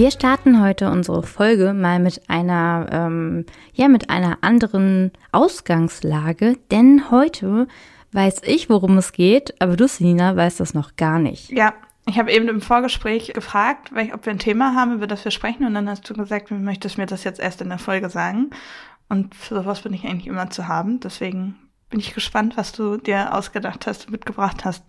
Wir 0.00 0.10
starten 0.10 0.62
heute 0.62 0.90
unsere 0.90 1.22
Folge 1.22 1.74
mal 1.74 1.98
mit 1.98 2.22
einer, 2.30 2.86
ähm, 2.90 3.44
ja, 3.74 3.86
mit 3.86 4.08
einer 4.08 4.38
anderen 4.40 5.10
Ausgangslage, 5.30 6.56
denn 6.70 7.10
heute 7.10 7.68
weiß 8.12 8.40
ich, 8.44 8.70
worum 8.70 8.96
es 8.96 9.12
geht, 9.12 9.60
aber 9.60 9.76
du, 9.76 9.86
Selina, 9.86 10.34
weißt 10.34 10.58
das 10.58 10.72
noch 10.72 10.96
gar 10.96 11.18
nicht. 11.18 11.50
Ja, 11.50 11.74
ich 12.06 12.18
habe 12.18 12.32
eben 12.32 12.48
im 12.48 12.62
Vorgespräch 12.62 13.34
gefragt, 13.34 13.92
ob 14.14 14.24
wir 14.24 14.32
ein 14.32 14.38
Thema 14.38 14.74
haben, 14.74 14.94
über 14.94 15.06
das 15.06 15.22
wir 15.22 15.32
sprechen, 15.32 15.66
und 15.66 15.74
dann 15.74 15.90
hast 15.90 16.08
du 16.08 16.14
gesagt, 16.14 16.48
du 16.48 16.54
möchtest 16.54 16.96
mir 16.96 17.04
das 17.04 17.22
jetzt 17.24 17.38
erst 17.38 17.60
in 17.60 17.68
der 17.68 17.76
Folge 17.76 18.08
sagen. 18.08 18.48
Und 19.10 19.34
für 19.34 19.56
sowas 19.56 19.82
bin 19.82 19.92
ich 19.92 20.06
eigentlich 20.06 20.28
immer 20.28 20.48
zu 20.48 20.66
haben. 20.66 21.00
Deswegen 21.00 21.56
bin 21.90 22.00
ich 22.00 22.14
gespannt, 22.14 22.56
was 22.56 22.72
du 22.72 22.96
dir 22.96 23.34
ausgedacht 23.34 23.86
hast 23.86 24.06
und 24.06 24.12
mitgebracht 24.12 24.64
hast. 24.64 24.82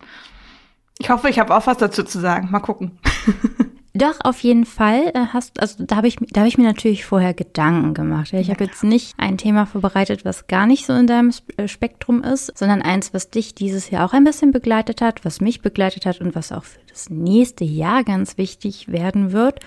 Ich 0.98 1.10
hoffe, 1.10 1.28
ich 1.28 1.38
habe 1.38 1.54
auch 1.54 1.66
was 1.66 1.76
dazu 1.76 2.02
zu 2.02 2.18
sagen. 2.18 2.48
Mal 2.50 2.60
gucken. 2.60 2.98
Doch, 3.94 4.20
auf 4.24 4.40
jeden 4.40 4.64
Fall 4.64 5.10
äh, 5.14 5.26
hast, 5.32 5.60
also 5.60 5.84
da 5.84 5.96
habe 5.96 6.08
ich, 6.08 6.16
da 6.16 6.40
habe 6.40 6.48
ich 6.48 6.56
mir 6.56 6.64
natürlich 6.64 7.04
vorher 7.04 7.34
Gedanken 7.34 7.92
gemacht. 7.92 8.32
Ich 8.32 8.48
habe 8.48 8.64
jetzt 8.64 8.82
nicht 8.82 9.12
ein 9.18 9.36
Thema 9.36 9.66
vorbereitet, 9.66 10.24
was 10.24 10.46
gar 10.46 10.66
nicht 10.66 10.86
so 10.86 10.94
in 10.94 11.06
deinem 11.06 11.30
äh, 11.58 11.68
Spektrum 11.68 12.22
ist, 12.22 12.56
sondern 12.56 12.80
eins, 12.80 13.12
was 13.12 13.28
dich 13.28 13.54
dieses 13.54 13.90
Jahr 13.90 14.06
auch 14.06 14.14
ein 14.14 14.24
bisschen 14.24 14.50
begleitet 14.50 15.02
hat, 15.02 15.26
was 15.26 15.42
mich 15.42 15.60
begleitet 15.60 16.06
hat 16.06 16.22
und 16.22 16.34
was 16.34 16.52
auch 16.52 16.64
für 16.64 16.80
das 16.88 17.10
nächste 17.10 17.64
Jahr 17.64 18.02
ganz 18.02 18.38
wichtig 18.38 18.90
werden 18.90 19.32
wird. 19.32 19.60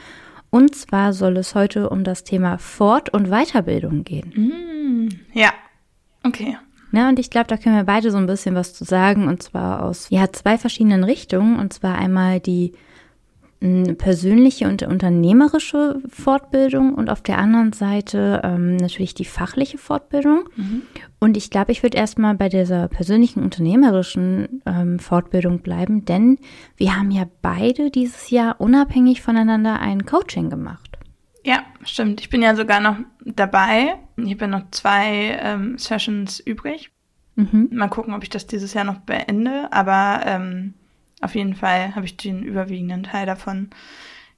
Und 0.50 0.74
zwar 0.74 1.14
soll 1.14 1.38
es 1.38 1.54
heute 1.54 1.90
um 1.90 2.04
das 2.04 2.24
Thema 2.24 2.58
Fort- 2.58 3.10
und 3.10 3.30
Weiterbildung 3.30 4.04
gehen. 4.06 4.32
Mm, 4.36 5.38
ja, 5.38 5.52
okay. 6.24 6.58
Ja, 6.92 7.10
und 7.10 7.20
ich 7.20 7.30
glaube, 7.30 7.48
da 7.48 7.58
können 7.58 7.76
wir 7.76 7.84
beide 7.84 8.10
so 8.10 8.18
ein 8.18 8.26
bisschen 8.26 8.56
was 8.56 8.74
zu 8.74 8.86
sagen, 8.86 9.28
und 9.28 9.44
zwar 9.44 9.84
aus 9.84 10.08
ja, 10.10 10.32
zwei 10.32 10.58
verschiedenen 10.58 11.04
Richtungen. 11.04 11.60
Und 11.60 11.74
zwar 11.74 11.98
einmal 11.98 12.40
die 12.40 12.74
persönliche 13.60 14.68
und 14.68 14.84
unternehmerische 14.84 16.02
Fortbildung 16.10 16.94
und 16.94 17.10
auf 17.10 17.22
der 17.22 17.38
anderen 17.40 17.74
Seite 17.74 18.42
ähm, 18.44 18.76
natürlich 18.78 19.14
die 19.16 19.26
fachliche 19.26 19.78
Fortbildung. 19.78 20.50
Mhm. 20.56 20.82
Und 21.20 21.38
ich 21.38 21.50
glaube, 21.50 21.72
ich 21.72 21.82
würde 21.82 21.98
erstmal 21.98 22.36
bei 22.36 22.50
dieser 22.50 22.88
persönlichen 22.88 23.42
unternehmerischen 23.42 24.62
ähm, 24.66 25.00
Fortbildung 25.00 25.60
bleiben, 25.60 26.06
denn 26.06 26.38
wir 26.78 26.96
haben 26.96 27.12
ja 27.12 27.26
beide 27.42 27.90
dieses 27.90 28.30
Jahr 28.30 28.60
unabhängig 28.60 29.22
voneinander 29.22 29.80
ein 29.80 30.06
Coaching 30.06 30.50
gemacht. 30.50 31.00
Ja, 31.44 31.64
stimmt. 31.84 32.22
Ich 32.22 32.30
bin 32.30 32.42
ja 32.42 32.56
sogar 32.56 32.82
noch 32.82 32.98
dabei. 33.24 33.96
Ich 34.18 34.32
habe 34.32 34.42
ja 34.42 34.48
noch 34.48 34.72
zwei 34.72 35.40
ähm, 35.42 35.78
Sessions 35.78 36.40
übrig. 36.40 36.92
Mhm. 37.36 37.70
Mal 37.72 37.88
gucken, 37.88 38.14
ob 38.14 38.24
ich 38.24 38.30
das 38.30 38.48
dieses 38.48 38.74
Jahr 38.74 38.84
noch 38.84 39.00
beende. 39.00 39.72
Aber 39.72 40.22
ähm, 40.26 40.74
auf 41.26 41.36
jeden 41.36 41.56
Fall 41.56 41.96
habe 41.96 42.06
ich 42.06 42.16
den 42.16 42.44
überwiegenden 42.44 43.04
Teil 43.04 43.26
davon 43.26 43.70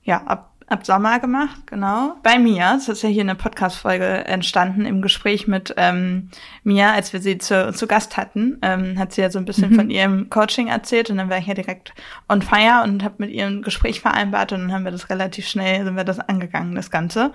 ja 0.03 0.23
ab, 0.23 0.53
ab 0.67 0.85
Sommer 0.85 1.19
gemacht, 1.19 1.67
genau. 1.67 2.15
Bei 2.23 2.39
Mia, 2.39 2.73
das 2.73 2.87
ist 2.87 3.03
ja 3.03 3.09
hier 3.09 3.21
eine 3.21 3.35
Podcast-Folge 3.35 4.25
entstanden 4.25 4.85
im 4.85 5.01
Gespräch 5.01 5.47
mit 5.47 5.73
ähm, 5.77 6.29
Mia, 6.63 6.93
als 6.93 7.13
wir 7.13 7.19
sie 7.19 7.37
zu, 7.37 7.73
zu 7.73 7.87
Gast 7.87 8.17
hatten, 8.17 8.57
ähm, 8.61 8.97
hat 8.97 9.13
sie 9.13 9.21
ja 9.21 9.29
so 9.29 9.37
ein 9.37 9.45
bisschen 9.45 9.71
mhm. 9.71 9.75
von 9.75 9.89
ihrem 9.89 10.29
Coaching 10.29 10.67
erzählt 10.67 11.09
und 11.09 11.17
dann 11.17 11.29
war 11.29 11.37
ich 11.37 11.47
ja 11.47 11.53
direkt 11.53 11.93
on 12.29 12.41
fire 12.41 12.83
und 12.83 13.03
habe 13.03 13.15
mit 13.17 13.31
ihr 13.31 13.45
ein 13.45 13.61
Gespräch 13.61 13.99
vereinbart 13.99 14.53
und 14.53 14.61
dann 14.61 14.73
haben 14.73 14.85
wir 14.85 14.91
das 14.91 15.09
relativ 15.09 15.47
schnell, 15.47 15.83
sind 15.83 15.95
wir 15.95 16.05
das 16.05 16.19
angegangen, 16.19 16.73
das 16.75 16.89
Ganze. 16.89 17.33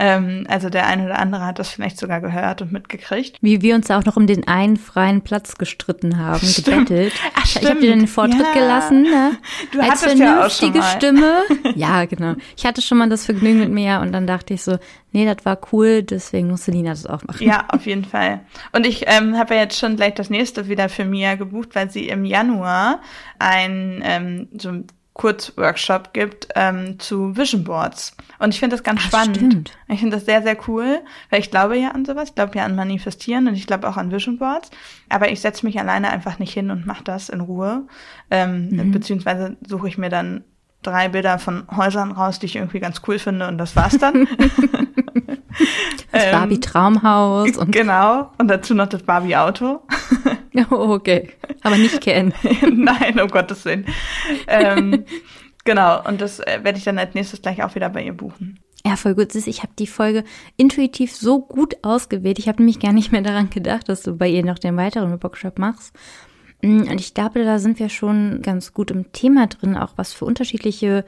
Ähm, 0.00 0.44
also 0.48 0.70
der 0.70 0.86
eine 0.86 1.04
oder 1.04 1.18
andere 1.18 1.46
hat 1.46 1.58
das 1.58 1.68
vielleicht 1.68 1.98
sogar 1.98 2.20
gehört 2.20 2.62
und 2.62 2.72
mitgekriegt. 2.72 3.38
Wie 3.40 3.62
wir 3.62 3.76
uns 3.76 3.90
auch 3.90 4.04
noch 4.04 4.16
um 4.16 4.26
den 4.26 4.48
einen 4.48 4.76
freien 4.76 5.22
Platz 5.22 5.56
gestritten 5.56 6.18
haben, 6.18 6.44
stimmt. 6.44 6.88
gebettelt. 6.88 7.12
Ach, 7.34 7.44
ich 7.44 7.68
habe 7.68 7.80
dir 7.80 7.94
den 7.94 8.08
Vortritt 8.08 8.40
ja. 8.40 8.52
gelassen. 8.54 9.02
Ne? 9.02 9.36
Du 9.70 9.80
Als 9.80 10.02
hattest 10.02 10.18
ja 10.18 10.50
schon 10.50 10.72
mal. 10.72 10.82
Stimme. 10.82 11.42
Ja, 11.76 12.04
genau. 12.04 12.34
Ich 12.56 12.66
hatte 12.66 12.82
schon 12.82 12.98
mal 12.98 13.08
das 13.08 13.24
Vergnügen 13.24 13.58
mit 13.58 13.70
mir 13.70 14.00
und 14.00 14.12
dann 14.12 14.26
dachte 14.26 14.54
ich 14.54 14.62
so, 14.62 14.78
nee, 15.12 15.24
das 15.24 15.44
war 15.44 15.58
cool, 15.72 16.02
deswegen 16.02 16.48
musste 16.48 16.70
Lina 16.70 16.90
das 16.90 17.06
auch 17.06 17.22
machen. 17.24 17.46
Ja, 17.46 17.64
auf 17.68 17.86
jeden 17.86 18.04
Fall. 18.04 18.40
Und 18.72 18.86
ich 18.86 19.04
ähm, 19.06 19.36
habe 19.36 19.54
ja 19.54 19.62
jetzt 19.62 19.78
schon 19.78 19.96
gleich 19.96 20.14
das 20.14 20.30
nächste 20.30 20.68
wieder 20.68 20.88
für 20.88 21.04
Mia 21.04 21.34
gebucht, 21.34 21.70
weil 21.74 21.90
sie 21.90 22.08
im 22.08 22.24
Januar 22.24 23.00
ein 23.38 24.02
ähm, 24.04 24.48
so 24.56 24.84
Kurzworkshop 25.14 26.12
gibt 26.12 26.48
ähm, 26.56 26.98
zu 26.98 27.36
Vision 27.36 27.64
Boards. 27.64 28.16
Und 28.40 28.52
ich 28.52 28.60
finde 28.60 28.76
das 28.76 28.82
ganz 28.82 29.00
Ach, 29.04 29.06
spannend. 29.06 29.36
Stimmt. 29.36 29.72
Ich 29.88 30.00
finde 30.00 30.16
das 30.16 30.26
sehr, 30.26 30.42
sehr 30.42 30.56
cool, 30.68 31.00
weil 31.30 31.40
ich 31.40 31.50
glaube 31.50 31.78
ja 31.78 31.90
an 31.90 32.04
sowas. 32.04 32.30
Ich 32.30 32.34
glaube 32.34 32.58
ja 32.58 32.64
an 32.64 32.74
Manifestieren 32.74 33.46
und 33.46 33.54
ich 33.54 33.66
glaube 33.66 33.88
auch 33.88 33.96
an 33.96 34.10
Vision 34.10 34.38
Boards. 34.38 34.70
Aber 35.08 35.30
ich 35.30 35.40
setze 35.40 35.64
mich 35.64 35.78
alleine 35.78 36.10
einfach 36.10 36.40
nicht 36.40 36.52
hin 36.52 36.70
und 36.70 36.84
mache 36.84 37.04
das 37.04 37.28
in 37.28 37.40
Ruhe. 37.40 37.86
Ähm, 38.30 38.70
mhm. 38.70 38.90
Beziehungsweise 38.90 39.56
suche 39.66 39.86
ich 39.86 39.98
mir 39.98 40.10
dann 40.10 40.42
drei 40.82 41.08
Bilder 41.08 41.38
von 41.38 41.64
Häusern 41.74 42.12
raus, 42.12 42.38
die 42.38 42.46
ich 42.46 42.56
irgendwie 42.56 42.80
ganz 42.80 43.00
cool 43.06 43.18
finde 43.18 43.48
und 43.48 43.58
das 43.58 43.76
war's 43.76 43.98
dann. 43.98 44.28
das 46.12 46.30
Barbie 46.30 46.60
Traumhaus 46.60 47.56
und 47.56 47.72
genau 47.72 48.32
und 48.38 48.48
dazu 48.48 48.74
noch 48.74 48.88
das 48.88 49.02
Barbie 49.02 49.36
Auto. 49.36 49.82
oh, 50.70 50.92
okay, 50.92 51.30
aber 51.62 51.76
nicht 51.76 52.00
kennen. 52.00 52.32
Nein, 52.72 53.20
um 53.20 53.28
Gottes 53.28 53.64
Willen. 53.64 53.86
ähm, 54.46 55.04
genau 55.64 56.06
und 56.06 56.20
das 56.20 56.40
äh, 56.40 56.60
werde 56.62 56.78
ich 56.78 56.84
dann 56.84 56.98
als 56.98 57.14
nächstes 57.14 57.42
gleich 57.42 57.62
auch 57.62 57.74
wieder 57.74 57.88
bei 57.88 58.04
ihr 58.04 58.12
buchen. 58.12 58.60
Ja, 58.86 58.96
voll 58.96 59.14
gut. 59.14 59.34
Ich 59.34 59.62
habe 59.62 59.72
die 59.78 59.86
Folge 59.86 60.24
intuitiv 60.56 61.16
so 61.16 61.40
gut 61.40 61.76
ausgewählt. 61.82 62.38
Ich 62.38 62.48
habe 62.48 62.58
nämlich 62.58 62.80
gar 62.80 62.92
nicht 62.92 63.12
mehr 63.12 63.22
daran 63.22 63.48
gedacht, 63.48 63.88
dass 63.88 64.02
du 64.02 64.14
bei 64.14 64.28
ihr 64.28 64.44
noch 64.44 64.58
den 64.58 64.76
weiteren 64.76 65.22
Workshop 65.22 65.58
machst. 65.58 65.96
Mm, 66.60 66.82
und 66.82 67.00
ich 67.00 67.14
glaube, 67.14 67.44
da 67.44 67.58
sind 67.58 67.78
wir 67.78 67.88
schon 67.88 68.42
ganz 68.42 68.74
gut 68.74 68.90
im 68.90 69.10
Thema 69.12 69.46
drin, 69.46 69.76
auch 69.76 69.94
was 69.96 70.12
für 70.12 70.26
unterschiedliche 70.26 71.06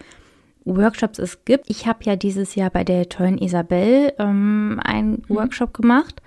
Workshops 0.64 1.18
es 1.18 1.44
gibt. 1.44 1.68
Ich 1.68 1.86
habe 1.86 2.04
ja 2.04 2.16
dieses 2.16 2.54
Jahr 2.54 2.70
bei 2.70 2.82
der 2.82 3.08
tollen 3.08 3.38
Isabel 3.38 4.12
ähm, 4.18 4.80
einen 4.82 5.22
mhm. 5.28 5.36
Workshop 5.36 5.74
gemacht, 5.74 6.22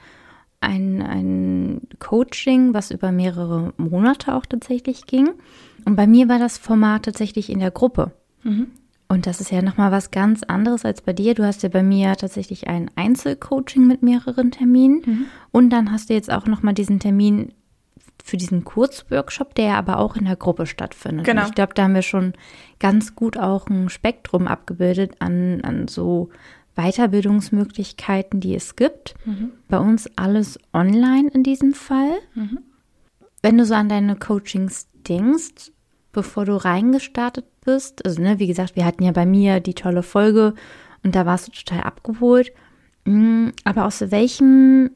ein, 0.62 1.02
ein 1.02 1.82
Coaching, 2.00 2.74
was 2.74 2.92
über 2.92 3.12
mehrere 3.12 3.74
Monate 3.78 4.36
auch 4.36 4.46
tatsächlich 4.46 5.06
ging. 5.06 5.30
Und 5.86 5.96
bei 5.96 6.08
mir 6.08 6.28
war 6.28 6.40
das 6.40 6.58
Format 6.58 7.04
tatsächlich 7.04 7.50
in 7.50 7.60
der 7.60 7.72
Gruppe. 7.72 8.12
Mhm. 8.44 8.68
Und 9.08 9.26
das 9.26 9.42
ist 9.42 9.52
ja 9.52 9.64
nochmal 9.64 9.92
was 9.92 10.12
ganz 10.12 10.44
anderes 10.44 10.86
als 10.86 11.02
bei 11.02 11.14
dir. 11.14 11.34
Du 11.34 11.44
hast 11.44 11.64
ja 11.64 11.70
bei 11.70 11.82
mir 11.82 12.16
tatsächlich 12.16 12.68
ein 12.68 12.92
Einzelcoaching 12.96 13.88
mit 13.88 14.04
mehreren 14.04 14.52
Terminen. 14.52 15.02
Mhm. 15.04 15.26
Und 15.52 15.72
dann 15.72 15.92
hast 15.92 16.10
du 16.10 16.14
jetzt 16.14 16.32
auch 16.32 16.46
nochmal 16.46 16.76
diesen 16.76 17.00
Termin 17.00 17.54
für 18.24 18.38
diesen 18.38 18.64
Kurzworkshop, 18.64 19.56
der 19.56 19.76
aber 19.78 19.98
auch 19.98 20.16
in 20.16 20.26
der 20.26 20.36
Gruppe 20.36 20.68
stattfindet. 20.68 21.26
Genau. 21.26 21.42
Und 21.42 21.48
ich 21.50 21.56
glaube, 21.56 21.74
da 21.74 21.84
haben 21.84 21.96
wir 21.96 22.04
schon 22.04 22.34
ganz 22.80 23.16
gut 23.16 23.38
auch 23.38 23.68
ein 23.68 23.90
Spektrum 23.90 24.48
abgebildet 24.48 25.16
an, 25.20 25.62
an 25.62 25.88
so 25.88 26.30
Weiterbildungsmöglichkeiten, 26.76 28.40
die 28.40 28.56
es 28.56 28.76
gibt. 28.76 29.16
Mhm. 29.26 29.52
Bei 29.68 29.80
uns 29.80 30.10
alles 30.16 30.60
online 30.74 31.30
in 31.30 31.44
diesem 31.44 31.74
Fall. 31.74 32.20
Mhm. 32.36 32.60
Wenn 33.42 33.58
du 33.58 33.66
so 33.66 33.74
an 33.74 33.90
deine 33.90 34.16
Coachings 34.16 34.88
denkst, 35.08 35.72
bevor 36.12 36.46
du 36.46 36.56
reingestartet 36.56 37.46
bist, 37.66 38.06
also 38.06 38.22
ne, 38.22 38.40
wie 38.40 38.48
gesagt, 38.48 38.76
wir 38.76 38.86
hatten 38.86 39.04
ja 39.04 39.12
bei 39.12 39.26
mir 39.26 39.60
die 39.60 39.74
tolle 39.74 40.04
Folge 40.04 40.54
und 41.04 41.16
da 41.16 41.26
warst 41.26 41.48
du 41.48 41.52
total 41.52 41.84
abgeholt. 41.84 42.52
Mm, 43.06 43.50
aber 43.64 43.86
aus 43.86 44.12
welchem 44.12 44.92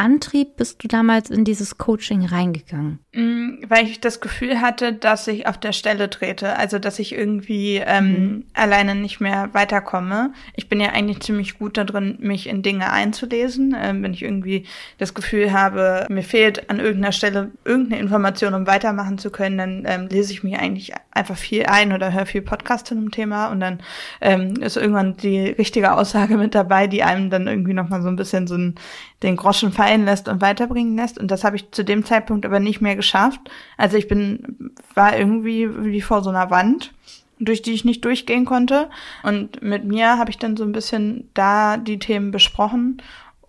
Antrieb 0.00 0.56
bist 0.56 0.82
du 0.82 0.88
damals 0.88 1.28
in 1.28 1.44
dieses 1.44 1.76
Coaching 1.76 2.24
reingegangen? 2.24 3.00
Mm, 3.12 3.62
weil 3.68 3.84
ich 3.84 4.00
das 4.00 4.22
Gefühl 4.22 4.62
hatte, 4.62 4.94
dass 4.94 5.28
ich 5.28 5.46
auf 5.46 5.58
der 5.58 5.72
Stelle 5.72 6.08
trete, 6.08 6.56
also 6.56 6.78
dass 6.78 6.98
ich 6.98 7.12
irgendwie 7.12 7.82
ähm, 7.84 8.06
mhm. 8.06 8.44
alleine 8.54 8.94
nicht 8.94 9.20
mehr 9.20 9.50
weiterkomme. 9.52 10.32
Ich 10.56 10.70
bin 10.70 10.80
ja 10.80 10.92
eigentlich 10.92 11.20
ziemlich 11.20 11.58
gut 11.58 11.76
darin, 11.76 12.16
mich 12.18 12.48
in 12.48 12.62
Dinge 12.62 12.90
einzulesen. 12.90 13.76
Ähm, 13.78 14.02
wenn 14.02 14.14
ich 14.14 14.22
irgendwie 14.22 14.64
das 14.96 15.12
Gefühl 15.12 15.52
habe, 15.52 16.06
mir 16.08 16.22
fehlt 16.22 16.70
an 16.70 16.80
irgendeiner 16.80 17.12
Stelle 17.12 17.50
irgendeine 17.66 18.00
Information, 18.00 18.54
um 18.54 18.66
weitermachen 18.66 19.18
zu 19.18 19.30
können, 19.30 19.58
dann 19.58 19.84
ähm, 19.86 20.08
lese 20.08 20.32
ich 20.32 20.42
mich 20.42 20.56
eigentlich 20.56 20.94
einfach 21.10 21.36
viel 21.36 21.66
ein 21.66 21.92
oder 21.92 22.14
höre 22.14 22.24
viel 22.24 22.40
Podcast 22.40 22.86
zu 22.86 22.94
einem 22.94 23.10
Thema 23.10 23.48
und 23.48 23.60
dann 23.60 23.80
ähm, 24.22 24.54
ist 24.62 24.78
irgendwann 24.78 25.18
die 25.18 25.40
richtige 25.50 25.92
Aussage 25.92 26.38
mit 26.38 26.54
dabei, 26.54 26.86
die 26.86 27.02
einem 27.02 27.28
dann 27.28 27.46
irgendwie 27.46 27.74
nochmal 27.74 28.00
so 28.00 28.08
ein 28.08 28.16
bisschen 28.16 28.46
so 28.46 28.54
ein, 28.54 28.76
den 29.22 29.36
Groschen 29.36 29.72
fallen 29.72 30.04
lässt 30.04 30.28
und 30.28 30.40
weiterbringen 30.40 30.96
lässt. 30.96 31.18
Und 31.18 31.30
das 31.30 31.44
habe 31.44 31.56
ich 31.56 31.70
zu 31.72 31.84
dem 31.84 32.04
Zeitpunkt 32.04 32.46
aber 32.46 32.60
nicht 32.60 32.80
mehr 32.80 32.96
geschafft. 32.96 33.40
Also 33.76 33.96
ich 33.96 34.08
bin, 34.08 34.72
war 34.94 35.16
irgendwie 35.16 35.68
wie 35.84 36.00
vor 36.00 36.22
so 36.22 36.30
einer 36.30 36.50
Wand 36.50 36.92
durch 37.42 37.62
die 37.62 37.72
ich 37.72 37.86
nicht 37.86 38.04
durchgehen 38.04 38.44
konnte. 38.44 38.90
Und 39.22 39.62
mit 39.62 39.84
mir 39.84 40.18
habe 40.18 40.30
ich 40.30 40.36
dann 40.36 40.58
so 40.58 40.64
ein 40.64 40.72
bisschen 40.72 41.30
da 41.32 41.78
die 41.78 41.98
Themen 41.98 42.30
besprochen 42.30 43.00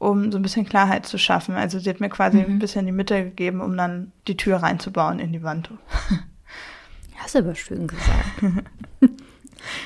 um 0.02 0.32
so 0.32 0.40
ein 0.40 0.42
bisschen 0.42 0.66
Klarheit 0.66 1.06
zu 1.06 1.20
schaffen. 1.20 1.54
Also 1.54 1.78
sie 1.78 1.88
hat 1.88 2.00
mir 2.00 2.10
quasi 2.10 2.38
Mhm. 2.38 2.46
ein 2.54 2.60
bisschen 2.60 2.88
die 2.88 2.92
Mitte 2.92 3.24
gegeben, 3.24 3.62
um 3.62 3.78
dann 3.78 4.12
die 4.28 4.36
Tür 4.36 4.58
reinzubauen 4.58 5.20
in 5.20 5.32
die 5.32 5.44
Wand. 5.44 5.70
Hast 7.18 7.36
du 7.36 7.40
aber 7.40 7.54
schön 7.54 7.86
gesagt. 7.86 8.42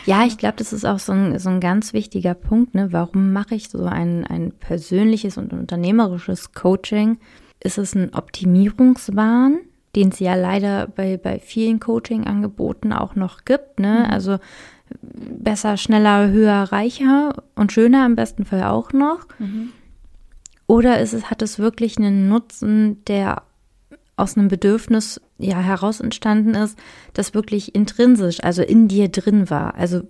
ja, 0.05 0.25
ich 0.25 0.37
glaube, 0.37 0.55
das 0.57 0.73
ist 0.73 0.85
auch 0.85 0.99
so 0.99 1.11
ein, 1.11 1.39
so 1.39 1.49
ein 1.49 1.59
ganz 1.59 1.93
wichtiger 1.93 2.33
Punkt. 2.33 2.75
Ne? 2.75 2.91
Warum 2.91 3.33
mache 3.33 3.55
ich 3.55 3.69
so 3.69 3.85
ein, 3.85 4.25
ein 4.25 4.51
persönliches 4.51 5.37
und 5.37 5.53
unternehmerisches 5.53 6.53
Coaching? 6.53 7.17
Ist 7.59 7.77
es 7.77 7.95
ein 7.95 8.13
Optimierungswahn, 8.13 9.59
den 9.95 10.09
es 10.09 10.19
ja 10.19 10.35
leider 10.35 10.87
bei, 10.87 11.17
bei 11.17 11.39
vielen 11.39 11.79
Coaching-Angeboten 11.79 12.93
auch 12.93 13.15
noch 13.15 13.45
gibt. 13.45 13.79
Ne? 13.79 14.09
Also 14.09 14.37
besser, 15.01 15.77
schneller, 15.77 16.29
höher, 16.29 16.71
reicher 16.71 17.43
und 17.55 17.71
schöner 17.71 18.05
im 18.05 18.15
besten 18.15 18.45
Fall 18.45 18.63
auch 18.63 18.93
noch. 18.93 19.27
Oder 20.67 20.99
ist 20.99 21.13
es, 21.13 21.29
hat 21.29 21.41
es 21.41 21.59
wirklich 21.59 21.97
einen 21.97 22.27
Nutzen, 22.27 23.03
der 23.05 23.43
aus 24.17 24.37
einem 24.37 24.47
Bedürfnis 24.47 25.21
ja 25.37 25.59
heraus 25.59 25.99
entstanden 25.99 26.55
ist, 26.55 26.77
das 27.13 27.33
wirklich 27.33 27.75
intrinsisch, 27.75 28.43
also 28.43 28.61
in 28.61 28.87
dir 28.87 29.09
drin 29.09 29.49
war. 29.49 29.75
Also 29.75 30.01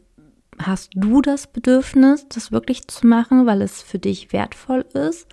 hast 0.60 0.92
du 0.96 1.22
das 1.22 1.48
Bedürfnis, 1.48 2.28
das 2.30 2.52
wirklich 2.52 2.88
zu 2.88 3.08
machen, 3.08 3.46
weil 3.46 3.62
es 3.62 3.82
für 3.82 4.00
dich 4.00 4.32
wertvoll 4.34 4.86
ist? 4.94 5.28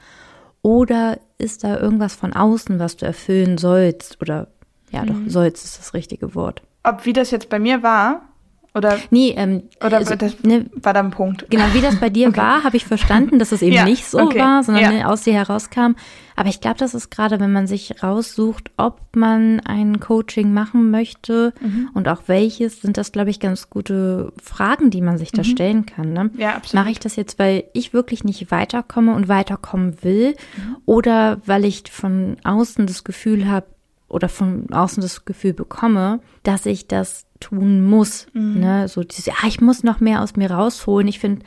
Oder 0.62 1.18
ist 1.38 1.64
da 1.64 1.78
irgendwas 1.78 2.14
von 2.14 2.32
außen, 2.32 2.78
was 2.78 2.96
du 2.96 3.06
erfüllen 3.06 3.58
sollst? 3.58 4.20
Oder 4.22 4.48
ja, 4.90 5.04
doch, 5.04 5.16
sollst 5.26 5.64
ist 5.64 5.78
das 5.78 5.94
richtige 5.94 6.34
Wort. 6.34 6.62
Ob 6.84 7.04
wie 7.04 7.12
das 7.12 7.30
jetzt 7.30 7.48
bei 7.48 7.58
mir 7.58 7.82
war 7.82 8.31
oder 8.74 8.98
Nee, 9.10 9.34
ähm, 9.36 9.64
oder 9.84 9.98
also, 9.98 10.14
das 10.14 10.42
ne, 10.42 10.66
war 10.74 10.94
da 10.94 11.00
ein 11.00 11.10
Punkt. 11.10 11.46
Genau, 11.50 11.64
wie 11.74 11.80
das 11.82 11.96
bei 11.96 12.08
dir 12.10 12.34
war, 12.36 12.64
habe 12.64 12.76
ich 12.76 12.86
verstanden, 12.86 13.38
dass 13.38 13.52
es 13.52 13.60
eben 13.62 13.74
Ja, 13.74 13.84
nicht 13.84 14.06
so 14.06 14.18
okay, 14.18 14.38
war, 14.38 14.62
sondern 14.62 14.96
ja. 14.98 15.06
aus 15.06 15.22
dir 15.22 15.34
herauskam. 15.34 15.94
Aber 16.34 16.48
ich 16.48 16.62
glaube, 16.62 16.78
das 16.78 16.94
ist 16.94 17.10
gerade, 17.10 17.38
wenn 17.40 17.52
man 17.52 17.66
sich 17.66 18.02
raussucht, 18.02 18.70
ob 18.78 19.00
man 19.14 19.60
ein 19.60 20.00
Coaching 20.00 20.54
machen 20.54 20.90
möchte 20.90 21.52
Mhm. 21.60 21.90
und 21.92 22.08
auch 22.08 22.22
welches, 22.26 22.80
sind 22.80 22.96
das, 22.96 23.12
glaube 23.12 23.28
ich, 23.28 23.38
ganz 23.40 23.68
gute 23.68 24.32
Fragen, 24.42 24.88
die 24.88 25.02
man 25.02 25.18
sich 25.18 25.30
da 25.32 25.44
stellen 25.44 25.84
kann. 25.84 26.14
Ne? 26.14 26.24
Mhm. 26.32 26.40
Ja, 26.40 26.54
absolut. 26.54 26.82
Mache 26.82 26.92
ich 26.92 26.98
das 27.00 27.16
jetzt, 27.16 27.38
weil 27.38 27.64
ich 27.74 27.92
wirklich 27.92 28.24
nicht 28.24 28.50
weiterkomme 28.50 29.14
und 29.14 29.28
weiterkommen 29.28 30.02
will 30.02 30.34
Mhm. 30.56 30.76
oder 30.86 31.42
weil 31.44 31.66
ich 31.66 31.82
von 31.90 32.36
außen 32.44 32.86
das 32.86 33.04
Gefühl 33.04 33.50
habe 33.50 33.66
oder 34.12 34.28
von 34.28 34.66
außen 34.70 35.00
das 35.00 35.24
Gefühl 35.24 35.54
bekomme, 35.54 36.20
dass 36.42 36.66
ich 36.66 36.86
das 36.86 37.26
tun 37.40 37.84
muss. 37.84 38.26
Mhm. 38.34 38.60
Ne? 38.60 38.88
So 38.88 39.02
dieses, 39.02 39.28
ah, 39.28 39.46
ich 39.46 39.60
muss 39.60 39.82
noch 39.82 40.00
mehr 40.00 40.22
aus 40.22 40.36
mir 40.36 40.50
rausholen. 40.50 41.08
Ich 41.08 41.18
finde, 41.18 41.44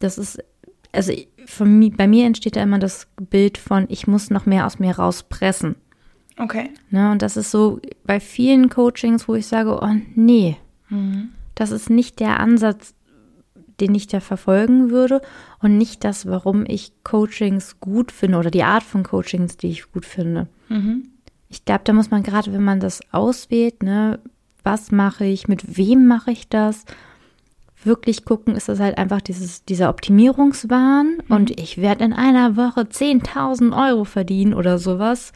das 0.00 0.18
ist, 0.18 0.38
also 0.92 1.12
von, 1.46 1.90
bei 1.96 2.06
mir 2.08 2.26
entsteht 2.26 2.56
da 2.56 2.62
immer 2.62 2.78
das 2.78 3.06
Bild 3.30 3.56
von, 3.56 3.86
ich 3.88 4.06
muss 4.06 4.30
noch 4.30 4.46
mehr 4.46 4.66
aus 4.66 4.78
mir 4.78 4.96
rauspressen. 4.96 5.76
Okay. 6.36 6.70
Ne? 6.90 7.10
Und 7.12 7.22
das 7.22 7.36
ist 7.36 7.50
so 7.50 7.80
bei 8.04 8.20
vielen 8.20 8.68
Coachings, 8.68 9.28
wo 9.28 9.34
ich 9.34 9.46
sage, 9.46 9.78
oh 9.80 9.94
nee, 10.14 10.56
Mhm. 10.90 11.30
das 11.54 11.70
ist 11.70 11.90
nicht 11.90 12.18
der 12.18 12.40
Ansatz, 12.40 12.94
den 13.80 13.94
ich 13.94 14.06
da 14.06 14.20
verfolgen 14.20 14.90
würde 14.90 15.20
und 15.60 15.76
nicht 15.78 16.02
das, 16.02 16.26
warum 16.26 16.64
ich 16.66 16.92
Coachings 17.04 17.78
gut 17.78 18.10
finde 18.10 18.38
oder 18.38 18.50
die 18.50 18.62
Art 18.64 18.82
von 18.82 19.02
Coachings, 19.02 19.56
die 19.56 19.68
ich 19.68 19.92
gut 19.92 20.04
finde. 20.06 20.48
Mhm. 20.68 21.10
Ich 21.48 21.64
glaube, 21.64 21.82
da 21.84 21.92
muss 21.92 22.10
man 22.10 22.22
gerade, 22.22 22.52
wenn 22.52 22.64
man 22.64 22.80
das 22.80 23.00
auswählt, 23.12 23.82
ne, 23.82 24.18
was 24.62 24.90
mache 24.90 25.24
ich, 25.24 25.48
mit 25.48 25.76
wem 25.76 26.06
mache 26.06 26.30
ich 26.30 26.48
das, 26.48 26.84
wirklich 27.84 28.24
gucken, 28.24 28.56
ist 28.56 28.68
das 28.68 28.80
halt 28.80 28.98
einfach 28.98 29.20
dieses, 29.20 29.64
dieser 29.64 29.88
Optimierungswahn 29.88 31.18
und 31.28 31.58
ich 31.58 31.78
werde 31.78 32.04
in 32.04 32.12
einer 32.12 32.56
Woche 32.56 32.82
10.000 32.82 33.88
Euro 33.88 34.04
verdienen 34.04 34.52
oder 34.54 34.78
sowas. 34.78 35.32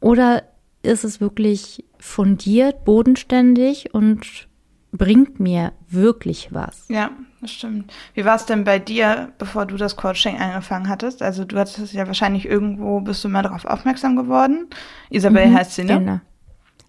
Oder 0.00 0.44
ist 0.82 1.04
es 1.04 1.20
wirklich 1.20 1.84
fundiert, 1.98 2.84
bodenständig 2.84 3.92
und 3.92 4.48
bringt 4.92 5.40
mir 5.40 5.72
wirklich 5.88 6.52
was? 6.52 6.86
Ja, 6.88 7.10
das 7.40 7.52
stimmt. 7.52 7.92
Wie 8.14 8.24
war 8.24 8.36
es 8.36 8.46
denn 8.46 8.64
bei 8.64 8.78
dir, 8.78 9.32
bevor 9.38 9.66
du 9.66 9.76
das 9.76 9.96
Coaching 9.96 10.38
angefangen 10.38 10.88
hattest? 10.88 11.22
Also 11.22 11.44
du 11.44 11.58
hattest 11.58 11.78
es 11.78 11.92
ja 11.92 12.06
wahrscheinlich 12.06 12.46
irgendwo, 12.46 13.00
bist 13.00 13.22
du 13.24 13.28
mal 13.28 13.42
darauf 13.42 13.64
aufmerksam 13.64 14.16
geworden. 14.16 14.68
Isabel 15.10 15.52
heißt 15.52 15.72
sie, 15.72 15.84
ne? 15.84 15.98
Genau. 15.98 16.20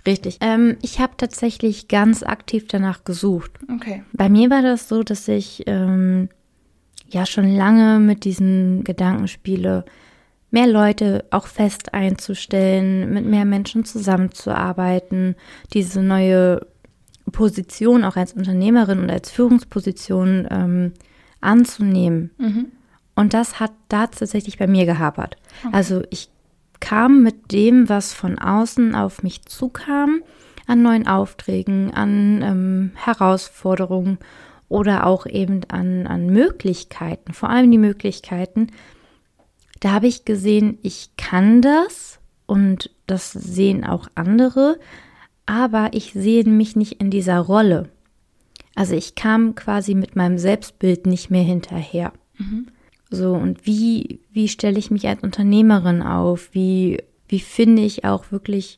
Richtig. 0.05 0.37
Ähm, 0.39 0.77
ich 0.81 0.99
habe 0.99 1.13
tatsächlich 1.17 1.89
ganz 1.89 2.23
aktiv 2.23 2.65
danach 2.69 3.03
gesucht. 3.03 3.51
Okay. 3.75 4.03
Bei 4.13 4.29
mir 4.29 4.49
war 4.49 4.61
das 4.61 4.87
so, 4.87 5.03
dass 5.03 5.27
ich 5.27 5.63
ähm, 5.67 6.29
ja 7.09 7.25
schon 7.25 7.53
lange 7.53 7.99
mit 7.99 8.23
diesen 8.23 8.85
Gedanken 8.85 9.27
spiele, 9.27 9.83
mehr 10.49 10.67
Leute 10.67 11.25
auch 11.29 11.47
fest 11.47 11.93
einzustellen, 11.93 13.13
mit 13.13 13.25
mehr 13.25 13.43
Menschen 13.43 13.83
zusammenzuarbeiten, 13.83 15.35
diese 15.73 16.01
neue 16.01 16.65
Position 17.31 18.03
auch 18.03 18.15
als 18.15 18.33
Unternehmerin 18.33 18.99
und 18.99 19.09
als 19.09 19.31
Führungsposition 19.31 20.47
ähm, 20.49 20.93
anzunehmen. 21.41 22.31
Und 23.15 23.33
das 23.33 23.59
hat 23.59 23.71
da 23.89 24.07
tatsächlich 24.07 24.57
bei 24.57 24.67
mir 24.67 24.85
gehapert. 24.85 25.37
Also 25.71 26.03
ich 26.09 26.29
kam 26.79 27.23
mit 27.23 27.51
dem, 27.51 27.89
was 27.89 28.13
von 28.13 28.37
außen 28.37 28.95
auf 28.95 29.23
mich 29.23 29.43
zukam, 29.43 30.21
an 30.67 30.81
neuen 30.81 31.07
Aufträgen, 31.07 31.93
an 31.93 32.41
ähm, 32.41 32.91
Herausforderungen 32.95 34.19
oder 34.69 35.05
auch 35.05 35.25
eben 35.25 35.61
an, 35.69 36.07
an 36.07 36.27
Möglichkeiten, 36.27 37.33
vor 37.33 37.49
allem 37.49 37.71
die 37.71 37.77
Möglichkeiten. 37.77 38.67
Da 39.79 39.93
habe 39.93 40.07
ich 40.07 40.25
gesehen, 40.25 40.77
ich 40.81 41.11
kann 41.17 41.61
das 41.61 42.19
und 42.45 42.91
das 43.05 43.31
sehen 43.31 43.85
auch 43.85 44.09
andere, 44.15 44.77
aber 45.47 45.89
ich 45.93 46.13
sehe 46.13 46.43
mich 46.43 46.75
nicht 46.75 47.01
in 47.01 47.09
dieser 47.09 47.39
Rolle. 47.39 47.89
Also 48.75 48.93
ich 48.93 49.15
kam 49.15 49.55
quasi 49.55 49.95
mit 49.95 50.15
meinem 50.15 50.37
Selbstbild 50.37 51.07
nicht 51.07 51.31
mehr 51.31 51.41
hinterher. 51.41 52.13
So, 53.09 53.33
und 53.33 53.65
wie, 53.65 54.19
wie 54.31 54.47
stelle 54.49 54.77
ich 54.77 54.91
mich 54.91 55.07
als 55.07 55.23
Unternehmerin 55.23 56.03
auf? 56.03 56.49
Wie, 56.51 57.03
wie 57.27 57.39
finde 57.39 57.81
ich 57.81 58.05
auch 58.05 58.31
wirklich 58.31 58.77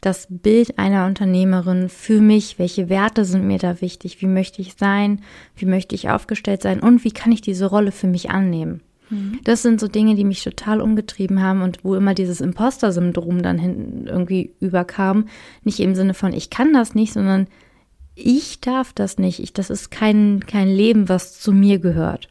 das 0.00 0.28
Bild 0.30 0.78
einer 0.78 1.06
Unternehmerin 1.06 1.88
für 1.88 2.20
mich? 2.20 2.58
Welche 2.58 2.88
Werte 2.88 3.24
sind 3.24 3.46
mir 3.46 3.58
da 3.58 3.80
wichtig? 3.80 4.22
Wie 4.22 4.26
möchte 4.26 4.62
ich 4.62 4.74
sein? 4.74 5.20
Wie 5.56 5.66
möchte 5.66 5.94
ich 5.94 6.08
aufgestellt 6.08 6.62
sein? 6.62 6.80
Und 6.80 7.04
wie 7.04 7.12
kann 7.12 7.32
ich 7.32 7.40
diese 7.40 7.66
Rolle 7.66 7.92
für 7.92 8.06
mich 8.06 8.30
annehmen? 8.30 8.80
Das 9.44 9.62
sind 9.62 9.80
so 9.80 9.88
Dinge, 9.88 10.14
die 10.16 10.24
mich 10.24 10.42
total 10.42 10.80
umgetrieben 10.80 11.42
haben 11.42 11.62
und 11.62 11.84
wo 11.84 11.94
immer 11.94 12.14
dieses 12.14 12.40
Imposter-Syndrom 12.40 13.42
dann 13.42 13.58
hinten 13.58 14.06
irgendwie 14.06 14.52
überkam. 14.60 15.26
Nicht 15.62 15.80
im 15.80 15.94
Sinne 15.94 16.14
von, 16.14 16.32
ich 16.32 16.50
kann 16.50 16.72
das 16.72 16.94
nicht, 16.94 17.12
sondern 17.12 17.46
ich 18.14 18.60
darf 18.60 18.92
das 18.92 19.18
nicht. 19.18 19.40
Ich, 19.40 19.52
das 19.52 19.70
ist 19.70 19.90
kein, 19.90 20.40
kein 20.46 20.68
Leben, 20.68 21.08
was 21.08 21.38
zu 21.38 21.52
mir 21.52 21.78
gehört. 21.78 22.28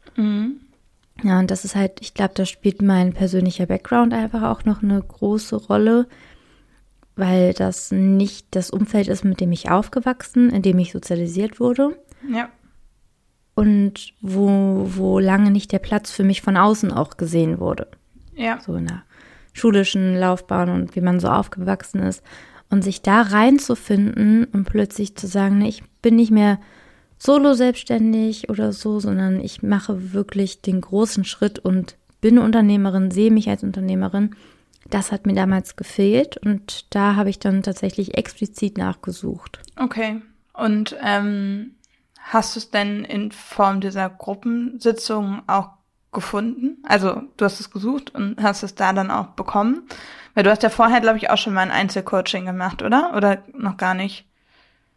Ja, 1.22 1.38
und 1.38 1.50
das 1.50 1.64
ist 1.64 1.76
halt, 1.76 1.92
ich 2.00 2.12
glaube, 2.12 2.34
da 2.34 2.44
spielt 2.44 2.82
mein 2.82 3.14
persönlicher 3.14 3.66
Background 3.66 4.12
einfach 4.12 4.42
auch 4.42 4.64
noch 4.64 4.82
eine 4.82 5.00
große 5.00 5.56
Rolle, 5.56 6.06
weil 7.14 7.54
das 7.54 7.90
nicht 7.90 8.48
das 8.50 8.70
Umfeld 8.70 9.08
ist, 9.08 9.24
mit 9.24 9.40
dem 9.40 9.52
ich 9.52 9.70
aufgewachsen, 9.70 10.50
in 10.50 10.60
dem 10.60 10.78
ich 10.78 10.92
sozialisiert 10.92 11.58
wurde 11.58 11.96
Ja. 12.28 12.50
Und 13.56 14.12
wo, 14.20 14.86
wo 14.94 15.18
lange 15.18 15.50
nicht 15.50 15.72
der 15.72 15.78
Platz 15.80 16.12
für 16.12 16.22
mich 16.22 16.42
von 16.42 16.56
außen 16.56 16.92
auch 16.92 17.16
gesehen 17.16 17.58
wurde. 17.58 17.88
Ja. 18.36 18.60
So 18.60 18.76
in 18.76 18.86
der 18.86 19.02
schulischen 19.54 20.14
Laufbahn 20.14 20.68
und 20.68 20.94
wie 20.94 21.00
man 21.00 21.18
so 21.18 21.28
aufgewachsen 21.28 22.02
ist. 22.02 22.22
Und 22.68 22.84
sich 22.84 23.00
da 23.00 23.22
reinzufinden 23.22 24.44
und 24.44 24.64
plötzlich 24.64 25.16
zu 25.16 25.26
sagen, 25.26 25.62
ich 25.62 25.82
bin 26.02 26.16
nicht 26.16 26.30
mehr 26.30 26.58
solo 27.16 27.54
selbstständig 27.54 28.50
oder 28.50 28.72
so, 28.72 29.00
sondern 29.00 29.40
ich 29.40 29.62
mache 29.62 30.12
wirklich 30.12 30.60
den 30.60 30.82
großen 30.82 31.24
Schritt 31.24 31.58
und 31.58 31.96
bin 32.20 32.38
Unternehmerin, 32.38 33.10
sehe 33.10 33.30
mich 33.30 33.48
als 33.48 33.62
Unternehmerin. 33.62 34.34
Das 34.90 35.12
hat 35.12 35.26
mir 35.26 35.34
damals 35.34 35.76
gefehlt 35.76 36.36
und 36.36 36.94
da 36.94 37.14
habe 37.14 37.30
ich 37.30 37.38
dann 37.38 37.62
tatsächlich 37.62 38.18
explizit 38.18 38.76
nachgesucht. 38.76 39.60
Okay. 39.76 40.20
Und 40.52 40.96
ähm, 41.02 41.75
hast 42.26 42.56
du 42.56 42.60
es 42.60 42.70
denn 42.70 43.04
in 43.04 43.32
Form 43.32 43.80
dieser 43.80 44.10
Gruppensitzung 44.10 45.42
auch 45.46 45.70
gefunden? 46.12 46.78
Also 46.82 47.22
du 47.36 47.44
hast 47.44 47.60
es 47.60 47.70
gesucht 47.70 48.14
und 48.14 48.42
hast 48.42 48.62
es 48.62 48.74
da 48.74 48.92
dann 48.92 49.10
auch 49.10 49.28
bekommen? 49.28 49.82
Weil 50.34 50.44
du 50.44 50.50
hast 50.50 50.62
ja 50.62 50.68
vorher, 50.68 51.00
glaube 51.00 51.18
ich, 51.18 51.30
auch 51.30 51.38
schon 51.38 51.54
mal 51.54 51.62
ein 51.62 51.70
Einzelcoaching 51.70 52.44
gemacht, 52.44 52.82
oder? 52.82 53.14
Oder 53.16 53.42
noch 53.56 53.76
gar 53.76 53.94
nicht? 53.94 54.26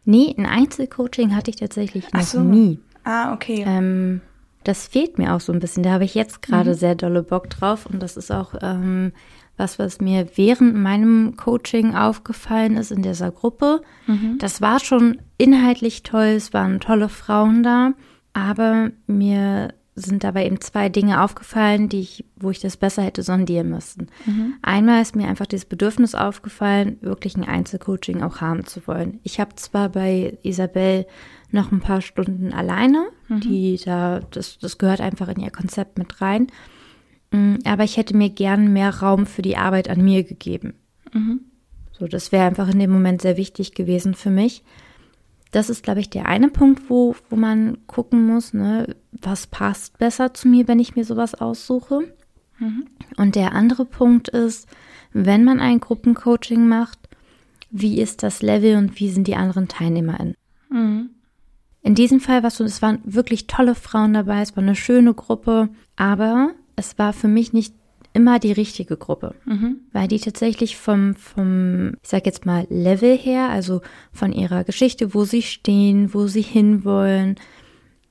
Nee, 0.04 0.34
ein 0.36 0.46
Einzelcoaching 0.46 1.34
hatte 1.34 1.50
ich 1.50 1.56
tatsächlich 1.56 2.06
Ach 2.08 2.18
noch 2.18 2.22
so. 2.22 2.40
nie. 2.40 2.80
Ah, 3.04 3.32
okay. 3.32 3.64
Ähm, 3.66 4.20
das 4.64 4.88
fehlt 4.88 5.18
mir 5.18 5.34
auch 5.34 5.40
so 5.40 5.52
ein 5.52 5.60
bisschen. 5.60 5.82
Da 5.82 5.90
habe 5.90 6.04
ich 6.04 6.14
jetzt 6.14 6.42
gerade 6.42 6.74
sehr 6.74 6.94
dolle 6.94 7.22
Bock 7.22 7.48
drauf. 7.48 7.86
Und 7.86 8.02
das 8.02 8.16
ist 8.16 8.30
auch 8.30 8.54
ähm, 8.60 9.12
was, 9.60 9.78
was 9.78 10.00
mir 10.00 10.26
während 10.34 10.74
meinem 10.74 11.36
Coaching 11.36 11.94
aufgefallen 11.94 12.76
ist 12.76 12.90
in 12.90 13.02
dieser 13.02 13.30
Gruppe. 13.30 13.82
Das 14.38 14.60
war 14.60 14.80
schon 14.80 15.20
inhaltlich 15.38 16.02
toll. 16.02 16.34
Es 16.36 16.52
waren 16.52 16.80
tolle 16.80 17.08
Frauen 17.08 17.62
da. 17.62 17.92
Aber 18.32 18.90
mir 19.06 19.74
sind 19.94 20.24
dabei 20.24 20.46
eben 20.46 20.60
zwei 20.60 20.88
Dinge 20.88 21.22
aufgefallen, 21.22 21.88
die 21.88 22.00
ich, 22.00 22.24
wo 22.36 22.50
ich 22.50 22.60
das 22.60 22.76
besser 22.76 23.02
hätte 23.02 23.22
sondieren 23.22 23.70
müssen. 23.70 24.08
Mhm. 24.26 24.54
Einmal 24.62 25.02
ist 25.02 25.16
mir 25.16 25.28
einfach 25.28 25.46
dieses 25.46 25.66
Bedürfnis 25.66 26.14
aufgefallen, 26.14 26.96
wirklich 27.00 27.36
ein 27.36 27.44
Einzelcoaching 27.44 28.22
auch 28.22 28.40
haben 28.40 28.66
zu 28.66 28.86
wollen. 28.86 29.20
Ich 29.22 29.40
habe 29.40 29.54
zwar 29.56 29.90
bei 29.90 30.38
Isabel 30.42 31.06
noch 31.50 31.72
ein 31.72 31.80
paar 31.80 32.00
Stunden 32.00 32.52
alleine, 32.52 33.08
mhm. 33.28 33.40
die 33.40 33.80
da, 33.84 34.20
das, 34.30 34.58
das 34.58 34.78
gehört 34.78 35.00
einfach 35.00 35.28
in 35.28 35.40
ihr 35.40 35.50
Konzept 35.50 35.98
mit 35.98 36.20
rein. 36.20 36.46
Mm, 37.30 37.56
aber 37.64 37.84
ich 37.84 37.96
hätte 37.96 38.16
mir 38.16 38.30
gern 38.30 38.72
mehr 38.72 38.90
Raum 39.00 39.26
für 39.26 39.42
die 39.42 39.56
Arbeit 39.56 39.88
an 39.88 40.02
mir 40.02 40.24
gegeben. 40.24 40.74
Mhm. 41.12 41.40
So, 41.92 42.06
das 42.06 42.32
wäre 42.32 42.46
einfach 42.46 42.68
in 42.68 42.78
dem 42.78 42.90
Moment 42.90 43.22
sehr 43.22 43.36
wichtig 43.36 43.74
gewesen 43.74 44.14
für 44.14 44.30
mich. 44.30 44.62
Das 45.50 45.68
ist, 45.68 45.82
glaube 45.82 46.00
ich, 46.00 46.10
der 46.10 46.26
eine 46.26 46.48
Punkt, 46.48 46.88
wo, 46.88 47.14
wo 47.28 47.36
man 47.36 47.78
gucken 47.86 48.26
muss, 48.26 48.54
ne, 48.54 48.96
was 49.12 49.46
passt 49.46 49.98
besser 49.98 50.32
zu 50.32 50.48
mir, 50.48 50.68
wenn 50.68 50.78
ich 50.78 50.96
mir 50.96 51.04
sowas 51.04 51.34
aussuche. 51.34 52.14
Mhm. 52.58 52.86
Und 53.16 53.34
der 53.34 53.52
andere 53.52 53.84
Punkt 53.84 54.28
ist, 54.28 54.68
wenn 55.12 55.44
man 55.44 55.60
ein 55.60 55.80
Gruppencoaching 55.80 56.68
macht, 56.68 56.98
wie 57.70 58.00
ist 58.00 58.22
das 58.22 58.42
Level 58.42 58.76
und 58.76 58.98
wie 58.98 59.10
sind 59.10 59.26
die 59.26 59.36
anderen 59.36 59.68
TeilnehmerInnen? 59.68 60.36
Mhm. 60.70 61.10
In 61.82 61.94
diesem 61.94 62.20
Fall 62.20 62.42
war 62.42 62.50
so, 62.50 62.64
es 62.64 62.82
waren 62.82 63.00
wirklich 63.04 63.46
tolle 63.46 63.74
Frauen 63.74 64.12
dabei, 64.12 64.42
es 64.42 64.56
war 64.56 64.62
eine 64.62 64.76
schöne 64.76 65.14
Gruppe, 65.14 65.70
aber 65.96 66.50
es 66.80 66.98
war 66.98 67.12
für 67.12 67.28
mich 67.28 67.52
nicht 67.52 67.74
immer 68.12 68.40
die 68.40 68.52
richtige 68.52 68.96
Gruppe, 68.96 69.34
mhm. 69.44 69.82
weil 69.92 70.08
die 70.08 70.18
tatsächlich 70.18 70.76
vom, 70.76 71.14
vom, 71.14 71.94
ich 72.02 72.08
sag 72.08 72.26
jetzt 72.26 72.44
mal, 72.44 72.66
Level 72.68 73.16
her, 73.16 73.50
also 73.50 73.82
von 74.12 74.32
ihrer 74.32 74.64
Geschichte, 74.64 75.14
wo 75.14 75.24
sie 75.24 75.42
stehen, 75.42 76.12
wo 76.12 76.26
sie 76.26 76.42
hinwollen, 76.42 77.36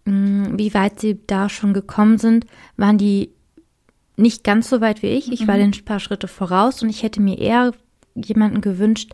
mm, 0.06 0.58
wie 0.58 0.74
weit 0.74 1.02
sie 1.02 1.20
da 1.28 1.50
schon 1.50 1.74
gekommen 1.74 2.18
sind, 2.18 2.46
waren 2.78 2.98
die 2.98 3.32
nicht 4.16 4.44
ganz 4.44 4.70
so 4.70 4.80
weit 4.80 5.02
wie 5.02 5.08
ich. 5.08 5.32
Ich 5.32 5.42
mhm. 5.42 5.48
war 5.48 5.58
den 5.58 5.74
ein 5.74 5.86
paar 5.86 6.00
Schritte 6.00 6.28
voraus 6.28 6.82
und 6.82 6.90
ich 6.90 7.04
hätte 7.04 7.22
mir 7.22 7.38
eher 7.38 7.74
jemanden 8.16 8.62
gewünscht 8.62 9.14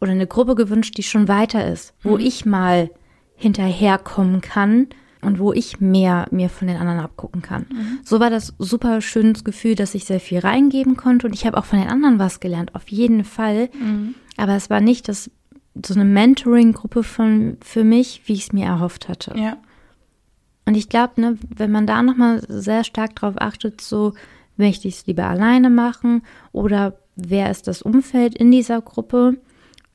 oder 0.00 0.12
eine 0.12 0.26
Gruppe 0.26 0.54
gewünscht, 0.54 0.98
die 0.98 1.02
schon 1.02 1.28
weiter 1.28 1.66
ist, 1.66 1.94
wo 2.02 2.16
mhm. 2.16 2.24
ich 2.24 2.44
mal 2.44 2.90
hinterherkommen 3.36 4.40
kann 4.42 4.88
und 5.20 5.38
wo 5.38 5.52
ich 5.52 5.80
mehr 5.80 6.26
mir 6.30 6.48
von 6.48 6.68
den 6.68 6.76
anderen 6.76 7.00
abgucken 7.00 7.42
kann. 7.42 7.66
Mhm. 7.70 7.98
So 8.04 8.20
war 8.20 8.30
das 8.30 8.54
super 8.58 9.00
schönes 9.00 9.44
Gefühl, 9.44 9.74
dass 9.74 9.94
ich 9.94 10.04
sehr 10.04 10.20
viel 10.20 10.38
reingeben 10.38 10.96
konnte 10.96 11.26
und 11.26 11.32
ich 11.32 11.46
habe 11.46 11.56
auch 11.56 11.64
von 11.64 11.78
den 11.78 11.88
anderen 11.88 12.18
was 12.18 12.40
gelernt, 12.40 12.74
auf 12.74 12.88
jeden 12.88 13.24
Fall. 13.24 13.68
Mhm. 13.78 14.14
Aber 14.36 14.54
es 14.54 14.70
war 14.70 14.80
nicht 14.80 15.08
das, 15.08 15.30
so 15.84 15.94
eine 15.94 16.04
Mentoring-Gruppe 16.04 17.02
von, 17.02 17.56
für 17.62 17.84
mich, 17.84 18.22
wie 18.26 18.34
ich 18.34 18.44
es 18.44 18.52
mir 18.52 18.66
erhofft 18.66 19.08
hatte. 19.08 19.34
Ja. 19.36 19.56
Und 20.66 20.76
ich 20.76 20.88
glaube, 20.88 21.20
ne, 21.20 21.38
wenn 21.48 21.72
man 21.72 21.86
da 21.86 22.02
nochmal 22.02 22.42
sehr 22.46 22.84
stark 22.84 23.16
drauf 23.16 23.34
achtet, 23.38 23.80
so 23.80 24.12
möchte 24.56 24.86
ich 24.86 24.96
es 24.96 25.06
lieber 25.06 25.24
alleine 25.24 25.70
machen 25.70 26.22
oder 26.52 26.98
wer 27.16 27.50
ist 27.50 27.66
das 27.66 27.82
Umfeld 27.82 28.34
in 28.34 28.50
dieser 28.50 28.80
Gruppe, 28.80 29.38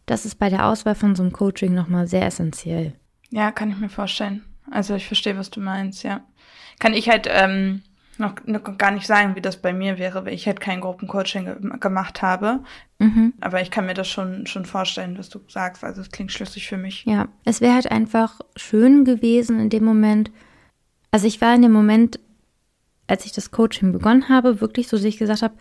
das 0.05 0.25
ist 0.25 0.35
bei 0.35 0.49
der 0.49 0.67
Auswahl 0.67 0.95
von 0.95 1.15
so 1.15 1.23
einem 1.23 1.31
Coaching 1.31 1.73
nochmal 1.73 2.07
sehr 2.07 2.25
essentiell. 2.25 2.93
Ja, 3.29 3.51
kann 3.51 3.69
ich 3.69 3.77
mir 3.77 3.89
vorstellen. 3.89 4.43
Also 4.73 4.95
ich 4.95 5.05
verstehe, 5.05 5.37
was 5.37 5.51
du 5.51 5.59
meinst, 5.59 6.03
ja. 6.03 6.21
Kann 6.79 6.93
ich 6.93 7.07
halt 7.07 7.27
ähm, 7.29 7.83
noch, 8.17 8.35
noch 8.45 8.63
gar 8.77 8.91
nicht 8.91 9.05
sagen, 9.05 9.35
wie 9.35 9.41
das 9.41 9.57
bei 9.57 9.71
mir 9.71 9.99
wäre, 9.99 10.25
wenn 10.25 10.33
ich 10.33 10.47
halt 10.47 10.59
kein 10.59 10.81
Gruppencoaching 10.81 11.45
ge 11.45 11.79
gemacht 11.79 12.21
habe. 12.21 12.59
Mhm. 12.97 13.33
Aber 13.39 13.61
ich 13.61 13.69
kann 13.69 13.85
mir 13.85 13.93
das 13.93 14.09
schon, 14.09 14.47
schon 14.47 14.65
vorstellen, 14.65 15.17
was 15.17 15.29
du 15.29 15.39
sagst. 15.47 15.83
Also 15.83 16.01
es 16.01 16.09
klingt 16.09 16.31
schlüssig 16.31 16.67
für 16.67 16.77
mich. 16.77 17.05
Ja, 17.05 17.27
es 17.45 17.61
wäre 17.61 17.75
halt 17.75 17.91
einfach 17.91 18.39
schön 18.55 19.05
gewesen 19.05 19.59
in 19.59 19.69
dem 19.69 19.85
Moment. 19.85 20.31
Also 21.11 21.27
ich 21.27 21.39
war 21.39 21.53
in 21.53 21.61
dem 21.61 21.71
Moment, 21.71 22.19
als 23.05 23.25
ich 23.25 23.31
das 23.31 23.51
Coaching 23.51 23.91
begonnen 23.91 24.27
habe, 24.27 24.59
wirklich 24.59 24.87
so, 24.87 24.97
dass 24.97 25.05
ich 25.05 25.19
gesagt 25.19 25.43
habe, 25.43 25.53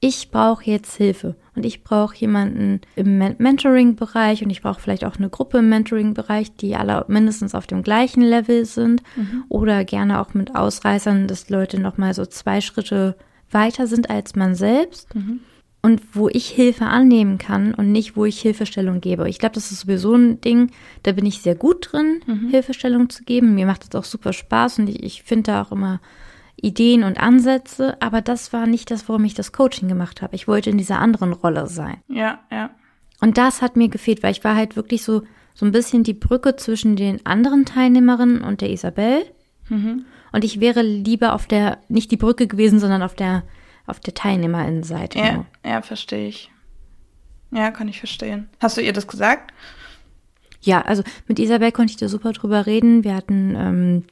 ich 0.00 0.30
brauche 0.30 0.64
jetzt 0.64 0.96
Hilfe 0.96 1.36
und 1.54 1.66
ich 1.66 1.84
brauche 1.84 2.16
jemanden 2.16 2.80
im 2.96 3.18
Mentoring-Bereich 3.18 4.42
und 4.42 4.48
ich 4.48 4.62
brauche 4.62 4.80
vielleicht 4.80 5.04
auch 5.04 5.16
eine 5.16 5.28
Gruppe 5.28 5.58
im 5.58 5.68
Mentoring-Bereich, 5.68 6.56
die 6.56 6.74
alle 6.74 7.04
mindestens 7.08 7.54
auf 7.54 7.66
dem 7.66 7.82
gleichen 7.82 8.22
Level 8.22 8.64
sind 8.64 9.02
mhm. 9.14 9.44
oder 9.50 9.84
gerne 9.84 10.20
auch 10.20 10.32
mit 10.32 10.56
Ausreißern, 10.56 11.28
dass 11.28 11.50
Leute 11.50 11.78
nochmal 11.78 12.14
so 12.14 12.24
zwei 12.24 12.62
Schritte 12.62 13.14
weiter 13.50 13.86
sind 13.86 14.08
als 14.08 14.34
man 14.36 14.54
selbst. 14.54 15.14
Mhm. 15.14 15.40
Und 15.82 16.14
wo 16.14 16.28
ich 16.28 16.48
Hilfe 16.48 16.84
annehmen 16.84 17.38
kann 17.38 17.72
und 17.72 17.90
nicht, 17.90 18.14
wo 18.14 18.26
ich 18.26 18.38
Hilfestellung 18.38 19.00
gebe. 19.00 19.26
Ich 19.30 19.38
glaube, 19.38 19.54
das 19.54 19.70
ist 19.70 19.80
sowieso 19.80 20.14
ein 20.14 20.38
Ding, 20.42 20.72
da 21.04 21.12
bin 21.12 21.24
ich 21.24 21.40
sehr 21.40 21.54
gut 21.54 21.88
drin, 21.90 22.20
mhm. 22.26 22.50
Hilfestellung 22.50 23.08
zu 23.08 23.24
geben. 23.24 23.54
Mir 23.54 23.64
macht 23.64 23.86
das 23.86 23.98
auch 23.98 24.04
super 24.04 24.34
Spaß 24.34 24.80
und 24.80 24.90
ich, 24.90 25.02
ich 25.02 25.22
finde 25.22 25.52
da 25.52 25.62
auch 25.62 25.72
immer 25.72 26.00
Ideen 26.62 27.04
und 27.04 27.18
Ansätze, 27.20 27.96
aber 28.00 28.20
das 28.20 28.52
war 28.52 28.66
nicht 28.66 28.90
das, 28.90 29.08
warum 29.08 29.24
ich 29.24 29.34
das 29.34 29.52
Coaching 29.52 29.88
gemacht 29.88 30.22
habe. 30.22 30.34
Ich 30.34 30.46
wollte 30.48 30.70
in 30.70 30.78
dieser 30.78 30.98
anderen 30.98 31.32
Rolle 31.32 31.66
sein. 31.66 31.98
Ja, 32.08 32.40
ja. 32.50 32.70
Und 33.20 33.38
das 33.38 33.62
hat 33.62 33.76
mir 33.76 33.88
gefehlt, 33.88 34.22
weil 34.22 34.32
ich 34.32 34.44
war 34.44 34.56
halt 34.56 34.76
wirklich 34.76 35.04
so, 35.04 35.22
so 35.54 35.66
ein 35.66 35.72
bisschen 35.72 36.04
die 36.04 36.14
Brücke 36.14 36.56
zwischen 36.56 36.96
den 36.96 37.24
anderen 37.26 37.64
Teilnehmerinnen 37.64 38.42
und 38.42 38.60
der 38.60 38.70
Isabel. 38.70 39.24
Mhm. 39.68 40.04
Und 40.32 40.44
ich 40.44 40.60
wäre 40.60 40.82
lieber 40.82 41.34
auf 41.34 41.46
der, 41.46 41.78
nicht 41.88 42.10
die 42.10 42.16
Brücke 42.16 42.46
gewesen, 42.46 42.78
sondern 42.78 43.02
auf 43.02 43.14
der, 43.14 43.42
auf 43.86 44.00
der 44.00 44.14
Teilnehmerinnenseite. 44.14 45.18
Ja, 45.18 45.44
ja, 45.64 45.82
verstehe 45.82 46.28
ich. 46.28 46.50
Ja, 47.50 47.70
kann 47.70 47.88
ich 47.88 47.98
verstehen. 47.98 48.48
Hast 48.60 48.76
du 48.76 48.80
ihr 48.80 48.92
das 48.92 49.06
gesagt? 49.06 49.52
Ja, 50.60 50.82
also 50.82 51.02
mit 51.26 51.38
Isabel 51.38 51.72
konnte 51.72 51.90
ich 51.90 51.96
da 51.96 52.08
super 52.08 52.32
drüber 52.32 52.66
reden. 52.66 53.02
Wir 53.02 53.14
hatten 53.14 53.54
ähm, 53.56 54.04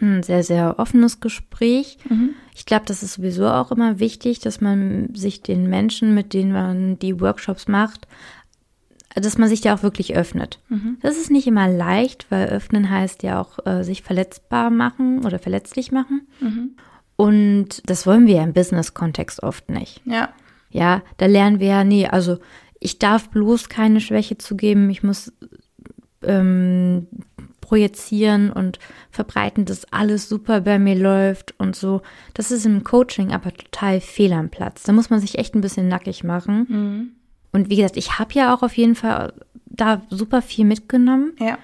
ein 0.00 0.22
sehr, 0.22 0.42
sehr 0.42 0.78
offenes 0.78 1.20
Gespräch. 1.20 1.98
Mhm. 2.08 2.30
Ich 2.54 2.66
glaube, 2.66 2.84
das 2.86 3.02
ist 3.02 3.14
sowieso 3.14 3.48
auch 3.48 3.70
immer 3.70 3.98
wichtig, 3.98 4.40
dass 4.40 4.60
man 4.60 5.14
sich 5.14 5.42
den 5.42 5.68
Menschen, 5.68 6.14
mit 6.14 6.32
denen 6.32 6.52
man 6.52 6.98
die 6.98 7.20
Workshops 7.20 7.68
macht, 7.68 8.06
dass 9.14 9.38
man 9.38 9.48
sich 9.48 9.62
da 9.62 9.74
auch 9.74 9.82
wirklich 9.82 10.14
öffnet. 10.14 10.60
Mhm. 10.68 10.98
Das 11.00 11.16
ist 11.16 11.30
nicht 11.30 11.46
immer 11.46 11.68
leicht, 11.68 12.26
weil 12.30 12.48
öffnen 12.48 12.90
heißt 12.90 13.22
ja 13.22 13.40
auch 13.40 13.64
äh, 13.66 13.82
sich 13.82 14.02
verletzbar 14.02 14.70
machen 14.70 15.24
oder 15.24 15.38
verletzlich 15.38 15.90
machen. 15.90 16.26
Mhm. 16.40 16.76
Und 17.16 17.88
das 17.88 18.06
wollen 18.06 18.26
wir 18.26 18.36
ja 18.36 18.44
im 18.44 18.52
Business-Kontext 18.52 19.42
oft 19.42 19.70
nicht. 19.70 20.02
Ja. 20.04 20.28
Ja, 20.70 21.02
da 21.16 21.26
lernen 21.26 21.60
wir 21.60 21.68
ja, 21.68 21.84
nee, 21.84 22.06
also 22.06 22.38
ich 22.78 22.98
darf 22.98 23.30
bloß 23.30 23.70
keine 23.70 24.00
Schwäche 24.00 24.36
zugeben, 24.36 24.90
ich 24.90 25.02
muss 25.02 25.32
ähm, 26.22 27.06
projizieren 27.66 28.52
und 28.52 28.78
verbreiten, 29.10 29.64
dass 29.64 29.92
alles 29.92 30.28
super 30.28 30.60
bei 30.60 30.78
mir 30.78 30.94
läuft 30.94 31.54
und 31.58 31.74
so. 31.74 32.00
Das 32.32 32.52
ist 32.52 32.64
im 32.64 32.84
Coaching 32.84 33.32
aber 33.32 33.52
total 33.52 34.00
fehl 34.00 34.32
am 34.32 34.50
Platz. 34.50 34.84
Da 34.84 34.92
muss 34.92 35.10
man 35.10 35.18
sich 35.18 35.38
echt 35.38 35.56
ein 35.56 35.60
bisschen 35.62 35.88
nackig 35.88 36.22
machen. 36.22 36.66
Mhm. 36.68 37.10
Und 37.50 37.68
wie 37.68 37.76
gesagt, 37.76 37.96
ich 37.96 38.20
habe 38.20 38.34
ja 38.34 38.54
auch 38.54 38.62
auf 38.62 38.76
jeden 38.76 38.94
Fall 38.94 39.32
da 39.64 40.02
super 40.10 40.42
viel 40.42 40.64
mitgenommen. 40.64 41.32
Ja. 41.40 41.58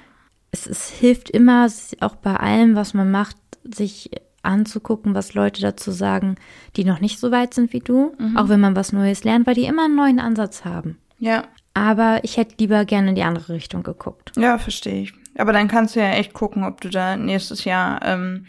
Es, 0.51 0.67
es 0.67 0.91
hilft 0.91 1.31
immer, 1.31 1.69
auch 2.01 2.17
bei 2.17 2.35
allem, 2.35 2.75
was 2.75 2.95
man 2.95 3.11
macht, 3.11 3.37
sich 3.63 4.11
anzugucken, 4.43 5.15
was 5.15 5.35
Leute 5.35 5.63
dazu 5.63 5.93
sagen, 5.93 6.35
die 6.77 6.85
noch 6.85 7.01
nicht 7.01 7.21
so 7.21 7.31
weit 7.31 7.55
sind 7.55 7.73
wie 7.73 7.81
du. 7.81 8.13
Mhm. 8.19 8.37
Auch 8.37 8.49
wenn 8.49 8.59
man 8.59 8.75
was 8.75 8.93
Neues 8.93 9.23
lernt, 9.23 9.47
weil 9.47 9.55
die 9.55 9.67
immer 9.67 9.85
einen 9.85 9.95
neuen 9.95 10.19
Ansatz 10.19 10.65
haben. 10.65 10.99
Ja. 11.21 11.45
Aber 11.75 12.25
ich 12.25 12.39
hätte 12.39 12.57
lieber 12.59 12.85
gerne 12.85 13.11
in 13.11 13.15
die 13.15 13.23
andere 13.23 13.53
Richtung 13.53 13.85
geguckt. 13.85 14.33
Ja, 14.37 14.59
verstehe 14.59 15.03
ich. 15.03 15.15
Aber 15.37 15.53
dann 15.53 15.69
kannst 15.69 15.97
du 15.97 16.01
ja 16.01 16.11
echt 16.11 16.33
gucken, 16.33 16.65
ob 16.65 16.81
du 16.81 16.89
da 16.89 17.17
nächstes 17.17 17.65
Jahr 17.65 18.05
ähm, 18.05 18.47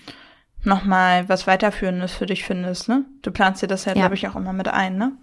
nochmal 0.63 1.27
was 1.29 1.47
Weiterführendes 1.47 2.13
für 2.13 2.25
dich 2.25 2.43
findest, 2.43 2.89
ne? 2.89 3.05
Du 3.21 3.31
planst 3.31 3.61
dir 3.61 3.67
das 3.67 3.85
ja, 3.85 3.93
ja. 3.93 4.01
glaube 4.01 4.15
ich, 4.15 4.27
auch 4.27 4.35
immer 4.35 4.53
mit 4.53 4.67
ein, 4.67 4.97
ne? 4.97 5.13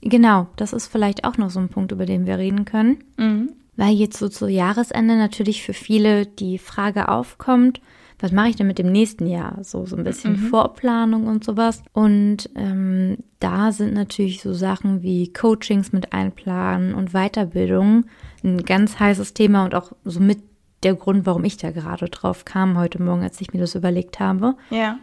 Genau, 0.00 0.46
das 0.56 0.72
ist 0.72 0.86
vielleicht 0.86 1.24
auch 1.24 1.36
noch 1.38 1.50
so 1.50 1.58
ein 1.58 1.68
Punkt, 1.68 1.92
über 1.92 2.06
den 2.06 2.26
wir 2.26 2.38
reden 2.38 2.64
können. 2.64 3.04
Mhm. 3.16 3.52
Weil 3.76 3.94
jetzt 3.94 4.18
so 4.18 4.28
zu 4.28 4.48
Jahresende 4.48 5.16
natürlich 5.16 5.62
für 5.62 5.72
viele 5.72 6.26
die 6.26 6.58
Frage 6.58 7.08
aufkommt, 7.08 7.80
was 8.18 8.32
mache 8.32 8.48
ich 8.48 8.56
denn 8.56 8.66
mit 8.66 8.78
dem 8.78 8.90
nächsten 8.90 9.26
Jahr? 9.26 9.58
So, 9.62 9.86
so 9.86 9.96
ein 9.96 10.04
bisschen 10.04 10.32
mhm. 10.32 10.48
Vorplanung 10.48 11.26
und 11.26 11.44
sowas. 11.44 11.82
Und 11.92 12.50
ähm, 12.56 13.18
da 13.38 13.70
sind 13.72 13.94
natürlich 13.94 14.42
so 14.42 14.52
Sachen 14.52 15.02
wie 15.02 15.32
Coachings 15.32 15.92
mit 15.92 16.12
einplanen 16.12 16.94
und 16.94 17.12
Weiterbildung 17.12 18.06
ein 18.42 18.64
ganz 18.64 18.98
heißes 18.98 19.34
Thema 19.34 19.64
und 19.64 19.74
auch 19.74 19.92
so 20.04 20.20
mit 20.20 20.40
der 20.82 20.94
Grund, 20.94 21.26
warum 21.26 21.44
ich 21.44 21.56
da 21.56 21.70
gerade 21.70 22.08
drauf 22.08 22.44
kam 22.44 22.78
heute 22.78 23.02
Morgen, 23.02 23.22
als 23.22 23.40
ich 23.40 23.52
mir 23.52 23.60
das 23.60 23.74
überlegt 23.74 24.20
habe. 24.20 24.54
Ja. 24.70 24.98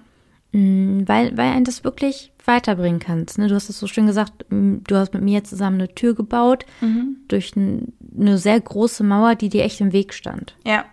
Mm, 0.52 1.02
weil, 1.06 1.38
weil 1.38 1.52
ein 1.52 1.64
das 1.64 1.84
wirklich 1.84 2.32
weiterbringen 2.46 3.00
kannst. 3.00 3.38
Ne? 3.38 3.48
Du 3.48 3.56
hast 3.56 3.70
es 3.70 3.80
so 3.80 3.88
schön 3.88 4.08
gesagt, 4.08 4.46
du 4.50 4.96
hast 4.96 5.14
mit 5.14 5.24
mir 5.24 5.44
zusammen 5.44 5.82
eine 5.82 5.94
Tür 5.94 6.16
gebaut 6.16 6.66
mhm. 6.82 7.18
durch 7.28 7.54
eine 7.56 8.38
sehr 8.38 8.60
große 8.60 9.04
Mauer, 9.04 9.36
die 9.36 9.50
dir 9.50 9.64
echt 9.64 9.82
im 9.82 9.94
Weg 9.94 10.14
stand. 10.14 10.56
Ja. 10.66 10.86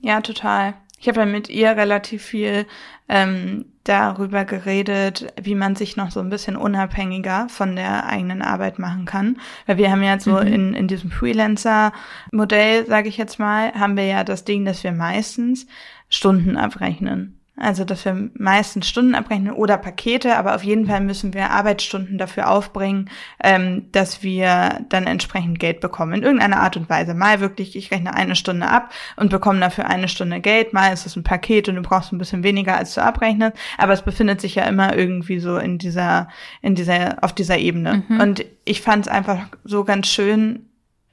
Ja, 0.00 0.20
total. 0.20 0.74
Ich 1.04 1.08
habe 1.08 1.20
ja 1.20 1.26
mit 1.26 1.50
ihr 1.50 1.76
relativ 1.76 2.22
viel 2.22 2.64
ähm, 3.10 3.66
darüber 3.84 4.46
geredet, 4.46 5.26
wie 5.38 5.54
man 5.54 5.76
sich 5.76 5.98
noch 5.98 6.10
so 6.10 6.20
ein 6.20 6.30
bisschen 6.30 6.56
unabhängiger 6.56 7.46
von 7.50 7.76
der 7.76 8.06
eigenen 8.06 8.40
Arbeit 8.40 8.78
machen 8.78 9.04
kann. 9.04 9.36
Weil 9.66 9.76
wir 9.76 9.90
haben 9.90 10.02
ja 10.02 10.18
so 10.18 10.40
mhm. 10.40 10.46
in, 10.46 10.72
in 10.72 10.88
diesem 10.88 11.10
Freelancer-Modell, 11.10 12.86
sage 12.86 13.10
ich 13.10 13.18
jetzt 13.18 13.38
mal, 13.38 13.74
haben 13.74 13.98
wir 13.98 14.06
ja 14.06 14.24
das 14.24 14.44
Ding, 14.44 14.64
dass 14.64 14.82
wir 14.82 14.92
meistens 14.92 15.66
Stunden 16.08 16.56
abrechnen. 16.56 17.33
Also, 17.56 17.84
dass 17.84 18.04
wir 18.04 18.30
meistens 18.34 18.88
Stunden 18.88 19.14
abrechnen 19.14 19.52
oder 19.52 19.78
Pakete, 19.78 20.36
aber 20.36 20.56
auf 20.56 20.64
jeden 20.64 20.86
Fall 20.86 21.00
müssen 21.00 21.34
wir 21.34 21.50
Arbeitsstunden 21.50 22.18
dafür 22.18 22.50
aufbringen, 22.50 23.08
ähm, 23.42 23.86
dass 23.92 24.24
wir 24.24 24.80
dann 24.88 25.06
entsprechend 25.06 25.60
Geld 25.60 25.78
bekommen. 25.78 26.14
In 26.14 26.22
irgendeiner 26.24 26.60
Art 26.60 26.76
und 26.76 26.90
Weise. 26.90 27.14
Mal 27.14 27.38
wirklich, 27.38 27.76
ich 27.76 27.92
rechne 27.92 28.12
eine 28.12 28.34
Stunde 28.34 28.68
ab 28.68 28.92
und 29.14 29.30
bekomme 29.30 29.60
dafür 29.60 29.86
eine 29.86 30.08
Stunde 30.08 30.40
Geld. 30.40 30.72
Mal 30.72 30.92
ist 30.92 31.06
es 31.06 31.14
ein 31.14 31.22
Paket 31.22 31.68
und 31.68 31.76
du 31.76 31.82
brauchst 31.82 32.12
ein 32.12 32.18
bisschen 32.18 32.42
weniger 32.42 32.76
als 32.76 32.94
du 32.94 33.02
abrechnest. 33.02 33.56
Aber 33.78 33.92
es 33.92 34.02
befindet 34.02 34.40
sich 34.40 34.56
ja 34.56 34.64
immer 34.64 34.96
irgendwie 34.96 35.38
so 35.38 35.56
in 35.56 35.78
dieser, 35.78 36.28
in 36.60 36.74
dieser, 36.74 37.22
auf 37.22 37.32
dieser 37.32 37.58
Ebene. 37.58 38.02
Mhm. 38.08 38.20
Und 38.20 38.44
ich 38.64 38.82
fand 38.82 39.06
es 39.06 39.12
einfach 39.12 39.46
so 39.62 39.84
ganz 39.84 40.08
schön, 40.08 40.66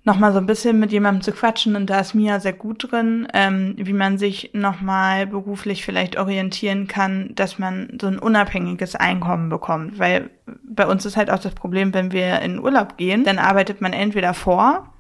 nochmal 0.04 0.34
so 0.34 0.40
ein 0.40 0.46
bisschen 0.48 0.80
mit 0.80 0.92
jemandem 0.92 1.22
zu 1.22 1.32
quatschen 1.32 1.76
und 1.76 1.90
da 1.90 2.00
ist 2.00 2.16
Mia 2.16 2.40
sehr 2.40 2.54
gut 2.54 2.92
drin, 2.92 3.28
ähm, 3.34 3.76
wie 3.78 3.94
man 3.94 4.18
sich 4.18 4.52
nochmal 4.54 5.28
beruflich 5.28 5.86
vielleicht 5.86 6.18
orientieren 6.18 6.88
kann, 6.88 7.32
dass 7.36 7.60
man 7.60 7.98
so 8.02 8.08
ein 8.08 8.18
unabhängiges 8.18 8.96
Einkommen 8.96 9.50
bekommt. 9.50 10.00
Weil 10.00 10.32
bei 10.64 10.88
uns 10.88 11.06
ist 11.06 11.18
halt 11.18 11.30
auch 11.30 11.40
das 11.40 11.54
Problem, 11.54 11.94
wenn 11.94 12.12
wir 12.12 12.42
in 12.42 12.60
Urlaub 12.60 12.98
gehen, 12.98 13.24
dann 13.24 13.38
arbeitet 13.38 13.82
man 13.82 13.94
entweder 13.94 14.34
vor 14.34 14.91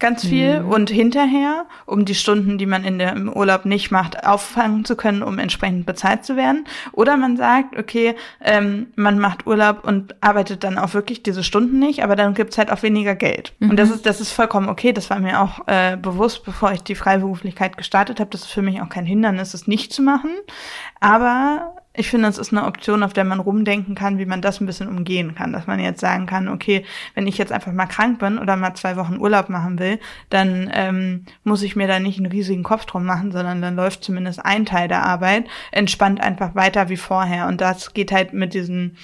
ganz 0.00 0.26
viel 0.26 0.60
mhm. 0.60 0.68
und 0.70 0.90
hinterher, 0.90 1.66
um 1.86 2.04
die 2.04 2.14
Stunden, 2.14 2.58
die 2.58 2.66
man 2.66 2.84
in 2.84 2.98
der, 2.98 3.12
im 3.12 3.32
Urlaub 3.32 3.64
nicht 3.64 3.90
macht, 3.90 4.26
auffangen 4.26 4.84
zu 4.84 4.96
können, 4.96 5.22
um 5.22 5.38
entsprechend 5.38 5.86
bezahlt 5.86 6.24
zu 6.24 6.36
werden. 6.36 6.64
Oder 6.92 7.16
man 7.16 7.36
sagt, 7.36 7.78
okay, 7.78 8.16
ähm, 8.40 8.88
man 8.96 9.18
macht 9.18 9.46
Urlaub 9.46 9.84
und 9.84 10.14
arbeitet 10.22 10.64
dann 10.64 10.78
auch 10.78 10.94
wirklich 10.94 11.22
diese 11.22 11.44
Stunden 11.44 11.78
nicht, 11.78 12.02
aber 12.02 12.16
dann 12.16 12.34
gibt's 12.34 12.58
halt 12.58 12.72
auch 12.72 12.82
weniger 12.82 13.14
Geld. 13.14 13.52
Mhm. 13.58 13.70
Und 13.70 13.76
das 13.76 13.90
ist, 13.90 14.06
das 14.06 14.20
ist 14.20 14.32
vollkommen 14.32 14.68
okay. 14.68 14.92
Das 14.92 15.10
war 15.10 15.20
mir 15.20 15.40
auch 15.40 15.68
äh, 15.68 15.96
bewusst, 15.96 16.44
bevor 16.44 16.72
ich 16.72 16.82
die 16.82 16.94
Freiberuflichkeit 16.94 17.76
gestartet 17.76 18.18
habe. 18.20 18.30
Das 18.30 18.42
ist 18.42 18.50
für 18.50 18.62
mich 18.62 18.80
auch 18.80 18.88
kein 18.88 19.06
Hindernis, 19.06 19.54
es 19.54 19.66
nicht 19.66 19.92
zu 19.92 20.02
machen. 20.02 20.30
Aber 21.00 21.74
ich 21.92 22.08
finde, 22.08 22.28
es 22.28 22.38
ist 22.38 22.52
eine 22.52 22.66
Option, 22.66 23.02
auf 23.02 23.12
der 23.12 23.24
man 23.24 23.40
rumdenken 23.40 23.96
kann, 23.96 24.18
wie 24.18 24.26
man 24.26 24.40
das 24.40 24.60
ein 24.60 24.66
bisschen 24.66 24.86
umgehen 24.86 25.34
kann. 25.34 25.52
Dass 25.52 25.66
man 25.66 25.80
jetzt 25.80 26.00
sagen 26.00 26.26
kann, 26.26 26.46
okay, 26.48 26.84
wenn 27.14 27.26
ich 27.26 27.36
jetzt 27.36 27.50
einfach 27.50 27.72
mal 27.72 27.86
krank 27.86 28.20
bin 28.20 28.38
oder 28.38 28.54
mal 28.54 28.74
zwei 28.74 28.96
Wochen 28.96 29.18
Urlaub 29.18 29.48
machen 29.48 29.78
will, 29.80 29.98
dann 30.28 30.70
ähm, 30.72 31.24
muss 31.42 31.62
ich 31.62 31.74
mir 31.74 31.88
da 31.88 31.98
nicht 31.98 32.18
einen 32.18 32.30
riesigen 32.30 32.62
Kopf 32.62 32.84
drum 32.84 33.04
machen, 33.04 33.32
sondern 33.32 33.60
dann 33.60 33.74
läuft 33.74 34.04
zumindest 34.04 34.44
ein 34.44 34.66
Teil 34.66 34.86
der 34.86 35.04
Arbeit 35.04 35.46
entspannt 35.72 36.20
einfach 36.20 36.54
weiter 36.54 36.88
wie 36.90 36.96
vorher. 36.96 37.48
Und 37.48 37.60
das 37.60 37.92
geht 37.92 38.12
halt 38.12 38.34
mit 38.34 38.54
diesen 38.54 38.96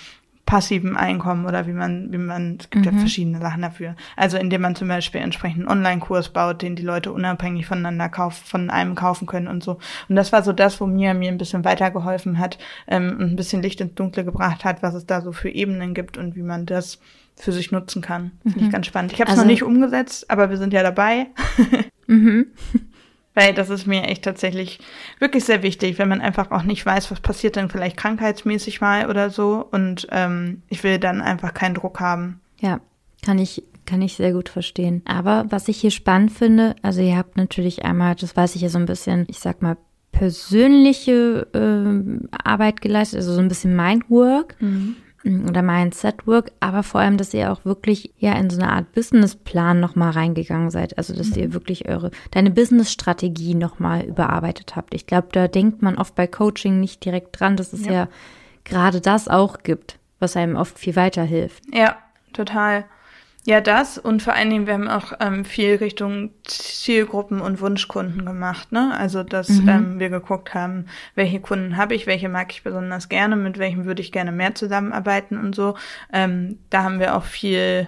passiven 0.47 0.97
Einkommen 0.97 1.45
oder 1.45 1.67
wie 1.67 1.73
man, 1.73 2.13
wie 2.13 2.19
man, 2.19 2.59
es 2.61 2.71
gibt 2.71 2.87
mhm. 2.87 2.93
ja 2.93 2.99
verschiedene 2.99 3.41
Sachen 3.41 3.63
dafür. 3.63 3.97
Also 4.17 4.39
indem 4.39 4.63
man 4.63 4.77
zum 4.77 4.87
Beispiel 4.87 5.21
entsprechend 5.21 5.69
einen 5.69 5.79
Online-Kurs 5.79 6.29
baut, 6.31 6.63
den 6.63 6.77
die 6.77 6.85
Leute 6.85 7.13
unabhängig 7.13 7.67
voneinander 7.67 8.09
kaufen, 8.09 8.45
von 8.47 8.71
einem 8.71 8.95
kaufen 8.95 9.27
können 9.27 9.49
und 9.49 9.65
so. 9.65 9.79
Und 10.09 10.15
das 10.15 10.33
war 10.33 10.45
so 10.45 10.53
das, 10.53 10.81
wo 10.81 10.87
mir 10.87 11.15
mir 11.15 11.29
ein 11.29 11.39
bisschen 11.39 11.65
weitergeholfen 11.65 12.39
hat 12.39 12.59
ähm, 12.87 13.17
und 13.19 13.33
ein 13.33 13.37
bisschen 13.37 13.61
Licht 13.61 13.81
ins 13.81 13.95
Dunkle 13.95 14.25
gebracht 14.25 14.65
hat, 14.65 14.83
was 14.83 14.95
es 14.95 15.05
da 15.05 15.21
so 15.21 15.33
für 15.33 15.51
Ebenen 15.51 15.95
gibt 15.95 16.17
und 16.17 16.37
wie 16.37 16.43
man 16.43 16.65
das 16.65 17.01
für 17.35 17.53
sich 17.53 17.73
nutzen 17.73 18.01
kann. 18.01 18.31
Finde 18.43 18.61
ich 18.61 18.67
mhm. 18.67 18.71
ganz 18.71 18.87
spannend. 18.87 19.13
Ich 19.13 19.21
habe 19.21 19.29
es 19.29 19.33
also, 19.33 19.43
noch 19.43 19.51
nicht 19.51 19.65
umgesetzt, 19.65 20.31
aber 20.31 20.49
wir 20.49 20.57
sind 20.57 20.73
ja 20.73 20.85
dabei. 20.85 21.27
mhm. 22.07 22.47
Weil 23.37 23.53
das 23.53 23.69
ist 23.69 23.87
mir 23.87 24.05
echt 24.05 24.25
tatsächlich 24.25 24.81
wirklich 25.19 25.45
sehr 25.45 25.63
wichtig, 25.63 25.99
wenn 25.99 26.09
man 26.09 26.23
einfach 26.23 26.51
auch 26.51 26.63
nicht 26.63 26.87
weiß, 26.87 27.11
was 27.11 27.21
passiert 27.21 27.57
denn 27.57 27.69
vielleicht 27.69 27.99
krankheitsmäßig 27.99 28.81
mal 28.81 29.11
oder 29.11 29.29
so. 29.29 29.69
Und 29.71 30.07
ähm, 30.11 30.63
ich 30.71 30.83
will 30.83 30.99
dann 30.99 31.21
einfach 31.21 31.53
keinen 31.53 31.75
Druck 31.75 32.01
haben. 32.01 32.41
Ja, 32.61 32.81
kann 33.23 33.39
ich, 33.39 33.63
kann 33.85 34.01
ich 34.01 34.15
sehr 34.15 34.33
gut 34.33 34.49
verstehen. 34.49 35.03
Aber 35.05 35.45
was 35.51 35.69
ich 35.69 35.77
hier 35.77 35.91
spannend 35.91 36.33
finde, 36.33 36.77
also 36.81 37.03
ihr 37.03 37.19
habt 37.19 37.37
natürlich 37.37 37.85
einmal, 37.85 38.15
das 38.15 38.35
weiß 38.35 38.57
ich 38.57 38.63
ja 38.63 38.71
so 38.71 38.79
ein 38.79 38.87
bisschen, 38.87 39.27
ich 39.29 39.39
sag 39.39 39.61
mal, 39.61 39.77
persönliche 40.13 41.47
äh, 41.53 42.39
Arbeit 42.43 42.81
geleistet, 42.81 43.19
also 43.19 43.35
so 43.35 43.41
ein 43.41 43.49
bisschen 43.49 43.77
Mindwork. 43.77 44.57
Mhm 44.61 44.97
oder 45.49 45.63
Mindset 45.63 46.27
Work, 46.27 46.53
aber 46.61 46.83
vor 46.83 47.01
allem, 47.01 47.17
dass 47.17 47.35
ihr 47.35 47.53
auch 47.53 47.65
wirklich 47.65 48.13
ja 48.19 48.33
in 48.35 48.51
so 48.51 48.61
eine 48.61 48.71
Art 48.73 48.93
Businessplan 48.93 49.81
nochmal 49.81 50.11
reingegangen 50.11 50.71
seid. 50.71 50.97
Also, 50.99 51.15
dass 51.15 51.31
mhm. 51.31 51.37
ihr 51.37 51.53
wirklich 51.53 51.89
eure, 51.89 52.11
deine 52.31 52.51
Businessstrategie 52.51 53.55
nochmal 53.55 54.05
überarbeitet 54.05 54.77
habt. 54.77 54.95
Ich 54.95 55.07
glaube, 55.07 55.29
da 55.33 55.49
denkt 55.49 55.83
man 55.83 55.99
oft 55.99 56.15
bei 56.15 56.27
Coaching 56.27 56.81
nicht 56.81 57.05
direkt 57.05 57.39
dran, 57.39 57.57
dass 57.57 57.73
es 57.73 57.87
ja, 57.87 57.93
ja 57.93 58.09
gerade 58.65 59.01
das 59.01 59.29
auch 59.29 59.63
gibt, 59.63 59.99
was 60.19 60.37
einem 60.37 60.57
oft 60.57 60.79
viel 60.79 60.97
weiterhilft. 60.97 61.63
Ja, 61.73 61.97
total. 62.33 62.85
Ja, 63.47 63.61
das 63.61 63.97
und 63.97 64.25
vor 64.25 64.33
allen 64.33 64.51
Dingen, 64.51 64.67
wir 64.67 64.75
haben 64.75 64.89
auch 64.89 65.13
ähm, 65.21 65.45
viel 65.45 65.77
Richtung 65.77 66.31
Zielgruppen 66.43 67.41
und 67.41 67.61
Wunschkunden 67.61 68.27
gemacht, 68.27 68.73
ne? 68.73 68.93
Also, 68.99 69.23
dass 69.23 69.49
mhm. 69.49 69.69
ähm, 69.69 69.99
wir 70.01 70.11
geguckt 70.11 70.53
haben, 70.53 70.87
welche 71.15 71.39
Kunden 71.39 71.77
habe 71.77 71.95
ich, 71.95 72.09
welche 72.09 72.29
mag 72.29 72.51
ich 72.51 72.65
besonders 72.65 73.09
gerne, 73.09 73.37
mit 73.37 73.59
welchen 73.59 73.85
würde 73.85 74.03
ich 74.03 74.11
gerne 74.11 74.33
mehr 74.33 74.57
zusammenarbeiten 74.57 75.39
und 75.39 75.55
so. 75.55 75.77
Ähm, 76.13 76.59
da 76.71 76.83
haben 76.83 76.99
wir 76.99 77.15
auch 77.15 77.23
viel, 77.23 77.87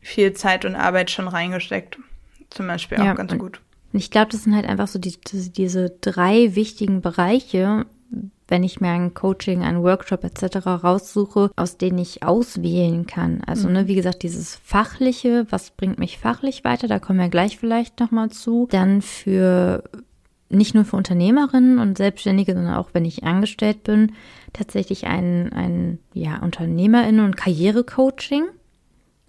viel 0.00 0.32
Zeit 0.34 0.64
und 0.64 0.76
Arbeit 0.76 1.10
schon 1.10 1.26
reingesteckt. 1.26 1.98
Zum 2.50 2.68
Beispiel 2.68 2.98
auch 2.98 3.04
ja, 3.04 3.14
ganz 3.14 3.36
gut. 3.36 3.60
Und 3.92 3.98
ich 3.98 4.12
glaube, 4.12 4.30
das 4.30 4.44
sind 4.44 4.54
halt 4.54 4.66
einfach 4.66 4.86
so 4.86 5.00
die, 5.00 5.18
diese 5.32 5.90
drei 6.00 6.54
wichtigen 6.54 7.00
Bereiche, 7.00 7.84
wenn 8.48 8.64
ich 8.64 8.80
mir 8.80 8.90
ein 8.90 9.14
Coaching, 9.14 9.62
einen 9.62 9.82
Workshop 9.82 10.24
etc. 10.24 10.66
raussuche, 10.66 11.50
aus 11.56 11.76
denen 11.76 11.98
ich 11.98 12.22
auswählen 12.22 13.06
kann. 13.06 13.42
Also, 13.46 13.68
mhm. 13.68 13.74
ne, 13.74 13.86
wie 13.86 13.94
gesagt, 13.94 14.22
dieses 14.22 14.56
Fachliche, 14.56 15.46
was 15.50 15.70
bringt 15.70 15.98
mich 15.98 16.18
fachlich 16.18 16.64
weiter, 16.64 16.88
da 16.88 16.98
kommen 16.98 17.20
wir 17.20 17.28
gleich 17.28 17.58
vielleicht 17.58 18.00
nochmal 18.00 18.30
zu. 18.30 18.66
Dann 18.70 19.02
für 19.02 19.84
nicht 20.50 20.74
nur 20.74 20.84
für 20.84 20.96
Unternehmerinnen 20.96 21.78
und 21.78 21.98
Selbstständige, 21.98 22.54
sondern 22.54 22.74
auch 22.74 22.90
wenn 22.94 23.04
ich 23.04 23.24
angestellt 23.24 23.84
bin, 23.84 24.12
tatsächlich 24.52 25.06
ein, 25.06 25.52
ein 25.52 25.98
ja, 26.14 26.40
UnternehmerInnen- 26.42 27.24
und 27.24 27.36
Karrierecoaching. 27.36 28.44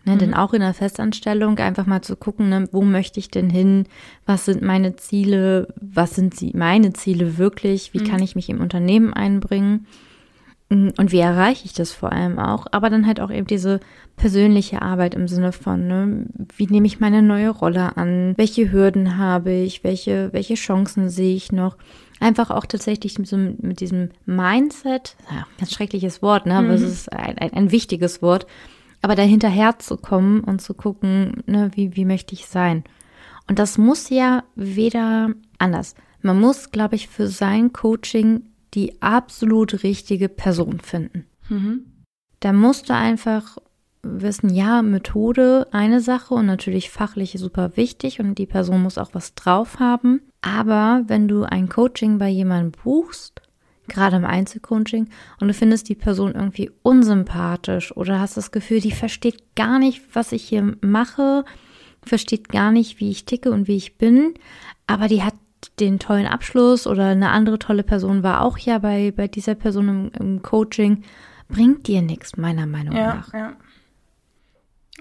Ne, 0.09 0.15
mhm. 0.15 0.19
Denn 0.19 0.33
auch 0.33 0.53
in 0.53 0.61
der 0.61 0.73
Festanstellung 0.73 1.59
einfach 1.59 1.85
mal 1.85 2.01
zu 2.01 2.15
gucken, 2.15 2.49
ne, 2.49 2.67
wo 2.71 2.81
möchte 2.81 3.19
ich 3.19 3.29
denn 3.29 3.51
hin? 3.51 3.85
Was 4.25 4.45
sind 4.45 4.63
meine 4.63 4.95
Ziele? 4.95 5.67
Was 5.79 6.15
sind 6.15 6.35
sie, 6.35 6.51
meine 6.55 6.93
Ziele 6.93 7.37
wirklich? 7.37 7.93
Wie 7.93 7.99
mhm. 7.99 8.05
kann 8.05 8.23
ich 8.23 8.35
mich 8.35 8.49
im 8.49 8.59
Unternehmen 8.59 9.13
einbringen? 9.13 9.85
Mm, 10.69 10.89
und 10.97 11.11
wie 11.11 11.19
erreiche 11.19 11.65
ich 11.65 11.73
das 11.73 11.91
vor 11.91 12.11
allem 12.11 12.39
auch? 12.39 12.65
Aber 12.71 12.89
dann 12.89 13.05
halt 13.05 13.19
auch 13.19 13.29
eben 13.29 13.45
diese 13.45 13.81
persönliche 14.15 14.81
Arbeit 14.81 15.13
im 15.13 15.27
Sinne 15.27 15.51
von, 15.51 15.87
ne, 15.87 16.25
wie 16.57 16.65
nehme 16.65 16.87
ich 16.87 16.99
meine 16.99 17.21
neue 17.21 17.51
Rolle 17.51 17.95
an? 17.95 18.33
Welche 18.35 18.71
Hürden 18.71 19.17
habe 19.17 19.51
ich? 19.51 19.83
Welche, 19.83 20.33
welche 20.33 20.55
Chancen 20.55 21.09
sehe 21.09 21.35
ich 21.35 21.51
noch? 21.51 21.77
Einfach 22.19 22.49
auch 22.49 22.65
tatsächlich 22.65 23.19
mit, 23.19 23.27
so, 23.27 23.37
mit 23.37 23.79
diesem 23.79 24.09
Mindset, 24.25 25.15
ja, 25.29 25.45
ganz 25.59 25.71
schreckliches 25.71 26.23
Wort, 26.23 26.47
ne, 26.47 26.55
aber 26.55 26.69
mhm. 26.69 26.73
es 26.73 26.81
ist 26.81 27.13
ein, 27.13 27.37
ein, 27.37 27.53
ein 27.53 27.71
wichtiges 27.71 28.23
Wort, 28.23 28.47
aber 29.01 29.15
dahinterher 29.15 29.79
zu 29.79 29.97
kommen 29.97 30.41
und 30.41 30.61
zu 30.61 30.73
gucken, 30.73 31.43
ne, 31.45 31.71
wie, 31.73 31.95
wie 31.95 32.05
möchte 32.05 32.33
ich 32.33 32.47
sein. 32.47 32.83
Und 33.47 33.59
das 33.59 33.77
muss 33.77 34.09
ja 34.09 34.43
weder 34.55 35.29
anders. 35.57 35.95
Man 36.21 36.39
muss, 36.39 36.71
glaube 36.71 36.95
ich, 36.95 37.07
für 37.07 37.27
sein 37.27 37.73
Coaching 37.73 38.43
die 38.73 39.01
absolut 39.01 39.83
richtige 39.83 40.29
Person 40.29 40.79
finden. 40.79 41.25
Mhm. 41.49 41.85
Da 42.39 42.53
musst 42.53 42.89
du 42.89 42.93
einfach 42.93 43.57
wissen, 44.01 44.53
ja, 44.53 44.81
Methode 44.81 45.67
eine 45.71 45.99
Sache 45.99 46.33
und 46.33 46.45
natürlich 46.45 46.89
fachlich 46.89 47.35
super 47.37 47.75
wichtig 47.75 48.19
und 48.19 48.37
die 48.37 48.45
Person 48.45 48.83
muss 48.83 48.97
auch 48.97 49.09
was 49.13 49.35
drauf 49.35 49.79
haben. 49.79 50.21
Aber 50.41 51.03
wenn 51.07 51.27
du 51.27 51.43
ein 51.43 51.67
Coaching 51.67 52.17
bei 52.17 52.29
jemandem 52.29 52.71
buchst, 52.83 53.41
gerade 53.89 54.15
im 54.15 54.25
Einzelcoaching, 54.25 55.09
und 55.39 55.47
du 55.47 55.53
findest 55.53 55.89
die 55.89 55.95
Person 55.95 56.33
irgendwie 56.33 56.71
unsympathisch 56.83 57.95
oder 57.95 58.19
hast 58.19 58.37
das 58.37 58.51
Gefühl, 58.51 58.79
die 58.79 58.91
versteht 58.91 59.55
gar 59.55 59.79
nicht, 59.79 60.01
was 60.13 60.31
ich 60.31 60.43
hier 60.43 60.75
mache, 60.81 61.43
versteht 62.05 62.49
gar 62.49 62.71
nicht, 62.71 62.99
wie 62.99 63.09
ich 63.09 63.25
ticke 63.25 63.51
und 63.51 63.67
wie 63.67 63.75
ich 63.75 63.97
bin, 63.97 64.33
aber 64.87 65.07
die 65.07 65.23
hat 65.23 65.33
den 65.79 65.99
tollen 65.99 66.25
Abschluss 66.25 66.87
oder 66.87 67.07
eine 67.07 67.29
andere 67.29 67.59
tolle 67.59 67.83
Person 67.83 68.23
war 68.23 68.41
auch 68.41 68.57
ja 68.57 68.77
bei, 68.77 69.11
bei 69.11 69.27
dieser 69.27 69.55
Person 69.55 69.89
im, 69.89 70.11
im 70.17 70.41
Coaching, 70.41 71.03
bringt 71.49 71.87
dir 71.87 72.01
nichts, 72.01 72.37
meiner 72.37 72.65
Meinung 72.65 72.95
ja, 72.95 73.15
nach. 73.15 73.33
Ja. 73.33 73.53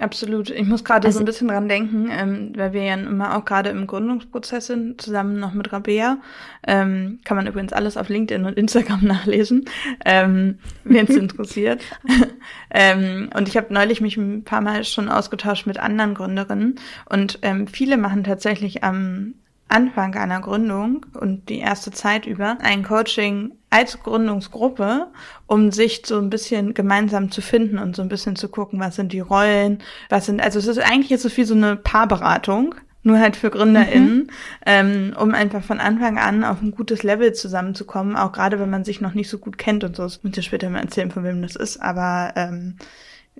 Absolut. 0.00 0.50
Ich 0.50 0.66
muss 0.66 0.84
gerade 0.84 1.06
also, 1.06 1.18
so 1.18 1.22
ein 1.22 1.26
bisschen 1.26 1.48
dran 1.48 1.68
denken, 1.68 2.08
ähm, 2.11 2.52
weil 2.56 2.72
wir 2.72 2.82
ja 2.84 2.94
immer 2.94 3.37
auch 3.37 3.44
gerade 3.44 3.70
im 3.70 3.87
Gründungsprozess 3.87 4.66
sind, 4.66 5.00
zusammen 5.00 5.40
noch 5.40 5.54
mit 5.54 5.72
Rabea. 5.72 6.18
Ähm, 6.66 7.18
kann 7.24 7.37
man 7.37 7.46
übrigens 7.46 7.72
alles 7.72 7.96
auf 7.96 8.08
LinkedIn 8.08 8.44
und 8.44 8.56
Instagram 8.56 9.00
nachlesen, 9.04 9.64
ähm, 10.04 10.58
wenn 10.84 11.06
es 11.06 11.16
interessiert. 11.16 11.82
ähm, 12.70 13.30
und 13.34 13.48
ich 13.48 13.56
habe 13.56 13.72
neulich 13.74 14.00
mich 14.00 14.16
ein 14.16 14.44
paar 14.44 14.61
Mal 14.61 14.84
schon 14.84 15.08
ausgetauscht 15.08 15.66
mit 15.66 15.78
anderen 15.78 16.14
Gründerinnen 16.14 16.76
und 17.08 17.40
ähm, 17.42 17.66
viele 17.66 17.96
machen 17.96 18.24
tatsächlich 18.24 18.84
am 18.84 19.34
Anfang 19.68 20.14
einer 20.14 20.40
Gründung 20.40 21.04
und 21.18 21.48
die 21.48 21.59
erste 21.59 21.90
Zeit 21.90 22.26
über 22.26 22.59
ein 22.62 22.83
Coaching 22.83 23.52
als 23.70 24.02
Gründungsgruppe, 24.02 25.09
um 25.46 25.70
sich 25.72 26.02
so 26.07 26.18
ein 26.18 26.31
bisschen 26.31 26.72
gemeinsam 26.72 27.31
zu 27.31 27.42
finden 27.42 27.78
und 27.78 27.94
so 27.94 28.02
ein 28.02 28.09
bisschen 28.09 28.35
zu 28.35 28.48
gucken, 28.48 28.81
was 28.81 28.96
sind 28.96 29.12
die 29.12 29.20
Rollen, 29.20 29.83
was 30.09 30.26
sind, 30.26 30.40
also 30.40 30.59
es 30.59 30.66
ist 30.66 30.78
eigentlich 30.78 31.11
jetzt 31.11 31.22
so 31.22 31.28
viel 31.28 31.44
so 31.44 31.54
eine 31.54 31.76
Paarberatung, 31.76 32.74
nur 33.02 33.18
halt 33.18 33.37
für 33.37 33.50
GründerInnen, 33.50 34.16
mhm. 34.16 34.31
ähm, 34.66 35.16
um 35.18 35.35
einfach 35.35 35.62
von 35.62 35.81
Anfang 35.81 36.18
an 36.18 36.44
auf 36.44 36.62
ein 36.62 36.72
gutes 36.72 37.02
Level 37.02 37.33
zusammenzukommen, 37.35 38.16
auch 38.16 38.33
gerade 38.33 38.59
wenn 38.59 38.70
man 38.70 38.85
sich 38.85 39.00
noch 39.00 39.14
nicht 39.14 39.28
so 39.28 39.38
gut 39.38 39.59
kennt 39.59 39.85
und 39.85 39.96
so. 39.96 40.02
Das 40.02 40.22
müsst 40.22 40.37
ihr 40.37 40.42
später 40.42 40.70
mal 40.70 40.81
erzählen, 40.81 41.11
von 41.11 41.24
wem 41.24 41.42
das 41.42 41.57
ist, 41.57 41.78
aber 41.78 42.33
ähm, 42.37 42.76
äh, 42.81 42.85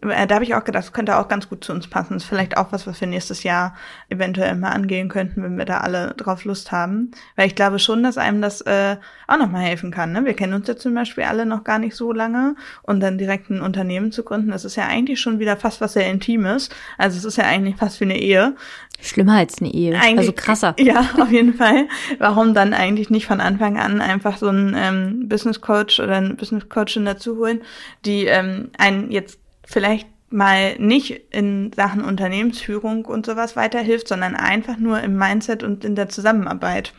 da 0.01 0.35
habe 0.35 0.45
ich 0.45 0.55
auch 0.55 0.65
gedacht, 0.65 0.85
das 0.85 0.93
könnte 0.93 1.17
auch 1.17 1.29
ganz 1.29 1.49
gut 1.49 1.65
zu 1.65 1.73
uns 1.73 1.89
passen. 1.89 2.15
Das 2.15 2.25
ist 2.25 2.29
vielleicht 2.29 2.57
auch 2.57 2.73
was, 2.73 2.87
was 2.87 3.01
wir 3.01 3.09
nächstes 3.09 3.43
Jahr 3.43 3.75
eventuell 4.09 4.55
mal 4.55 4.71
angehen 4.71 5.09
könnten, 5.09 5.43
wenn 5.43 5.59
wir 5.59 5.65
da 5.65 5.79
alle 5.79 6.15
drauf 6.17 6.45
Lust 6.45 6.73
haben. 6.73 7.11
Weil 7.37 7.49
ich 7.49 7.55
glaube 7.55 7.79
schon, 7.79 8.03
dass 8.03 8.19
einem 8.19 8.41
das 8.41 8.61
äh, 8.63 8.97
auch 9.27 9.39
nochmal 9.39 9.63
helfen 9.63 9.91
kann. 9.91 10.13
Ne? 10.13 10.25
Wir 10.25 10.35
kennen 10.35 10.55
uns 10.55 10.69
ja 10.69 10.77
zum 10.77 10.95
Beispiel 10.95 11.25
alle 11.25 11.47
noch 11.47 11.65
gar 11.65 11.79
nicht 11.79 11.97
so 11.97 12.13
lange 12.13 12.55
und 12.83 13.01
dann 13.01 13.19
direkt 13.19 13.51
ein 13.51 13.61
Unternehmen 13.61 14.13
zu 14.13 14.23
gründen, 14.23 14.51
das 14.51 14.65
ist 14.65 14.77
ja 14.77 14.87
eigentlich 14.87 15.21
schon 15.21 15.39
wieder 15.39 15.57
fast 15.57 15.81
was 15.81 15.95
sehr 15.95 16.11
Intimes. 16.11 16.71
Also 16.97 17.19
es 17.19 17.25
ist 17.25 17.37
ja 17.37 17.45
eigentlich 17.45 17.77
fast 17.77 18.01
wie 18.01 18.05
eine 18.05 18.19
Ehe. 18.19 18.55
Schlimmer 19.01 19.35
als 19.35 19.61
eine 19.61 19.73
Ehe, 19.73 19.95
eigentlich, 19.97 20.19
also 20.19 20.33
krasser. 20.33 20.75
Ja, 20.79 21.07
auf 21.21 21.31
jeden 21.31 21.55
Fall. 21.55 21.87
Warum 22.19 22.55
dann 22.55 22.73
eigentlich 22.73 23.11
nicht 23.11 23.27
von 23.27 23.41
Anfang 23.41 23.79
an 23.79 24.01
einfach 24.01 24.39
so 24.39 24.49
einen 24.49 24.75
ähm, 24.77 25.29
Business 25.29 25.61
Coach 25.61 26.01
oder 26.01 26.17
einen 26.17 26.37
Business 26.37 26.69
Coachin 26.69 27.05
dazu 27.05 27.37
holen, 27.37 27.61
die 28.05 28.25
ähm, 28.25 28.71
einen 28.79 29.11
jetzt 29.11 29.39
vielleicht 29.69 30.09
mal 30.31 30.79
nicht 30.79 31.21
in 31.31 31.73
Sachen 31.75 32.03
Unternehmensführung 32.03 33.05
und 33.05 33.27
sowas 33.27 33.55
weiterhilft, 33.55 34.09
sondern 34.09 34.35
einfach 34.35 34.79
nur 34.79 35.01
im 35.01 35.17
Mindset 35.17 35.63
und 35.63 35.85
in 35.85 35.95
der 35.95 36.09
Zusammenarbeit. 36.09 36.93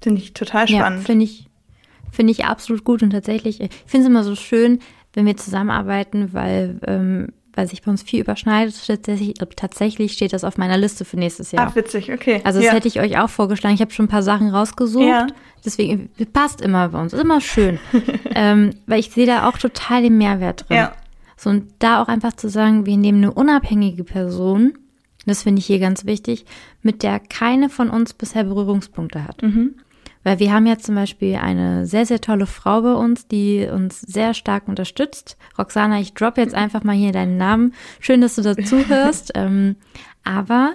Finde 0.00 0.20
ich 0.20 0.32
total 0.32 0.68
spannend. 0.68 1.00
Ja, 1.00 1.06
finde 1.06 1.24
ich, 1.24 1.46
finde 2.12 2.32
ich 2.32 2.44
absolut 2.44 2.84
gut 2.84 3.02
und 3.02 3.10
tatsächlich, 3.10 3.60
ich 3.60 3.70
finde 3.86 4.04
es 4.04 4.10
immer 4.10 4.24
so 4.24 4.36
schön, 4.36 4.80
wenn 5.12 5.26
wir 5.26 5.36
zusammenarbeiten, 5.36 6.32
weil, 6.32 6.80
ähm, 6.86 7.28
weil 7.54 7.68
sich 7.68 7.82
bei 7.82 7.90
uns 7.90 8.02
viel 8.02 8.20
überschneidet. 8.20 8.74
Tatsächlich, 8.86 9.34
tatsächlich 9.56 10.12
steht 10.12 10.32
das 10.32 10.42
auf 10.42 10.58
meiner 10.58 10.76
Liste 10.76 11.04
für 11.04 11.16
nächstes 11.16 11.52
Jahr. 11.52 11.68
Ach, 11.68 11.76
witzig, 11.76 12.12
okay. 12.12 12.40
Also 12.44 12.58
das 12.58 12.66
ja. 12.66 12.72
hätte 12.72 12.88
ich 12.88 13.00
euch 13.00 13.18
auch 13.18 13.30
vorgeschlagen. 13.30 13.74
Ich 13.76 13.80
habe 13.80 13.92
schon 13.92 14.06
ein 14.06 14.08
paar 14.08 14.24
Sachen 14.24 14.50
rausgesucht. 14.50 15.06
Ja. 15.06 15.26
Deswegen 15.64 16.10
passt 16.32 16.60
immer 16.60 16.88
bei 16.88 17.00
uns. 17.00 17.12
Ist 17.12 17.22
immer 17.22 17.40
schön. 17.40 17.78
ähm, 18.34 18.70
weil 18.86 18.98
ich 18.98 19.10
sehe 19.10 19.26
da 19.26 19.48
auch 19.48 19.56
total 19.56 20.02
den 20.02 20.18
Mehrwert 20.18 20.68
drin. 20.68 20.78
Ja. 20.78 20.92
So, 21.36 21.50
und 21.50 21.72
da 21.78 22.02
auch 22.02 22.08
einfach 22.08 22.34
zu 22.34 22.48
sagen, 22.48 22.86
wir 22.86 22.96
nehmen 22.96 23.18
eine 23.18 23.32
unabhängige 23.32 24.04
Person, 24.04 24.74
das 25.26 25.42
finde 25.42 25.60
ich 25.60 25.66
hier 25.66 25.78
ganz 25.78 26.04
wichtig, 26.04 26.44
mit 26.82 27.02
der 27.02 27.18
keine 27.18 27.70
von 27.70 27.90
uns 27.90 28.14
bisher 28.14 28.44
Berührungspunkte 28.44 29.26
hat. 29.26 29.42
Mhm. 29.42 29.76
Weil 30.22 30.38
wir 30.38 30.52
haben 30.52 30.66
ja 30.66 30.78
zum 30.78 30.94
Beispiel 30.94 31.36
eine 31.36 31.86
sehr, 31.86 32.06
sehr 32.06 32.20
tolle 32.20 32.46
Frau 32.46 32.80
bei 32.80 32.94
uns, 32.94 33.28
die 33.28 33.68
uns 33.70 34.00
sehr 34.00 34.32
stark 34.32 34.68
unterstützt. 34.68 35.36
Roxana, 35.58 36.00
ich 36.00 36.14
drop 36.14 36.38
jetzt 36.38 36.54
einfach 36.54 36.82
mal 36.82 36.96
hier 36.96 37.12
deinen 37.12 37.36
Namen. 37.36 37.74
Schön, 38.00 38.22
dass 38.22 38.36
du 38.36 38.42
dazu 38.42 38.76
hörst. 38.88 39.32
ähm, 39.34 39.76
aber 40.24 40.74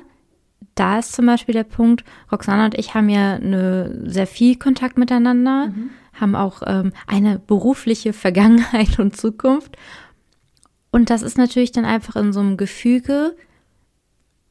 da 0.75 0.99
ist 0.99 1.13
zum 1.13 1.25
Beispiel 1.25 1.53
der 1.53 1.63
Punkt, 1.63 2.05
Roxana 2.31 2.65
und 2.65 2.77
ich 2.77 2.93
haben 2.93 3.09
ja 3.09 3.35
eine, 3.35 4.03
sehr 4.05 4.27
viel 4.27 4.55
Kontakt 4.55 4.97
miteinander, 4.97 5.67
mhm. 5.67 5.89
haben 6.13 6.35
auch 6.35 6.61
ähm, 6.67 6.93
eine 7.07 7.39
berufliche 7.39 8.13
Vergangenheit 8.13 8.99
und 8.99 9.17
Zukunft. 9.17 9.77
Und 10.91 11.09
das 11.09 11.21
ist 11.21 11.37
natürlich 11.37 11.71
dann 11.71 11.85
einfach 11.85 12.15
in 12.15 12.33
so 12.33 12.39
einem 12.39 12.57
Gefüge 12.57 13.35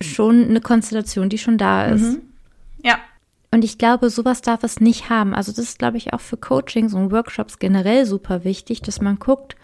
schon 0.01 0.45
eine 0.45 0.61
Konstellation, 0.61 1.29
die 1.29 1.39
schon 1.39 1.59
da 1.59 1.87
ist. 1.87 2.03
Mhm. 2.03 2.23
Ja. 2.83 2.99
Und 3.51 3.65
ich 3.65 3.79
glaube, 3.79 4.11
sowas 4.11 4.43
darf 4.43 4.63
es 4.63 4.81
nicht 4.81 5.09
haben. 5.09 5.35
Also 5.35 5.53
das 5.53 5.65
ist, 5.65 5.79
glaube 5.79 5.97
ich, 5.97 6.13
auch 6.13 6.21
für 6.21 6.37
Coachings 6.37 6.95
und 6.95 7.11
Workshops 7.11 7.59
generell 7.59 8.05
super 8.05 8.45
wichtig, 8.45 8.83
dass 8.83 9.01
man 9.01 9.19
guckt, 9.19 9.57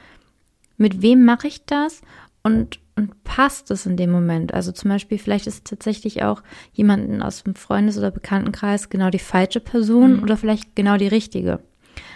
mit 0.77 1.03
wem 1.03 1.25
mache 1.25 1.47
ich 1.47 1.65
das 1.67 2.01
und, 2.43 2.81
und 2.97 3.23
passt 3.25 3.71
es 3.71 3.87
in 3.87 3.97
dem 3.97 4.11
Moment. 4.11 4.55
Also 4.55 4.73
zum 4.73 4.91
Beispiel, 4.91 5.19
vielleicht 5.19 5.47
ist 5.47 5.67
tatsächlich 5.67 6.25
auch 6.25 6.43
jemanden 6.73 7.23
aus 7.23 7.45
dem 7.45 7.55
Freundes- 7.55 7.99
oder 7.99 8.11
Bekanntenkreis 8.11 8.89
genau 8.89 9.11
die 9.11 9.19
falsche 9.19 9.61
Person 9.61 10.17
mhm. 10.17 10.23
oder 10.23 10.37
vielleicht 10.37 10.75
genau 10.75 10.97
die 10.97 11.09
richtige. 11.09 11.61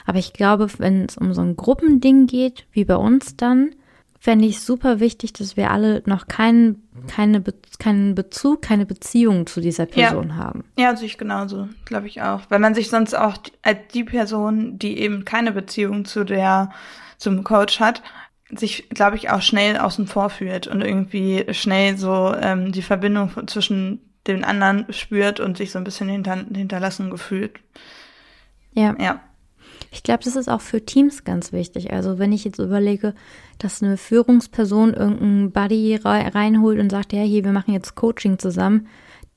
Aber 0.06 0.18
ich 0.18 0.32
glaube, 0.32 0.68
wenn 0.78 1.04
es 1.04 1.18
um 1.18 1.34
so 1.34 1.42
ein 1.42 1.54
Gruppending 1.54 2.26
geht, 2.26 2.66
wie 2.72 2.84
bei 2.84 2.96
uns 2.96 3.36
dann, 3.36 3.70
fände 4.18 4.46
ich 4.46 4.60
super 4.60 5.00
wichtig, 5.00 5.32
dass 5.32 5.56
wir 5.56 5.70
alle 5.70 6.02
noch 6.06 6.26
keinen, 6.26 6.88
keine, 7.06 7.40
Be 7.40 7.54
keinen 7.78 8.14
Bezug, 8.14 8.62
keine 8.62 8.84
Beziehung 8.84 9.46
zu 9.46 9.60
dieser 9.60 9.86
Person 9.86 10.30
ja. 10.30 10.34
haben. 10.34 10.64
Ja, 10.76 10.96
sehe 10.96 11.06
ich 11.06 11.18
genauso, 11.18 11.68
glaube 11.84 12.08
ich 12.08 12.22
auch. 12.22 12.42
Weil 12.48 12.58
man 12.58 12.74
sich 12.74 12.90
sonst 12.90 13.14
auch 13.14 13.38
als 13.62 13.78
die 13.94 14.04
Person, 14.04 14.78
die 14.78 14.98
eben 14.98 15.24
keine 15.24 15.52
Beziehung 15.52 16.04
zu 16.04 16.24
der, 16.24 16.70
zum 17.16 17.44
Coach 17.44 17.80
hat, 17.80 18.02
sich, 18.50 18.88
glaube 18.90 19.16
ich, 19.16 19.30
auch 19.30 19.42
schnell 19.42 19.76
außen 19.76 20.06
vor 20.06 20.30
fühlt 20.30 20.66
und 20.66 20.80
irgendwie 20.80 21.44
schnell 21.52 21.96
so 21.98 22.34
ähm, 22.34 22.72
die 22.72 22.82
Verbindung 22.82 23.30
zwischen 23.46 24.00
den 24.26 24.44
anderen 24.44 24.86
spürt 24.92 25.40
und 25.40 25.56
sich 25.56 25.70
so 25.70 25.78
ein 25.78 25.84
bisschen 25.84 26.08
hinter, 26.08 26.36
hinterlassen 26.52 27.10
gefühlt. 27.10 27.60
Ja. 28.72 28.94
Ja. 28.98 29.20
Ich 29.90 30.02
glaube, 30.02 30.22
das 30.24 30.36
ist 30.36 30.48
auch 30.48 30.60
für 30.60 30.84
Teams 30.84 31.24
ganz 31.24 31.52
wichtig. 31.52 31.92
Also 31.92 32.18
wenn 32.18 32.32
ich 32.32 32.44
jetzt 32.44 32.58
überlege, 32.58 33.14
dass 33.58 33.82
eine 33.82 33.96
Führungsperson 33.96 34.94
irgendeinen 34.94 35.50
Buddy 35.50 35.98
reinholt 36.04 36.78
und 36.78 36.90
sagt, 36.90 37.12
ja, 37.12 37.22
hier, 37.22 37.44
wir 37.44 37.52
machen 37.52 37.72
jetzt 37.72 37.94
Coaching 37.94 38.38
zusammen, 38.38 38.88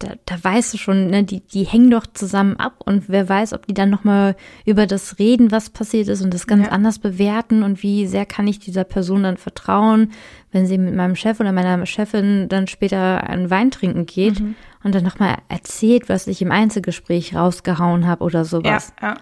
da, 0.02 0.14
da 0.26 0.44
weißt 0.44 0.74
du 0.74 0.78
schon, 0.78 1.08
ne, 1.08 1.24
die, 1.24 1.42
die 1.42 1.64
hängen 1.64 1.92
doch 1.92 2.08
zusammen 2.08 2.56
ab 2.58 2.82
und 2.86 3.08
wer 3.08 3.28
weiß, 3.30 3.54
ob 3.54 3.68
die 3.68 3.74
dann 3.74 3.90
nochmal 3.90 4.36
über 4.66 4.88
das 4.88 5.20
reden, 5.20 5.52
was 5.52 5.70
passiert 5.70 6.08
ist 6.08 6.22
und 6.22 6.34
das 6.34 6.48
ganz 6.48 6.66
ja. 6.66 6.72
anders 6.72 7.00
bewerten 7.00 7.64
und 7.64 7.84
wie 7.84 8.08
sehr 8.08 8.26
kann 8.26 8.48
ich 8.48 8.60
dieser 8.60 8.84
Person 8.84 9.24
dann 9.24 9.38
vertrauen, 9.38 10.12
wenn 10.52 10.66
sie 10.66 10.78
mit 10.78 10.96
meinem 10.96 11.16
Chef 11.16 11.40
oder 11.40 11.52
meiner 11.52 11.86
Chefin 11.86 12.50
dann 12.50 12.68
später 12.68 13.24
einen 13.24 13.50
Wein 13.50 13.72
trinken 13.72 14.06
geht 14.06 14.40
mhm. 14.40 14.56
und 14.84 14.96
dann 14.96 15.04
nochmal 15.04 15.38
erzählt, 15.50 16.10
was 16.10 16.28
ich 16.28 16.42
im 16.42 16.52
Einzelgespräch 16.52 17.36
rausgehauen 17.36 18.08
habe 18.08 18.24
oder 18.24 18.44
sowas. 18.44 18.94
Ja, 19.02 19.10
ja. 19.10 19.18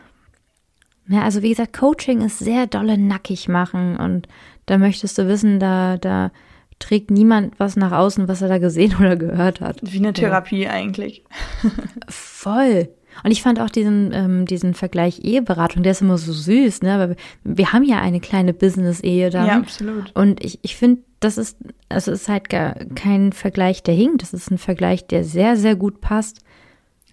Ja, 1.10 1.24
also 1.24 1.41
wie 1.41 1.50
gesagt, 1.50 1.74
Coaching 1.74 2.22
ist 2.22 2.39
sehr 2.39 2.67
dolle 2.67 2.98
nackig 2.98 3.48
machen 3.48 3.98
und 3.98 4.28
da 4.67 4.78
möchtest 4.78 5.17
du 5.17 5.28
wissen, 5.28 5.60
da, 5.60 5.98
da 5.98 6.32
trägt 6.78 7.10
niemand 7.12 7.60
was 7.60 7.76
nach 7.76 7.91
außen, 7.91 8.28
was 8.28 8.41
er 8.41 8.48
da 8.48 8.60
gesehen 8.60 8.95
oder 9.00 9.15
gehört 9.15 9.60
hat. 9.60 9.80
Wie 9.82 9.98
eine 9.98 10.13
Therapie 10.13 10.63
ja. 10.63 10.72
eigentlich. 10.72 11.24
Voll. 12.08 12.89
Und 13.24 13.32
ich 13.32 13.41
fand 13.41 13.60
auch 13.60 13.69
diesen, 13.69 14.12
ähm, 14.13 14.45
diesen 14.45 14.74
Vergleich 14.76 15.19
Eheberatung, 15.24 15.84
der 15.84 15.91
ist 15.91 16.02
immer 16.02 16.17
so 16.17 16.32
süß, 16.32 16.84
ne? 16.84 16.93
Aber 16.93 17.15
wir 17.43 17.74
haben 17.74 17.84
ja 17.84 18.00
eine 18.00 18.19
kleine 18.19 18.54
Business-Ehe 18.54 19.30
da. 19.30 19.45
Ja, 19.45 19.58
absolut. 19.58 20.15
Und 20.15 20.43
ich, 20.43 20.60
ich 20.62 20.76
finde, 20.76 21.02
das 21.19 21.38
ist, 21.38 21.58
also 21.89 22.12
ist 22.12 22.30
halt 22.30 22.50
gar 22.50 22.76
kein 22.95 23.34
Vergleich, 23.34 23.84
der 23.84 23.95
hinkt. 23.95 24.22
Das 24.22 24.34
ist 24.34 24.52
ein 24.52 24.58
Vergleich, 24.58 25.08
der 25.08 25.24
sehr, 25.24 25.58
sehr 25.58 25.76
gut 25.76 26.00
passt. 26.02 26.41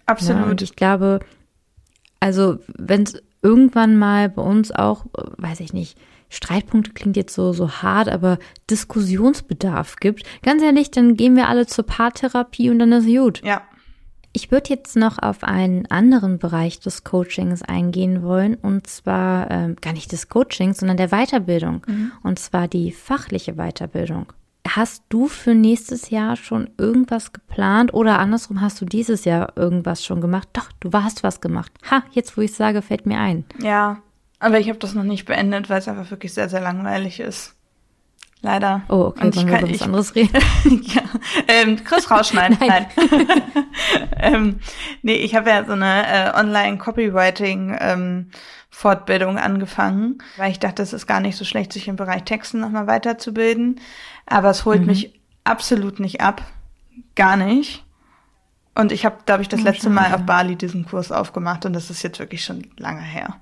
Absolut. 0.05 0.43
Ja, 0.43 0.51
und 0.51 0.63
ich 0.63 0.77
glaube, 0.77 1.21
also 2.21 2.59
wenn 2.77 3.03
es 3.03 3.21
irgendwann 3.47 3.97
mal 3.97 4.29
bei 4.29 4.43
uns 4.43 4.73
auch, 4.73 5.07
weiß 5.39 5.61
ich 5.61 5.73
nicht, 5.73 5.97
Streitpunkte 6.29 6.93
klingt 6.93 7.17
jetzt 7.17 7.35
so, 7.35 7.53
so 7.53 7.71
hart, 7.71 8.09
aber 8.09 8.39
Diskussionsbedarf 8.69 9.97
gibt, 9.97 10.25
ganz 10.43 10.63
ehrlich, 10.63 10.91
dann 10.91 11.17
gehen 11.17 11.37
wir 11.37 11.49
alle 11.49 11.67
zur 11.67 11.87
Paartherapie 11.87 12.71
und 12.71 12.81
dann 12.81 12.91
ist 12.91 13.07
gut. 13.07 13.43
Ja. 13.45 13.63
Ich 14.33 14.51
würde 14.51 14.71
jetzt 14.71 14.97
noch 14.97 15.19
auf 15.19 15.45
einen 15.45 15.87
anderen 15.87 16.39
Bereich 16.39 16.81
des 16.81 17.05
Coachings 17.05 17.63
eingehen 17.63 18.23
wollen, 18.23 18.57
und 18.57 18.87
zwar 18.87 19.51
ähm, 19.51 19.77
gar 19.81 19.93
nicht 19.93 20.11
des 20.13 20.29
Coachings, 20.29 20.79
sondern 20.79 20.97
der 20.97 21.09
Weiterbildung, 21.09 21.83
mhm. 21.87 22.13
und 22.23 22.39
zwar 22.39 22.67
die 22.69 22.91
fachliche 22.91 23.55
Weiterbildung. 23.55 24.33
Hast 24.69 25.05
du 25.09 25.29
für 25.29 25.55
nächstes 25.55 26.11
Jahr 26.11 26.37
schon 26.37 26.71
irgendwas 26.79 27.33
geplant 27.33 27.95
oder 27.95 28.19
andersrum 28.19 28.61
hast 28.61 28.81
du 28.81 28.85
dieses 28.85 29.25
Jahr 29.25 29.53
irgendwas 29.57 30.05
schon 30.05 30.21
gemacht? 30.21 30.49
Doch, 30.53 30.71
du 30.81 30.91
hast 30.93 31.23
was 31.23 31.41
gemacht. 31.41 31.73
Ha, 31.91 32.03
jetzt 32.13 32.37
wo 32.37 32.41
ich 32.41 32.55
sage, 32.55 32.83
fällt 32.83 33.07
mir 33.07 33.19
ein. 33.19 33.45
Ja, 33.61 33.99
aber 34.39 34.59
ich 34.59 34.69
habe 34.69 34.79
das 34.79 34.95
noch 34.95 35.03
nicht 35.03 35.25
beendet, 35.27 35.71
weil 35.71 35.79
es 35.79 35.89
einfach 35.89 36.11
wirklich 36.11 36.35
sehr, 36.35 36.49
sehr 36.49 36.61
langweilig 36.61 37.21
ist. 37.21 37.55
Leider. 38.43 38.83
Oh, 38.89 39.07
okay, 39.07 39.27
Und 39.27 39.35
wir 39.35 39.59
über 39.59 39.71
was 39.71 39.83
anderes 39.83 40.15
reden? 40.15 40.39
ja, 40.85 41.03
ähm, 41.49 41.83
Chris 41.83 42.11
rausschneiden. 42.11 42.59
Nein. 42.61 42.87
Nein. 42.97 43.29
ähm, 44.19 44.61
nee, 45.03 45.17
ich 45.17 45.35
habe 45.35 45.51
ja 45.51 45.65
so 45.65 45.73
eine 45.73 46.07
äh, 46.07 46.39
Online-Copywriting 46.39 47.77
ähm, 47.81 48.31
Fortbildung 48.77 49.39
angefangen, 49.39 50.19
weil 50.37 50.51
ich 50.51 50.59
dachte, 50.59 50.83
es 50.83 50.93
ist 50.93 51.07
gar 51.07 51.21
nicht 51.21 51.39
so 51.39 51.47
schlecht, 51.47 51.73
sich 51.73 51.89
im 51.89 51.97
Bereich 51.97 52.25
Texten 52.25 52.61
nochmal 52.61 52.87
weiterzubilden. 52.87 53.81
Aber 54.27 54.51
es 54.51 54.67
holt 54.67 54.81
mhm. 54.81 54.89
mich 54.89 55.19
absolut 55.45 55.99
nicht 55.99 56.21
ab. 56.21 56.43
Gar 57.15 57.39
nicht. 57.39 57.87
Und 58.75 58.93
ich 58.93 59.07
habe, 59.07 59.17
glaube 59.25 59.41
ich, 59.41 59.49
das 59.49 59.62
letzte 59.62 59.89
Mal 59.89 60.12
auf 60.12 60.27
Bali 60.27 60.57
diesen 60.57 60.85
Kurs 60.85 61.11
aufgemacht 61.11 61.65
und 61.65 61.73
das 61.73 61.89
ist 61.89 62.03
jetzt 62.03 62.19
wirklich 62.19 62.45
schon 62.45 62.67
lange 62.77 63.01
her. 63.01 63.37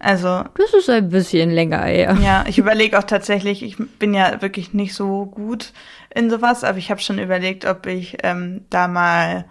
Also. 0.00 0.46
Das 0.56 0.74
ist 0.76 0.90
ein 0.90 1.10
bisschen 1.10 1.50
länger 1.50 1.84
her. 1.84 2.18
Ja, 2.20 2.44
ich 2.48 2.58
überlege 2.58 2.98
auch 2.98 3.04
tatsächlich, 3.04 3.62
ich 3.62 3.76
bin 4.00 4.12
ja 4.14 4.42
wirklich 4.42 4.74
nicht 4.74 4.94
so 4.94 5.26
gut 5.26 5.72
in 6.12 6.28
sowas, 6.28 6.64
aber 6.64 6.78
ich 6.78 6.90
habe 6.90 7.00
schon 7.00 7.20
überlegt, 7.20 7.66
ob 7.66 7.86
ich 7.86 8.16
ähm, 8.24 8.64
da 8.68 8.88
mal 8.88 9.44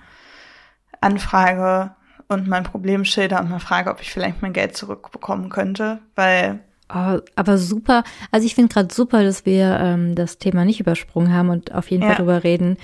anfrage 0.99 1.95
und 2.31 2.47
mein 2.47 2.63
Problem 2.63 3.05
schilder 3.05 3.39
und 3.39 3.49
mal 3.49 3.59
frage, 3.59 3.89
ob 3.89 4.01
ich 4.01 4.11
vielleicht 4.11 4.41
mein 4.41 4.53
Geld 4.53 4.75
zurückbekommen 4.75 5.49
könnte, 5.49 5.99
weil 6.15 6.61
Oh, 6.93 7.19
aber 7.37 7.57
super. 7.57 8.03
Also 8.31 8.45
ich 8.45 8.55
finde 8.55 8.73
gerade 8.73 8.93
super, 8.93 9.23
dass 9.23 9.45
wir 9.45 9.79
ähm, 9.79 10.13
das 10.13 10.39
Thema 10.39 10.65
nicht 10.65 10.81
übersprungen 10.81 11.33
haben 11.33 11.49
und 11.49 11.73
auf 11.73 11.89
jeden 11.89 12.03
ja. 12.03 12.09
Fall 12.09 12.17
drüber 12.17 12.43
reden, 12.43 12.75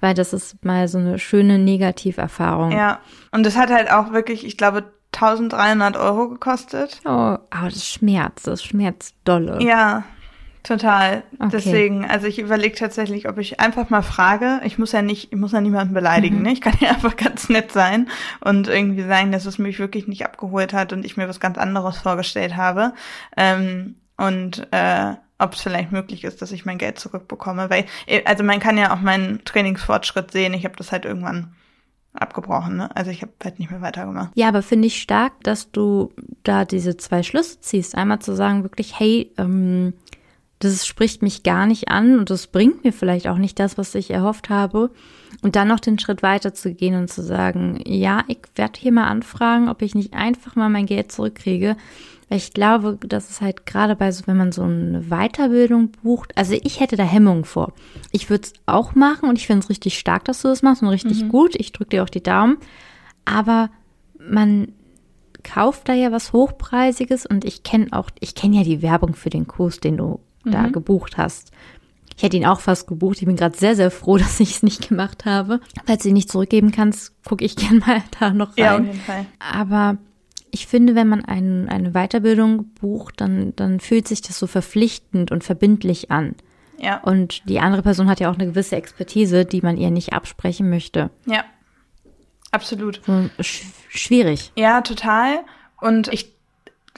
weil 0.00 0.14
das 0.14 0.32
ist 0.32 0.64
mal 0.64 0.86
so 0.86 0.98
eine 0.98 1.18
schöne 1.18 1.58
Negativerfahrung. 1.58 2.70
Ja, 2.70 3.00
und 3.32 3.44
das 3.44 3.56
hat 3.56 3.70
halt 3.70 3.90
auch 3.90 4.12
wirklich, 4.12 4.46
ich 4.46 4.56
glaube, 4.56 4.84
1300 5.14 5.96
Euro 5.96 6.28
gekostet. 6.28 7.00
Oh, 7.04 7.08
aber 7.08 7.64
das 7.64 7.86
schmerzt, 7.86 8.46
das 8.46 8.62
schmerzt 8.62 9.16
dolle. 9.24 9.60
Ja, 9.62 10.04
total. 10.66 11.22
Okay. 11.38 11.48
Deswegen, 11.52 12.04
also 12.04 12.26
ich 12.26 12.38
überlege 12.38 12.74
tatsächlich, 12.76 13.28
ob 13.28 13.38
ich 13.38 13.60
einfach 13.60 13.90
mal 13.90 14.02
frage. 14.02 14.60
Ich 14.64 14.78
muss 14.78 14.92
ja 14.92 15.02
nicht, 15.02 15.32
ich 15.32 15.38
muss 15.38 15.52
ja 15.52 15.60
niemanden 15.60 15.94
beleidigen, 15.94 16.36
Mhm. 16.36 16.42
ne? 16.42 16.52
Ich 16.52 16.60
kann 16.60 16.74
ja 16.80 16.88
einfach 16.90 17.16
ganz 17.16 17.48
nett 17.48 17.72
sein 17.72 18.08
und 18.40 18.68
irgendwie 18.68 19.02
sagen, 19.04 19.32
dass 19.32 19.46
es 19.46 19.58
mich 19.58 19.78
wirklich 19.78 20.08
nicht 20.08 20.24
abgeholt 20.24 20.72
hat 20.72 20.92
und 20.92 21.04
ich 21.04 21.16
mir 21.16 21.28
was 21.28 21.40
ganz 21.40 21.58
anderes 21.58 21.98
vorgestellt 21.98 22.56
habe. 22.56 22.92
Ähm, 23.36 23.96
und 24.16 24.66
äh, 24.72 25.14
ob 25.38 25.52
es 25.52 25.60
vielleicht 25.60 25.92
möglich 25.92 26.24
ist, 26.24 26.40
dass 26.40 26.52
ich 26.52 26.64
mein 26.64 26.78
Geld 26.78 26.98
zurückbekomme. 26.98 27.68
Weil, 27.68 27.84
äh, 28.06 28.22
also 28.24 28.42
man 28.44 28.60
kann 28.60 28.78
ja 28.78 28.94
auch 28.94 29.00
meinen 29.00 29.44
Trainingsfortschritt 29.44 30.30
sehen. 30.30 30.54
Ich 30.54 30.64
habe 30.64 30.76
das 30.76 30.92
halt 30.92 31.04
irgendwann 31.04 31.52
abgebrochen, 32.14 32.76
ne? 32.78 32.96
Also 32.96 33.10
ich 33.10 33.20
habe 33.20 33.32
halt 33.44 33.58
nicht 33.58 33.70
mehr 33.70 33.82
weitergemacht. 33.82 34.30
Ja, 34.36 34.48
aber 34.48 34.62
finde 34.62 34.86
ich 34.86 35.02
stark, 35.02 35.32
dass 35.42 35.70
du 35.70 36.12
da 36.44 36.64
diese 36.64 36.96
zwei 36.96 37.22
Schlüsse 37.22 37.60
ziehst. 37.60 37.94
Einmal 37.94 38.20
zu 38.20 38.34
sagen, 38.34 38.62
wirklich, 38.62 38.98
hey, 38.98 39.30
ähm, 39.36 39.92
das 40.58 40.86
spricht 40.86 41.22
mich 41.22 41.42
gar 41.42 41.66
nicht 41.66 41.88
an 41.88 42.18
und 42.18 42.30
das 42.30 42.46
bringt 42.46 42.82
mir 42.84 42.92
vielleicht 42.92 43.28
auch 43.28 43.36
nicht 43.36 43.58
das, 43.58 43.76
was 43.76 43.94
ich 43.94 44.10
erhofft 44.10 44.48
habe. 44.48 44.90
Und 45.42 45.54
dann 45.54 45.68
noch 45.68 45.80
den 45.80 45.98
Schritt 45.98 46.22
weiter 46.22 46.54
zu 46.54 46.72
gehen 46.72 46.94
und 46.94 47.10
zu 47.10 47.22
sagen, 47.22 47.80
ja, 47.84 48.24
ich 48.26 48.38
werde 48.54 48.80
hier 48.80 48.92
mal 48.92 49.06
anfragen, 49.06 49.68
ob 49.68 49.82
ich 49.82 49.94
nicht 49.94 50.14
einfach 50.14 50.56
mal 50.56 50.70
mein 50.70 50.86
Geld 50.86 51.12
zurückkriege. 51.12 51.76
Weil 52.28 52.38
ich 52.38 52.54
glaube, 52.54 52.98
dass 53.06 53.30
es 53.30 53.40
halt 53.42 53.66
gerade 53.66 53.96
bei 53.96 54.10
so, 54.12 54.26
wenn 54.26 54.38
man 54.38 54.50
so 54.50 54.62
eine 54.62 55.02
Weiterbildung 55.10 55.90
bucht, 56.02 56.36
also 56.36 56.56
ich 56.60 56.80
hätte 56.80 56.96
da 56.96 57.04
Hemmungen 57.04 57.44
vor. 57.44 57.74
Ich 58.10 58.30
würde 58.30 58.46
es 58.46 58.54
auch 58.64 58.94
machen 58.94 59.28
und 59.28 59.38
ich 59.38 59.46
finde 59.46 59.62
es 59.62 59.70
richtig 59.70 59.98
stark, 59.98 60.24
dass 60.24 60.42
du 60.42 60.48
das 60.48 60.62
machst 60.62 60.82
und 60.82 60.88
richtig 60.88 61.28
gut. 61.28 61.54
Ich 61.54 61.72
drücke 61.72 61.90
dir 61.90 62.02
auch 62.02 62.08
die 62.08 62.22
Daumen. 62.22 62.56
Aber 63.26 63.70
man 64.18 64.72
kauft 65.44 65.88
da 65.88 65.92
ja 65.92 66.10
was 66.10 66.32
Hochpreisiges 66.32 67.26
und 67.26 67.44
ich 67.44 67.62
kenne 67.62 67.88
auch, 67.92 68.10
ich 68.20 68.34
kenne 68.34 68.56
ja 68.56 68.64
die 68.64 68.82
Werbung 68.82 69.14
für 69.14 69.30
den 69.30 69.46
Kurs, 69.46 69.78
den 69.78 69.96
du 69.98 70.18
da 70.52 70.68
gebucht 70.68 71.16
hast. 71.16 71.52
Ich 72.16 72.22
hätte 72.22 72.36
ihn 72.36 72.46
auch 72.46 72.60
fast 72.60 72.86
gebucht. 72.86 73.18
Ich 73.18 73.26
bin 73.26 73.36
gerade 73.36 73.56
sehr, 73.56 73.76
sehr 73.76 73.90
froh, 73.90 74.16
dass 74.18 74.40
ich 74.40 74.56
es 74.56 74.62
nicht 74.62 74.88
gemacht 74.88 75.24
habe. 75.24 75.60
Falls 75.84 76.02
du 76.02 76.08
ihn 76.08 76.14
nicht 76.14 76.30
zurückgeben 76.30 76.72
kannst, 76.72 77.12
gucke 77.24 77.44
ich 77.44 77.56
gerne 77.56 77.80
mal 77.80 78.02
da 78.18 78.30
noch 78.30 78.56
rein. 78.56 78.64
Ja, 78.64 78.76
auf 78.76 78.84
jeden 78.84 79.00
Fall. 79.00 79.26
Aber 79.38 79.98
ich 80.50 80.66
finde, 80.66 80.94
wenn 80.94 81.08
man 81.08 81.24
ein, 81.24 81.68
eine 81.68 81.92
Weiterbildung 81.92 82.72
bucht, 82.80 83.20
dann, 83.20 83.54
dann 83.56 83.80
fühlt 83.80 84.08
sich 84.08 84.22
das 84.22 84.38
so 84.38 84.46
verpflichtend 84.46 85.30
und 85.30 85.44
verbindlich 85.44 86.10
an. 86.10 86.34
Ja. 86.78 86.98
Und 87.02 87.48
die 87.48 87.60
andere 87.60 87.82
Person 87.82 88.08
hat 88.08 88.20
ja 88.20 88.30
auch 88.30 88.34
eine 88.34 88.46
gewisse 88.46 88.76
Expertise, 88.76 89.44
die 89.44 89.60
man 89.60 89.76
ihr 89.76 89.90
nicht 89.90 90.12
absprechen 90.12 90.70
möchte. 90.70 91.10
Ja. 91.26 91.44
Absolut. 92.50 93.00
So 93.06 93.28
sch 93.42 93.64
schwierig. 93.88 94.52
Ja, 94.56 94.80
total. 94.80 95.40
Und 95.80 96.08
ich 96.08 96.35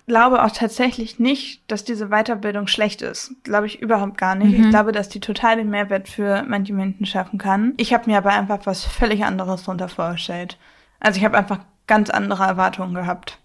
glaube 0.09 0.43
auch 0.43 0.51
tatsächlich 0.51 1.21
nicht, 1.21 1.63
dass 1.71 1.85
diese 1.85 2.09
Weiterbildung 2.09 2.67
schlecht 2.67 3.03
ist. 3.03 3.33
Glaube 3.45 3.67
ich 3.67 3.81
überhaupt 3.81 4.19
gar 4.19 4.35
nicht. 4.35 4.59
Ich 4.59 4.69
glaube, 4.71 4.91
dass 4.91 5.09
die 5.09 5.21
total 5.21 5.57
den 5.57 5.71
Mehrwert 5.71 6.09
für 6.09 6.43
manche 6.49 6.73
Menschen 6.73 7.07
schaffen 7.07 7.39
kann. 7.39 7.75
Ich 7.77 7.95
habe 7.95 8.11
mir 8.11 8.19
aber 8.19 8.31
einfach 8.31 8.61
was 8.65 8.85
völlig 8.85 9.25
anderes 9.25 9.63
darunter 9.63 9.89
vorgestellt. 9.89 10.59
Also 10.99 11.19
ich 11.19 11.25
habe 11.25 11.39
einfach 11.39 11.61
ganz 11.87 12.11
andere 12.11 12.43
Erwartungen 12.45 12.95
gehabt. 12.95 13.39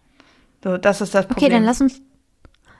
So, 0.63 0.77
das 0.77 1.01
ist 1.01 1.13
das 1.13 1.27
Problem. 1.27 1.45
Okay, 1.45 1.53
dann 1.53 1.63
lass 1.63 1.81
uns, 1.81 2.01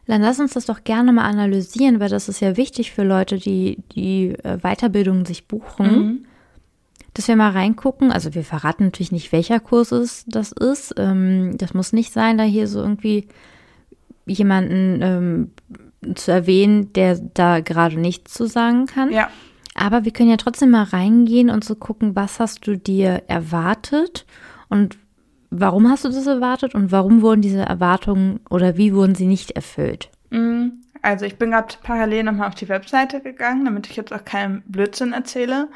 dann 0.08 0.22
lass 0.22 0.40
uns 0.40 0.54
das 0.54 0.66
doch 0.66 0.84
gerne 0.84 1.12
mal 1.12 1.26
analysieren, 1.26 2.00
weil 2.00 2.10
das 2.10 2.30
ist 2.30 2.40
ja 2.40 2.58
wichtig 2.58 2.92
für 2.92 3.04
Leute, 3.04 3.38
die 3.38 3.84
die 3.94 4.30
äh, 4.44 4.58
Weiterbildung 4.58 5.26
sich 5.26 5.48
buchen. 5.48 5.86
Mhm. 5.86 6.26
Dass 7.14 7.28
wir 7.28 7.36
mal 7.36 7.52
reingucken. 7.52 8.12
Also 8.12 8.34
wir 8.34 8.44
verraten 8.44 8.86
natürlich 8.86 9.12
nicht, 9.12 9.32
welcher 9.32 9.60
Kurs 9.60 9.92
es 9.92 10.26
das 10.26 10.52
ist. 10.52 10.96
Ähm, 10.98 11.56
das 11.60 11.76
muss 11.76 11.94
nicht 11.94 12.12
sein, 12.12 12.40
da 12.40 12.44
hier 12.44 12.68
so 12.68 12.82
irgendwie 12.82 13.28
jemanden 14.26 15.00
ähm, 15.02 15.52
zu 16.16 16.32
erwähnen, 16.32 16.92
der 16.94 17.18
da 17.18 17.60
gerade 17.60 18.00
nichts 18.00 18.34
zu 18.34 18.46
sagen 18.46 18.86
kann. 18.86 19.12
Ja, 19.12 19.30
Aber 19.76 20.06
wir 20.06 20.12
können 20.12 20.30
ja 20.30 20.38
trotzdem 20.38 20.72
mal 20.72 20.84
reingehen 20.84 21.50
und 21.50 21.64
so 21.64 21.76
gucken, 21.76 22.16
was 22.16 22.40
hast 22.40 22.68
du 22.68 22.78
dir 22.78 23.24
erwartet 23.28 24.26
und 24.70 24.98
warum 25.50 25.90
hast 25.90 26.04
du 26.06 26.10
das 26.10 26.28
erwartet 26.28 26.76
und 26.76 26.92
warum 26.92 27.22
wurden 27.22 27.42
diese 27.42 27.62
Erwartungen 27.62 28.40
oder 28.50 28.78
wie 28.78 28.94
wurden 28.94 29.16
sie 29.16 29.28
nicht 29.28 29.52
erfüllt? 29.52 30.10
Mhm. 30.30 30.84
Also 31.02 31.26
ich 31.26 31.38
bin 31.38 31.52
gerade 31.52 31.76
parallel 31.84 32.24
nochmal 32.24 32.48
auf 32.48 32.56
die 32.56 32.70
Webseite 32.70 33.20
gegangen, 33.20 33.66
damit 33.66 33.88
ich 33.90 33.98
jetzt 33.98 34.14
auch 34.14 34.24
keinen 34.24 34.62
Blödsinn 34.66 35.12
erzähle. 35.12 35.68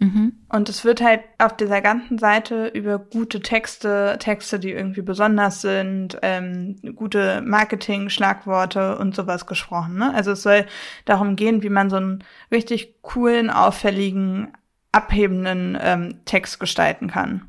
Mhm. 0.00 0.32
Und 0.48 0.68
es 0.68 0.84
wird 0.84 1.00
halt 1.00 1.22
auf 1.38 1.56
dieser 1.56 1.80
ganzen 1.80 2.18
Seite 2.18 2.68
über 2.68 2.98
gute 2.98 3.40
Texte, 3.40 4.16
Texte, 4.20 4.60
die 4.60 4.70
irgendwie 4.70 5.02
besonders 5.02 5.60
sind, 5.60 6.18
ähm, 6.22 6.76
gute 6.94 7.42
Marketing-Schlagworte 7.42 8.98
und 8.98 9.14
sowas 9.14 9.46
gesprochen. 9.46 9.98
Ne? 9.98 10.14
Also 10.14 10.32
es 10.32 10.42
soll 10.42 10.66
darum 11.04 11.36
gehen, 11.36 11.62
wie 11.62 11.68
man 11.68 11.90
so 11.90 11.96
einen 11.96 12.24
richtig 12.52 13.02
coolen, 13.02 13.50
auffälligen, 13.50 14.48
abhebenden 14.92 15.76
ähm, 15.80 16.20
Text 16.24 16.60
gestalten 16.60 17.08
kann. 17.08 17.42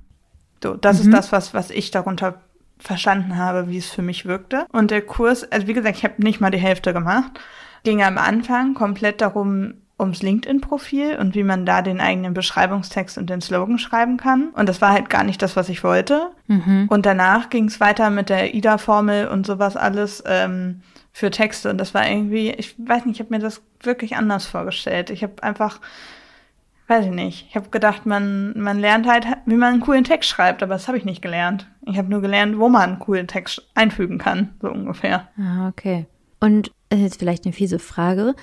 So, 0.61 0.75
das 0.75 0.99
ist 0.99 1.13
das, 1.13 1.31
was, 1.31 1.53
was 1.53 1.69
ich 1.69 1.91
darunter 1.91 2.41
verstanden 2.79 3.37
habe, 3.37 3.69
wie 3.69 3.77
es 3.77 3.89
für 3.89 4.01
mich 4.01 4.25
wirkte. 4.25 4.65
Und 4.71 4.91
der 4.91 5.01
Kurs, 5.01 5.49
also 5.51 5.67
wie 5.67 5.73
gesagt, 5.73 5.97
ich 5.97 6.03
habe 6.03 6.21
nicht 6.21 6.41
mal 6.41 6.51
die 6.51 6.57
Hälfte 6.57 6.93
gemacht, 6.93 7.39
ging 7.83 8.03
am 8.03 8.17
Anfang 8.17 8.73
komplett 8.73 9.21
darum, 9.21 9.75
ums 9.99 10.21
LinkedIn-Profil 10.21 11.17
und 11.17 11.35
wie 11.35 11.43
man 11.43 11.65
da 11.65 11.81
den 11.81 11.99
eigenen 11.99 12.33
Beschreibungstext 12.33 13.17
und 13.17 13.29
den 13.29 13.41
Slogan 13.41 13.77
schreiben 13.77 14.17
kann. 14.17 14.49
Und 14.49 14.69
das 14.69 14.81
war 14.81 14.91
halt 14.91 15.09
gar 15.09 15.23
nicht 15.23 15.41
das, 15.41 15.55
was 15.55 15.69
ich 15.69 15.83
wollte. 15.83 16.31
Und 16.89 17.05
danach 17.05 17.49
ging 17.49 17.65
es 17.65 17.79
weiter 17.79 18.09
mit 18.09 18.29
der 18.29 18.55
IDA-Formel 18.55 19.27
und 19.27 19.45
sowas 19.45 19.75
alles 19.75 20.23
ähm, 20.25 20.81
für 21.11 21.31
Texte. 21.31 21.69
Und 21.69 21.77
das 21.77 21.93
war 21.93 22.07
irgendwie, 22.09 22.51
ich 22.51 22.75
weiß 22.77 23.05
nicht, 23.05 23.15
ich 23.15 23.19
habe 23.19 23.33
mir 23.33 23.41
das 23.41 23.61
wirklich 23.81 24.15
anders 24.15 24.45
vorgestellt. 24.45 25.09
Ich 25.09 25.23
habe 25.23 25.43
einfach, 25.43 25.81
weiß 26.87 27.05
ich 27.05 27.11
nicht, 27.11 27.47
ich 27.49 27.55
habe 27.55 27.69
gedacht, 27.69 28.05
man, 28.05 28.57
man 28.57 28.79
lernt 28.79 29.07
halt, 29.07 29.27
wie 29.45 29.55
man 29.55 29.73
einen 29.73 29.81
coolen 29.81 30.03
Text 30.03 30.29
schreibt, 30.29 30.63
aber 30.63 30.73
das 30.75 30.87
habe 30.87 30.97
ich 30.97 31.05
nicht 31.05 31.21
gelernt. 31.21 31.67
Ich 31.85 31.97
habe 31.97 32.09
nur 32.09 32.21
gelernt, 32.21 32.57
wo 32.57 32.69
man 32.69 32.89
einen 32.91 32.99
coolen 32.99 33.27
Text 33.27 33.67
einfügen 33.75 34.17
kann, 34.17 34.55
so 34.61 34.69
ungefähr. 34.69 35.27
Ah, 35.37 35.67
okay. 35.67 36.05
Und 36.39 36.71
das 36.89 36.99
ist 36.99 37.05
jetzt 37.05 37.19
vielleicht 37.19 37.45
eine 37.45 37.53
fiese 37.53 37.79
Frage. 37.79 38.35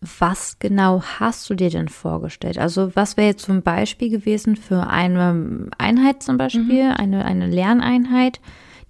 Was 0.00 0.58
genau 0.58 1.02
hast 1.02 1.48
du 1.48 1.54
dir 1.54 1.70
denn 1.70 1.88
vorgestellt? 1.88 2.58
Also 2.58 2.94
was 2.94 3.16
wäre 3.16 3.28
jetzt 3.28 3.44
zum 3.44 3.62
Beispiel 3.62 4.10
gewesen 4.10 4.56
für 4.56 4.88
eine 4.88 5.68
Einheit 5.78 6.22
zum 6.22 6.36
Beispiel, 6.36 6.92
eine, 6.96 7.24
eine 7.24 7.46
Lerneinheit, 7.46 8.40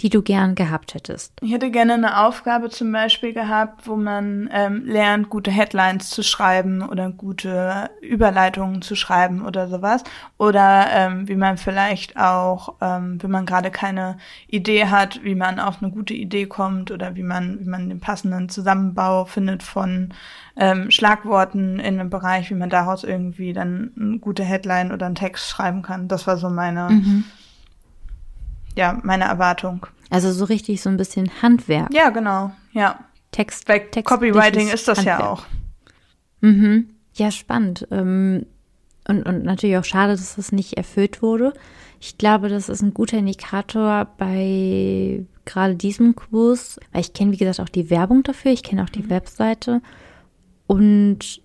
die 0.03 0.11
du 0.11 0.23
gern 0.23 0.55
gehabt 0.55 0.95
hättest? 0.95 1.33
Ich 1.41 1.53
hätte 1.53 1.71
gerne 1.71 1.95
eine 1.95 2.25
Aufgabe 2.25 2.69
zum 2.69 2.93
Beispiel 2.93 3.33
gehabt, 3.33 3.87
wo 3.87 3.97
man 3.97 4.51
ähm, 4.53 4.85
lernt, 4.85 5.31
gute 5.31 5.51
Headlines 5.51 6.11
zu 6.11 6.23
schreiben 6.23 6.83
oder 6.83 7.11
gute 7.11 7.89
Überleitungen 8.03 8.83
zu 8.83 8.95
schreiben 8.95 9.45
oder 9.45 9.69
sowas. 9.69 10.05
Oder 10.37 10.87
ähm, 10.91 11.29
wie 11.29 11.35
man 11.35 11.57
vielleicht 11.57 12.19
auch, 12.19 12.75
ähm, 12.83 13.23
wenn 13.23 13.31
man 13.31 13.47
gerade 13.47 13.71
keine 13.71 14.19
Idee 14.49 14.87
hat, 14.87 15.25
wie 15.25 15.35
man 15.35 15.59
auf 15.59 15.83
eine 15.83 15.91
gute 15.91 16.13
Idee 16.13 16.47
kommt 16.47 16.91
oder 16.91 17.17
wie 17.17 17.23
man, 17.23 17.61
wie 17.61 17.69
man 17.69 17.89
den 17.89 18.01
passenden 18.01 18.51
Zusammenbau 18.51 19.25
findet 19.25 19.63
von 19.63 20.13
ähm, 20.57 20.91
Schlagworten 20.91 21.79
in 21.79 21.99
einem 21.99 22.11
Bereich, 22.11 22.51
wie 22.51 22.55
man 22.55 22.69
daraus 22.71 23.03
irgendwie 23.03 23.55
dann 23.55 23.93
eine 23.99 24.19
gute 24.19 24.45
Headline 24.45 24.93
oder 24.93 25.07
einen 25.07 25.15
Text 25.15 25.49
schreiben 25.49 25.81
kann. 25.81 26.09
Das 26.09 26.27
war 26.27 26.37
so 26.37 26.51
meine, 26.51 26.89
ja, 28.77 28.99
meine 29.03 29.25
Erwartung. 29.25 29.87
Also 30.11 30.33
so 30.33 30.45
richtig 30.45 30.81
so 30.83 30.89
ein 30.91 30.97
bisschen 30.97 31.31
Handwerk. 31.43 31.93
Ja, 31.93 32.11
genau, 32.11 32.53
ja. 32.73 33.01
Text, 33.33 33.69
Weil 33.69 33.81
textliches 33.91 34.05
Copywriting 34.35 34.69
ist 34.69 34.87
das 34.89 35.05
ja 35.05 35.15
Handwerk. 35.19 35.31
auch. 35.33 35.47
Mhm. 36.41 36.91
Ja, 37.15 37.31
spannend. 37.31 37.87
Ähm, 37.91 38.47
Und, 39.09 39.23
und 39.25 39.45
natürlich 39.45 39.77
auch 39.77 39.85
schade, 39.85 40.13
dass 40.13 40.37
das 40.37 40.53
nicht 40.53 40.75
erfüllt 40.77 41.23
wurde. 41.23 41.53
Ich 42.01 42.19
glaube, 42.19 42.49
das 42.49 42.69
ist 42.69 42.83
ein 42.83 42.93
guter 42.95 43.19
Indikator 43.19 44.07
bei 44.19 45.25
gerade 45.45 45.77
diesem 45.77 46.15
Kurs, 46.17 46.79
weil 46.93 47.01
ich 47.03 47.13
kenne, 47.13 47.33
wie 47.33 47.37
gesagt, 47.37 47.61
auch 47.61 47.69
die 47.69 47.89
Werbung 47.89 48.23
dafür, 48.23 48.51
ich 48.53 48.63
kenne 48.65 48.83
auch 48.83 48.91
die 48.91 49.09
Webseite 49.09 49.81
und 50.67 51.41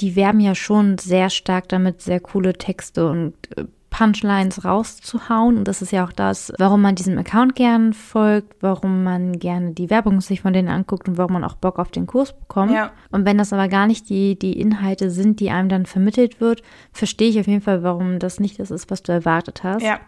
die 0.00 0.14
werben 0.16 0.40
ja 0.40 0.54
schon 0.54 0.98
sehr 0.98 1.28
stark 1.30 1.68
damit, 1.68 2.00
sehr 2.00 2.20
coole 2.20 2.54
Texte 2.54 3.08
und 3.10 3.34
äh, 3.58 3.64
Punchlines 3.96 4.64
rauszuhauen. 4.64 5.56
Und 5.56 5.68
das 5.68 5.80
ist 5.80 5.92
ja 5.92 6.04
auch 6.04 6.10
das, 6.10 6.52
warum 6.58 6.82
man 6.82 6.96
diesem 6.96 7.16
Account 7.16 7.54
gern 7.54 7.92
folgt, 7.92 8.60
warum 8.60 9.04
man 9.04 9.38
gerne 9.38 9.70
die 9.70 9.88
Werbung 9.88 10.20
sich 10.20 10.40
von 10.40 10.52
denen 10.52 10.68
anguckt 10.68 11.08
und 11.08 11.16
warum 11.16 11.34
man 11.34 11.44
auch 11.44 11.54
Bock 11.54 11.78
auf 11.78 11.92
den 11.92 12.08
Kurs 12.08 12.36
bekommt. 12.36 12.72
Ja. 12.72 12.90
Und 13.12 13.24
wenn 13.24 13.38
das 13.38 13.52
aber 13.52 13.68
gar 13.68 13.86
nicht 13.86 14.08
die, 14.08 14.36
die 14.36 14.58
Inhalte 14.58 15.10
sind, 15.10 15.38
die 15.38 15.50
einem 15.50 15.68
dann 15.68 15.86
vermittelt 15.86 16.40
wird, 16.40 16.62
verstehe 16.92 17.28
ich 17.28 17.38
auf 17.38 17.46
jeden 17.46 17.60
Fall, 17.60 17.84
warum 17.84 18.18
das 18.18 18.40
nicht 18.40 18.58
das 18.58 18.72
ist, 18.72 18.90
was 18.90 19.04
du 19.04 19.12
erwartet 19.12 19.62
hast. 19.62 19.84
Ja, 19.84 20.00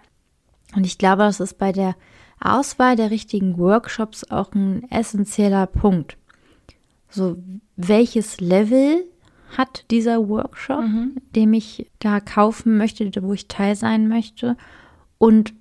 Und 0.75 0.85
ich 0.85 0.99
glaube, 0.99 1.23
das 1.23 1.39
ist 1.39 1.57
bei 1.57 1.71
der 1.71 1.95
Auswahl 2.41 2.97
der 2.97 3.13
richtigen 3.13 3.57
Workshops 3.57 4.29
auch 4.29 4.53
ein 4.53 4.91
essentieller 4.91 5.67
Punkt. 5.69 6.17
So, 7.09 7.37
welches 7.77 8.41
Level 8.41 9.05
hat 9.57 9.85
dieser 9.91 10.29
Workshop, 10.29 10.83
mhm. 10.83 11.17
dem 11.35 11.53
ich 11.53 11.91
da 11.99 12.21
kaufen 12.21 12.77
möchte, 12.77 13.11
wo 13.23 13.33
ich 13.33 13.49
teil 13.49 13.77
sein 13.77 14.09
möchte 14.09 14.57
und 15.19 15.55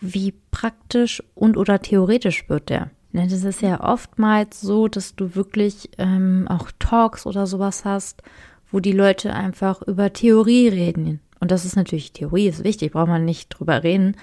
wie 0.00 0.34
praktisch 0.50 1.22
und 1.34 1.56
oder 1.56 1.80
theoretisch 1.80 2.48
wird 2.48 2.68
der. 2.68 2.90
Ne, 3.12 3.28
das 3.28 3.44
ist 3.44 3.60
ja 3.60 3.80
oftmals 3.80 4.60
so, 4.60 4.88
dass 4.88 5.14
du 5.14 5.34
wirklich 5.34 5.90
ähm, 5.98 6.46
auch 6.48 6.70
Talks 6.78 7.26
oder 7.26 7.46
sowas 7.46 7.84
hast, 7.84 8.22
wo 8.70 8.80
die 8.80 8.92
Leute 8.92 9.34
einfach 9.34 9.82
über 9.82 10.12
Theorie 10.12 10.68
reden. 10.68 11.20
Und 11.38 11.50
das 11.50 11.64
ist 11.64 11.76
natürlich, 11.76 12.12
Theorie 12.12 12.48
ist 12.48 12.64
wichtig, 12.64 12.92
braucht 12.92 13.08
man 13.08 13.24
nicht 13.24 13.50
drüber 13.50 13.82
reden. 13.82 14.16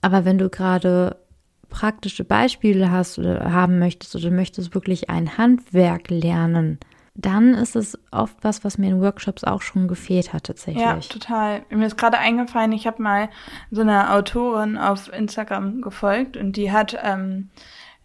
Aber 0.00 0.24
wenn 0.24 0.38
du 0.38 0.48
gerade 0.48 1.16
praktische 1.68 2.24
Beispiele 2.24 2.90
hast 2.90 3.18
oder 3.18 3.52
haben 3.52 3.78
möchtest 3.78 4.16
oder 4.16 4.30
möchtest 4.30 4.74
wirklich 4.74 5.10
ein 5.10 5.36
Handwerk 5.36 6.08
lernen, 6.08 6.78
dann 7.18 7.54
ist 7.54 7.76
es 7.76 7.98
oft 8.10 8.36
was, 8.42 8.64
was 8.64 8.78
mir 8.78 8.90
in 8.90 9.00
Workshops 9.00 9.44
auch 9.44 9.62
schon 9.62 9.88
gefehlt 9.88 10.32
hat 10.32 10.44
tatsächlich. 10.44 10.84
Ja, 10.84 10.96
total. 10.96 11.62
Mir 11.70 11.86
ist 11.86 11.96
gerade 11.96 12.18
eingefallen, 12.18 12.72
ich 12.72 12.86
habe 12.86 13.02
mal 13.02 13.28
so 13.70 13.80
eine 13.80 14.12
Autorin 14.12 14.76
auf 14.76 15.12
Instagram 15.12 15.80
gefolgt 15.80 16.36
und 16.36 16.56
die 16.56 16.72
hat 16.72 16.96
ähm, 17.02 17.50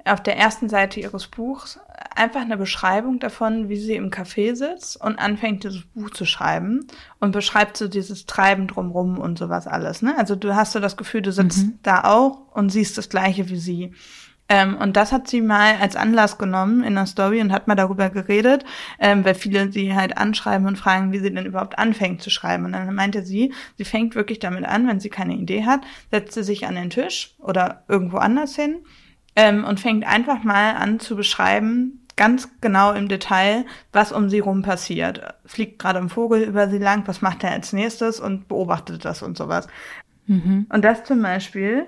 auf 0.05 0.21
der 0.23 0.37
ersten 0.37 0.69
Seite 0.69 0.99
ihres 0.99 1.27
Buchs 1.27 1.79
einfach 2.15 2.41
eine 2.41 2.57
Beschreibung 2.57 3.19
davon, 3.19 3.69
wie 3.69 3.77
sie 3.77 3.95
im 3.95 4.09
Café 4.09 4.55
sitzt 4.55 4.99
und 4.99 5.19
anfängt, 5.19 5.63
dieses 5.63 5.83
Buch 5.85 6.09
zu 6.09 6.25
schreiben 6.25 6.87
und 7.19 7.31
beschreibt 7.31 7.77
so 7.77 7.87
dieses 7.87 8.25
Treiben 8.25 8.67
drumrum 8.67 9.17
und 9.19 9.37
sowas 9.37 9.67
alles. 9.67 10.01
Ne? 10.01 10.15
Also 10.17 10.35
du 10.35 10.55
hast 10.55 10.71
so 10.71 10.79
das 10.79 10.97
Gefühl, 10.97 11.21
du 11.21 11.31
sitzt 11.31 11.65
mhm. 11.65 11.79
da 11.83 12.03
auch 12.05 12.51
und 12.53 12.69
siehst 12.69 12.97
das 12.97 13.09
Gleiche 13.09 13.49
wie 13.49 13.57
sie. 13.57 13.93
Ähm, 14.51 14.75
und 14.75 14.97
das 14.97 15.13
hat 15.13 15.29
sie 15.29 15.39
mal 15.39 15.77
als 15.79 15.95
Anlass 15.95 16.37
genommen 16.37 16.83
in 16.83 16.95
der 16.95 17.05
Story 17.05 17.39
und 17.39 17.53
hat 17.53 17.69
mal 17.69 17.75
darüber 17.75 18.09
geredet, 18.09 18.65
ähm, 18.99 19.23
weil 19.23 19.33
viele 19.33 19.71
sie 19.71 19.95
halt 19.95 20.17
anschreiben 20.17 20.67
und 20.67 20.77
fragen, 20.77 21.13
wie 21.13 21.19
sie 21.19 21.33
denn 21.33 21.45
überhaupt 21.45 21.79
anfängt 21.79 22.21
zu 22.21 22.29
schreiben. 22.29 22.65
Und 22.65 22.73
dann 22.73 22.93
meinte 22.93 23.23
sie, 23.23 23.53
sie 23.77 23.85
fängt 23.85 24.13
wirklich 24.13 24.39
damit 24.39 24.65
an, 24.65 24.89
wenn 24.89 24.99
sie 24.99 25.09
keine 25.09 25.35
Idee 25.35 25.63
hat, 25.63 25.79
setzt 26.11 26.33
sie 26.33 26.43
sich 26.43 26.67
an 26.67 26.75
den 26.75 26.89
Tisch 26.89 27.33
oder 27.39 27.85
irgendwo 27.87 28.17
anders 28.17 28.53
hin 28.53 28.79
ähm, 29.37 29.63
und 29.63 29.79
fängt 29.79 30.05
einfach 30.05 30.43
mal 30.43 30.75
an 30.75 30.99
zu 30.99 31.15
beschreiben, 31.15 32.05
ganz 32.17 32.49
genau 32.59 32.91
im 32.91 33.07
Detail, 33.07 33.65
was 33.93 34.11
um 34.11 34.29
sie 34.29 34.39
rum 34.39 34.63
passiert. 34.63 35.33
Fliegt 35.45 35.79
gerade 35.79 35.99
ein 35.99 36.09
Vogel 36.09 36.41
über 36.41 36.69
sie 36.69 36.77
lang, 36.77 37.07
was 37.07 37.21
macht 37.21 37.45
er 37.45 37.51
als 37.51 37.71
nächstes 37.71 38.19
und 38.19 38.49
beobachtet 38.49 39.05
das 39.05 39.21
und 39.21 39.37
sowas. 39.37 39.69
Mhm. 40.27 40.65
Und 40.67 40.83
das 40.83 41.05
zum 41.05 41.21
Beispiel, 41.21 41.87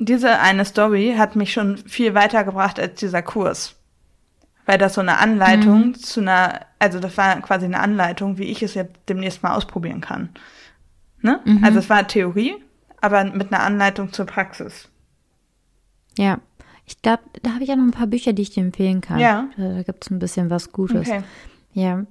diese 0.00 0.38
eine 0.38 0.64
Story 0.64 1.14
hat 1.16 1.36
mich 1.36 1.52
schon 1.52 1.76
viel 1.76 2.14
weitergebracht 2.14 2.80
als 2.80 2.98
dieser 2.98 3.22
Kurs. 3.22 3.76
Weil 4.64 4.78
das 4.78 4.94
so 4.94 5.00
eine 5.00 5.18
Anleitung 5.18 5.88
mhm. 5.88 5.94
zu 5.94 6.20
einer, 6.20 6.60
also 6.78 7.00
das 7.00 7.16
war 7.16 7.40
quasi 7.42 7.66
eine 7.66 7.80
Anleitung, 7.80 8.38
wie 8.38 8.44
ich 8.44 8.62
es 8.62 8.74
jetzt 8.74 8.94
demnächst 9.08 9.42
mal 9.42 9.54
ausprobieren 9.54 10.00
kann. 10.00 10.30
Ne? 11.20 11.40
Mhm. 11.44 11.62
Also 11.62 11.80
es 11.80 11.90
war 11.90 12.06
Theorie, 12.08 12.54
aber 13.00 13.24
mit 13.24 13.52
einer 13.52 13.62
Anleitung 13.62 14.12
zur 14.12 14.24
Praxis. 14.24 14.88
Ja. 16.16 16.38
Ich 16.86 17.02
glaube, 17.02 17.22
da 17.42 17.52
habe 17.52 17.62
ich 17.62 17.68
ja 17.68 17.76
noch 17.76 17.84
ein 17.84 17.92
paar 17.92 18.06
Bücher, 18.06 18.32
die 18.32 18.42
ich 18.42 18.50
dir 18.50 18.62
empfehlen 18.62 19.00
kann. 19.00 19.18
Ja. 19.18 19.48
Da, 19.56 19.82
gibt 19.82 20.04
es 20.04 20.10
ein 20.10 20.18
bisschen 20.18 20.50
was 20.50 20.72
Gutes. 20.72 21.08
Okay. 21.08 21.22
Ja. 21.72 22.04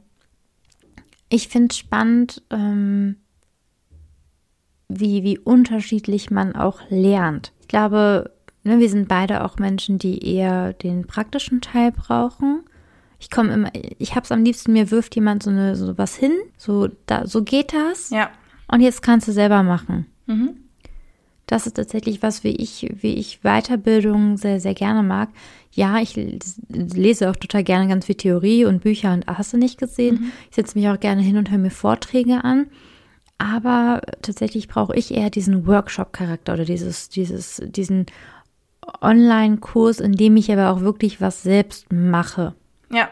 Ich 1.27 1.47
finde 1.47 1.69
es 1.71 1.77
spannend, 1.77 2.43
ähm, 2.51 3.17
wie, 4.89 5.23
wie 5.23 5.37
unterschiedlich 5.37 6.31
man 6.31 6.55
auch 6.55 6.81
lernt. 6.89 7.53
Ich 7.61 7.67
glaube, 7.67 8.31
ne, 8.63 8.79
wir 8.79 8.89
sind 8.89 9.07
beide 9.07 9.45
auch 9.45 9.57
Menschen, 9.57 9.99
die 9.99 10.25
eher 10.25 10.73
den 10.73 11.07
praktischen 11.07 11.61
Teil 11.61 11.91
brauchen. 11.91 12.63
Ich 13.19 13.29
komme 13.29 13.53
immer, 13.53 13.71
ich 13.73 14.15
habe 14.15 14.23
es 14.23 14.31
am 14.31 14.43
liebsten, 14.43 14.73
mir 14.73 14.91
wirft 14.91 15.15
jemand 15.15 15.43
so, 15.43 15.49
eine, 15.49 15.75
so 15.75 15.97
was 15.97 16.15
hin, 16.15 16.33
so, 16.57 16.89
da, 17.05 17.27
so 17.27 17.43
geht 17.43 17.73
das. 17.73 18.09
Ja. 18.09 18.29
Und 18.67 18.81
jetzt 18.81 19.01
kannst 19.01 19.27
du 19.27 19.31
selber 19.31 19.63
machen. 19.63 20.05
Mhm 20.25 20.55
das 21.49 21.65
ist 21.65 21.77
tatsächlich 21.77 22.21
was, 22.21 22.43
wie 22.43 22.55
ich, 22.55 22.87
wie 23.01 23.15
ich 23.15 23.39
Weiterbildung 23.41 24.37
sehr, 24.37 24.59
sehr 24.59 24.75
gerne 24.75 25.01
mag. 25.01 25.29
Ja, 25.71 25.99
ich 25.99 26.15
lese 26.69 27.29
auch 27.29 27.35
total 27.35 27.63
gerne 27.63 27.87
ganz 27.87 28.05
viel 28.05 28.15
Theorie 28.15 28.65
und 28.65 28.83
Bücher 28.83 29.13
und 29.13 29.25
hast 29.25 29.53
du 29.53 29.57
nicht 29.57 29.79
gesehen. 29.79 30.15
Mhm. 30.15 30.31
Ich 30.49 30.55
setze 30.55 30.77
mich 30.77 30.87
auch 30.89 30.99
gerne 30.99 31.23
hin 31.23 31.37
und 31.37 31.49
höre 31.49 31.57
mir 31.57 31.71
Vorträge 31.71 32.43
an. 32.43 32.67
Aber 33.39 34.01
tatsächlich 34.21 34.67
brauche 34.67 34.95
ich 34.95 35.15
eher 35.15 35.29
diesen 35.29 35.65
Workshop-Charakter 35.65 36.53
oder 36.53 36.65
dieses, 36.65 37.07
dieses, 37.07 37.61
diesen 37.65 38.05
Online-Kurs, 39.01 40.01
in 40.01 40.11
dem 40.11 40.35
ich 40.35 40.51
aber 40.51 40.69
auch 40.71 40.81
wirklich 40.81 41.21
was 41.21 41.41
selbst 41.41 41.91
mache. 41.91 42.53
Ja. 42.91 43.07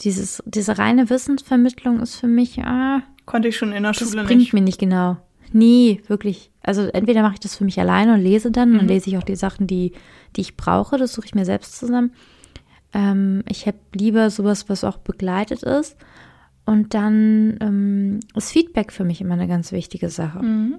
Dieses, 0.00 0.42
diese 0.44 0.78
reine 0.78 1.08
Wissensvermittlung 1.08 2.00
ist 2.00 2.16
für 2.16 2.26
mich, 2.26 2.60
ah, 2.64 3.02
konnte 3.26 3.48
ich 3.48 3.56
schon 3.56 3.72
in 3.72 3.84
der 3.84 3.94
Schule 3.94 4.10
das 4.10 4.26
bringt 4.26 4.40
nicht. 4.40 4.52
mir 4.52 4.60
nicht 4.60 4.80
genau. 4.80 5.16
Nie, 5.52 6.02
wirklich. 6.08 6.50
Also 6.62 6.82
entweder 6.82 7.22
mache 7.22 7.34
ich 7.34 7.40
das 7.40 7.56
für 7.56 7.64
mich 7.64 7.78
alleine 7.78 8.14
und 8.14 8.20
lese 8.20 8.50
dann, 8.50 8.72
mhm. 8.72 8.78
dann 8.78 8.88
lese 8.88 9.08
ich 9.08 9.18
auch 9.18 9.22
die 9.22 9.36
Sachen, 9.36 9.68
die, 9.68 9.92
die 10.36 10.40
ich 10.40 10.56
brauche, 10.56 10.98
das 10.98 11.12
suche 11.12 11.26
ich 11.26 11.34
mir 11.34 11.44
selbst 11.44 11.78
zusammen. 11.78 12.12
Ähm, 12.92 13.44
ich 13.48 13.66
habe 13.66 13.78
lieber 13.94 14.30
sowas, 14.30 14.68
was 14.68 14.82
auch 14.82 14.98
begleitet 14.98 15.62
ist. 15.62 15.96
Und 16.68 16.92
dann 16.92 17.56
ähm, 17.62 18.20
ist 18.34 18.52
Feedback 18.52 18.92
für 18.92 19.02
mich 19.02 19.22
immer 19.22 19.32
eine 19.32 19.48
ganz 19.48 19.72
wichtige 19.72 20.10
Sache. 20.10 20.40
Mhm. 20.42 20.76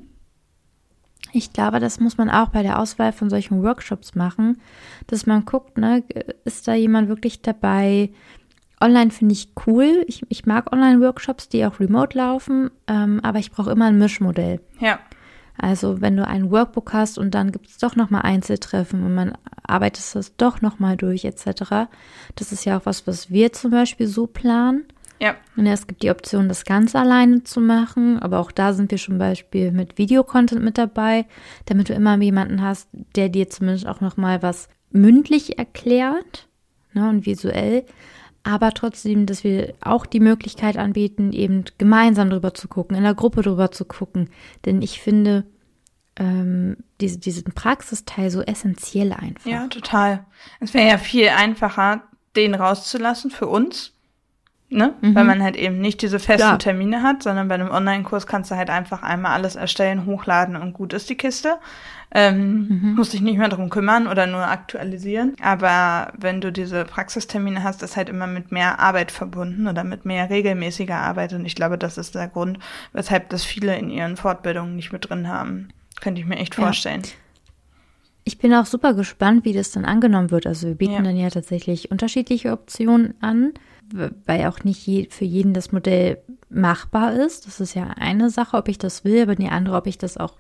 Ich 1.31 1.51
glaube, 1.51 1.79
das 1.79 1.99
muss 1.99 2.15
man 2.15 2.29
auch 2.29 2.49
bei 2.49 2.61
der 2.61 2.77
Auswahl 2.77 3.11
von 3.11 3.31
solchen 3.31 3.63
Workshops 3.63 4.13
machen, 4.13 4.61
dass 5.07 5.25
man 5.25 5.45
guckt, 5.45 5.79
ne, 5.79 6.03
ist 6.45 6.67
da 6.67 6.75
jemand 6.75 7.09
wirklich 7.09 7.41
dabei, 7.41 8.11
Online 8.79 9.09
finde 9.09 9.33
ich 9.33 9.49
cool. 9.65 10.03
Ich, 10.05 10.23
ich 10.29 10.45
mag 10.45 10.71
Online-Workshops, 10.71 11.49
die 11.49 11.65
auch 11.65 11.79
remote 11.79 12.15
laufen, 12.15 12.69
ähm, 12.87 13.19
aber 13.23 13.39
ich 13.39 13.49
brauche 13.49 13.71
immer 13.71 13.85
ein 13.85 13.97
Mischmodell. 13.97 14.61
Ja. 14.79 14.99
Also 15.57 16.01
wenn 16.01 16.15
du 16.15 16.25
ein 16.25 16.51
Workbook 16.51 16.93
hast 16.93 17.17
und 17.17 17.33
dann 17.33 17.51
gibt 17.51 17.67
es 17.67 17.79
doch 17.79 17.95
nochmal 17.95 18.21
Einzeltreffen 18.21 19.03
und 19.03 19.15
man 19.15 19.33
arbeitet 19.63 20.05
das 20.13 20.35
doch 20.37 20.61
nochmal 20.61 20.97
durch 20.97 21.25
etc. 21.25 21.89
Das 22.35 22.51
ist 22.51 22.63
ja 22.63 22.77
auch 22.77 22.85
was, 22.85 23.07
was 23.07 23.31
wir 23.31 23.51
zum 23.53 23.71
Beispiel 23.71 24.05
so 24.05 24.27
planen. 24.27 24.85
Ja. 25.19 25.35
Und 25.57 25.65
es 25.65 25.87
gibt 25.87 26.03
die 26.03 26.11
Option, 26.11 26.47
das 26.47 26.63
ganz 26.63 26.95
alleine 26.95 27.43
zu 27.43 27.59
machen, 27.59 28.19
aber 28.19 28.39
auch 28.39 28.51
da 28.51 28.73
sind 28.73 28.91
wir 28.91 28.97
zum 28.97 29.17
Beispiel 29.17 29.71
mit 29.71 29.97
Videocontent 29.97 30.63
mit 30.63 30.77
dabei, 30.77 31.25
damit 31.65 31.89
du 31.89 31.93
immer 31.93 32.17
jemanden 32.17 32.61
hast, 32.61 32.87
der 33.15 33.29
dir 33.29 33.49
zumindest 33.49 33.87
auch 33.87 34.01
nochmal 34.01 34.41
was 34.41 34.69
mündlich 34.91 35.57
erklärt 35.57 36.47
ne, 36.93 37.09
und 37.09 37.25
visuell 37.25 37.85
aber 38.43 38.71
trotzdem, 38.73 39.25
dass 39.25 39.43
wir 39.43 39.73
auch 39.81 40.05
die 40.05 40.19
Möglichkeit 40.19 40.77
anbieten, 40.77 41.33
eben 41.33 41.65
gemeinsam 41.77 42.29
drüber 42.29 42.53
zu 42.53 42.67
gucken, 42.67 42.95
in 42.95 43.03
der 43.03 43.13
Gruppe 43.13 43.41
drüber 43.41 43.71
zu 43.71 43.85
gucken. 43.85 44.29
Denn 44.65 44.81
ich 44.81 45.01
finde 45.01 45.45
ähm, 46.15 46.77
diese, 47.01 47.19
diesen 47.19 47.53
Praxisteil 47.53 48.29
so 48.29 48.41
essentiell 48.41 49.11
einfach. 49.13 49.45
Ja, 49.45 49.67
total. 49.67 50.25
Es 50.59 50.73
wäre 50.73 50.87
ja 50.87 50.97
viel 50.97 51.29
einfacher, 51.29 52.03
den 52.35 52.55
rauszulassen 52.55 53.29
für 53.29 53.47
uns. 53.47 53.93
Ne? 54.71 54.93
Mhm. 55.01 55.15
Weil 55.15 55.23
man 55.23 55.41
halt 55.41 55.55
eben 55.55 55.79
nicht 55.81 56.01
diese 56.03 56.19
festen 56.19 56.47
ja. 56.47 56.57
Termine 56.57 57.01
hat, 57.01 57.23
sondern 57.23 57.47
bei 57.47 57.55
einem 57.55 57.71
Online-Kurs 57.71 58.27
kannst 58.27 58.51
du 58.51 58.55
halt 58.55 58.69
einfach 58.69 59.01
einmal 59.01 59.31
alles 59.31 59.55
erstellen, 59.55 60.05
hochladen 60.05 60.55
und 60.55 60.73
gut 60.73 60.93
ist 60.93 61.09
die 61.09 61.15
Kiste. 61.15 61.57
Ähm, 62.11 62.67
mhm. 62.67 62.95
Musst 62.95 63.13
dich 63.13 63.21
nicht 63.21 63.37
mehr 63.37 63.49
darum 63.49 63.69
kümmern 63.69 64.07
oder 64.07 64.27
nur 64.27 64.47
aktualisieren. 64.47 65.35
Aber 65.41 66.13
wenn 66.17 66.39
du 66.39 66.51
diese 66.51 66.85
Praxistermine 66.85 67.63
hast, 67.63 67.81
ist 67.81 67.97
halt 67.97 68.09
immer 68.09 68.27
mit 68.27 68.51
mehr 68.51 68.79
Arbeit 68.79 69.11
verbunden 69.11 69.67
oder 69.67 69.83
mit 69.83 70.05
mehr 70.05 70.29
regelmäßiger 70.29 70.95
Arbeit. 70.95 71.33
Und 71.33 71.45
ich 71.45 71.55
glaube, 71.55 71.79
das 71.79 71.97
ist 71.97 72.13
der 72.13 72.27
Grund, 72.27 72.59
weshalb 72.93 73.29
das 73.29 73.43
viele 73.43 73.75
in 73.75 73.89
ihren 73.89 74.17
Fortbildungen 74.17 74.75
nicht 74.75 74.91
mit 74.91 75.09
drin 75.09 75.27
haben. 75.27 75.69
Könnte 75.99 76.21
ich 76.21 76.27
mir 76.27 76.37
echt 76.37 76.55
vorstellen. 76.55 77.01
Ja. 77.03 77.09
Ich 78.23 78.37
bin 78.37 78.53
auch 78.53 78.67
super 78.67 78.93
gespannt, 78.93 79.45
wie 79.45 79.53
das 79.53 79.71
dann 79.71 79.85
angenommen 79.85 80.29
wird. 80.29 80.45
Also 80.45 80.67
wir 80.67 80.75
bieten 80.75 80.93
ja. 80.93 81.01
dann 81.01 81.17
ja 81.17 81.29
tatsächlich 81.31 81.89
unterschiedliche 81.89 82.51
Optionen 82.51 83.15
an, 83.21 83.53
weil 84.25 84.45
auch 84.45 84.63
nicht 84.63 84.85
je, 84.85 85.07
für 85.09 85.25
jeden 85.25 85.53
das 85.53 85.71
Modell 85.71 86.21
machbar 86.49 87.13
ist. 87.13 87.47
Das 87.47 87.59
ist 87.59 87.73
ja 87.73 87.87
eine 87.97 88.29
Sache, 88.29 88.57
ob 88.57 88.67
ich 88.67 88.77
das 88.77 89.03
will, 89.03 89.21
aber 89.21 89.35
die 89.35 89.49
andere, 89.49 89.75
ob 89.75 89.87
ich 89.87 89.97
das 89.97 90.17
auch 90.17 90.33